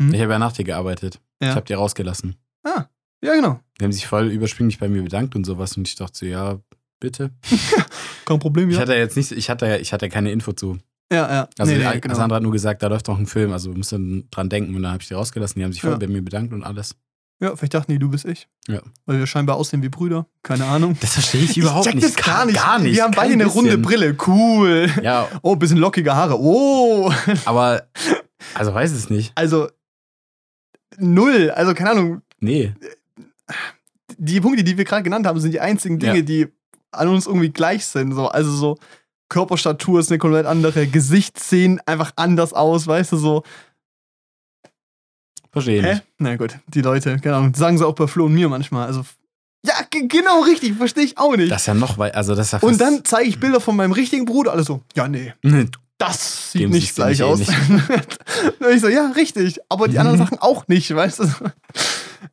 [0.00, 0.12] Hm?
[0.14, 1.20] Ich habe ja nach dir gearbeitet.
[1.40, 1.50] Ja.
[1.50, 2.36] Ich habe die rausgelassen.
[2.64, 2.86] Ah,
[3.24, 3.60] ja, genau.
[3.80, 6.58] Die haben sich voll überschwinglich bei mir bedankt und sowas und ich dachte so, ja,
[7.00, 7.30] bitte.
[8.24, 8.82] Kein Problem, Ich ja.
[8.82, 10.78] hatte ja jetzt nicht, ich hatte ja, ich hatte keine Info zu.
[11.12, 11.48] Ja, ja.
[11.58, 12.14] Also Nee, nee, genau.
[12.14, 14.82] Sandra hat nur gesagt, da läuft noch ein Film, also musst du dran denken und
[14.82, 15.58] dann habe ich die rausgelassen.
[15.60, 15.98] Die haben sich voll Ja.
[15.98, 16.96] bei mir bedankt und alles.
[17.42, 18.48] Ja, vielleicht dachten die, du bist ich.
[18.68, 18.80] Ja.
[19.04, 20.26] Weil wir scheinbar aussehen wie Brüder.
[20.42, 20.96] Keine Ahnung.
[21.00, 22.06] Das verstehe ich überhaupt check nicht.
[22.06, 22.54] das gar nicht.
[22.56, 22.94] Gar nicht.
[22.94, 23.82] Wir haben beide eine runde bisschen.
[23.82, 24.16] Brille.
[24.26, 24.88] Cool.
[25.02, 26.38] Ja, Oh, bisschen lockige Haare.
[26.40, 27.12] Oh.
[27.44, 27.86] aber,
[28.54, 29.32] also weiß es nicht.
[29.34, 29.68] Also,
[30.96, 31.50] null.
[31.50, 32.22] Also, keine Ahnung.
[32.40, 32.72] Nee.
[34.18, 36.22] Die Punkte, die wir gerade genannt haben, sind die einzigen Dinge, Ja.
[36.22, 36.48] die
[36.92, 38.12] an uns irgendwie gleich sind.
[38.12, 38.28] So.
[38.28, 38.78] Also, so
[39.28, 40.86] Körperstatur ist eine komplett andere.
[40.86, 43.42] Gesicht sehen einfach anders aus, weißt du, so.
[45.52, 45.92] Verstehe Hä?
[45.94, 46.04] nicht.
[46.18, 47.54] Na gut, die Leute, keine Ahnung.
[47.54, 48.86] Sagen sie auch bei Flo und mir manchmal.
[48.86, 49.02] Also,
[49.64, 50.74] ja, ge- genau richtig.
[50.76, 51.50] Verstehe ich auch nicht.
[51.50, 53.92] Das ist ja noch, wei- also das ja Und dann zeige ich Bilder von meinem
[53.92, 55.66] richtigen Bruder, alle so, ja, nee, Nee,
[55.98, 57.40] das sieht Dem nicht gleich nicht aus.
[58.60, 60.18] Und ich so, ja, richtig, aber die anderen.
[60.24, 61.28] Sachen auch nicht, weißt du?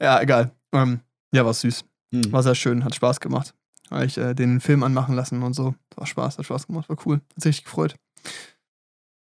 [0.02, 0.52] Ja, egal.
[0.74, 1.02] Ähm,
[1.34, 1.86] ja, war süß.
[2.14, 2.32] hm.
[2.32, 3.54] War sehr schön, hat Spaß gemacht.
[3.90, 5.76] Habe ich äh, den Film anmachen lassen und so.
[5.96, 7.18] War Spaß, hat Spaß gemacht, war cool.
[7.36, 7.96] Hat sich richtig gefreut.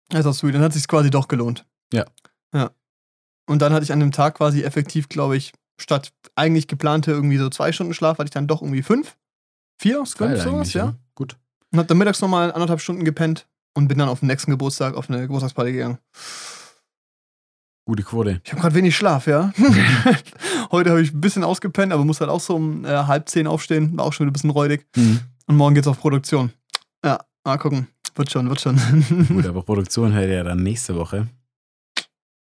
[0.09, 0.55] Das war sweet.
[0.55, 1.65] Dann hat sich quasi doch gelohnt.
[1.93, 2.05] Ja.
[2.53, 2.71] Ja.
[3.47, 7.37] Und dann hatte ich an dem Tag quasi effektiv, glaube ich, statt eigentlich geplante irgendwie
[7.37, 9.17] so zwei Stunden Schlaf, hatte ich dann doch irgendwie fünf.
[9.79, 10.85] Vier, fünf, sowas, ja.
[10.85, 10.95] ja.
[11.15, 11.37] Gut.
[11.71, 14.95] Und hab dann mittags nochmal anderthalb Stunden gepennt und bin dann auf den nächsten Geburtstag
[14.95, 15.97] auf eine Geburtstagsparty gegangen.
[17.85, 18.41] Gute Quote.
[18.43, 19.51] Ich habe gerade wenig Schlaf, ja.
[20.71, 23.45] Heute habe ich ein bisschen ausgepennt, aber muss halt auch so um äh, halb zehn
[23.45, 23.97] aufstehen.
[23.97, 24.87] War auch schon wieder ein bisschen räudig.
[24.95, 25.19] Mhm.
[25.47, 26.51] Und morgen geht's auf Produktion.
[27.03, 27.87] Ja, mal gucken.
[28.15, 28.77] Wird schon, wird schon.
[29.27, 31.27] Gut, aber Produktion hört ja dann nächste Woche.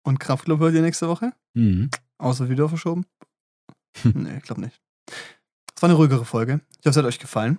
[0.04, 1.32] Und Kraftclub hört ihr nächste Woche?
[1.54, 1.90] Mhm.
[2.18, 3.06] Außer wieder verschoben?
[4.02, 4.12] Hm.
[4.14, 4.80] nee, ich glaube nicht.
[5.06, 6.60] Das war eine ruhigere Folge.
[6.80, 7.58] Ich hoffe, es hat euch gefallen.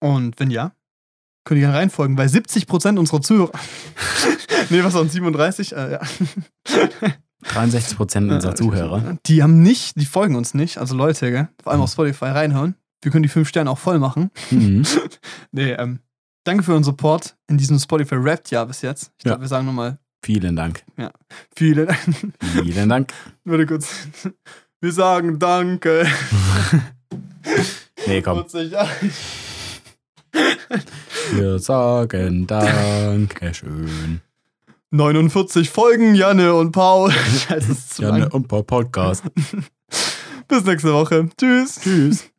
[0.00, 0.72] Und wenn ja,
[1.44, 3.52] könnt ihr gerne reinfolgen, weil 70% unserer Zuhörer.
[4.70, 5.72] nee, was waren 37?
[5.72, 6.00] Äh, ja.
[7.42, 9.16] 63 Prozent unserer Zuhörer.
[9.26, 10.78] Die haben nicht, die folgen uns nicht.
[10.78, 11.48] Also Leute, gell?
[11.62, 12.74] vor allem auf Spotify reinhören.
[13.02, 14.30] Wir können die fünf Sterne auch voll machen.
[14.50, 14.84] Mhm.
[15.52, 16.00] Nee, ähm,
[16.44, 19.12] danke für euren Support in diesem Spotify Rap Jahr bis jetzt.
[19.18, 19.30] Ich Ja.
[19.32, 20.82] glaube, wir sagen nochmal Vielen Dank.
[21.54, 21.86] viele.
[22.62, 23.12] Vielen Dank.
[23.44, 23.88] Warte kurz.
[24.80, 26.06] Wir sagen Danke.
[28.06, 28.38] Nee, komm.
[28.48, 28.88] 40 Jahre.
[31.32, 34.20] Wir sagen Dankeschön.
[34.90, 37.10] 49 Folgen, Janne und Paul.
[37.48, 38.32] Scheiße, das ist zu Ja, ne, lang.
[38.32, 39.24] und Podcast.
[40.48, 41.28] Bis nächste Woche.
[41.38, 41.80] Tschüss.
[41.82, 42.30] Tschüss.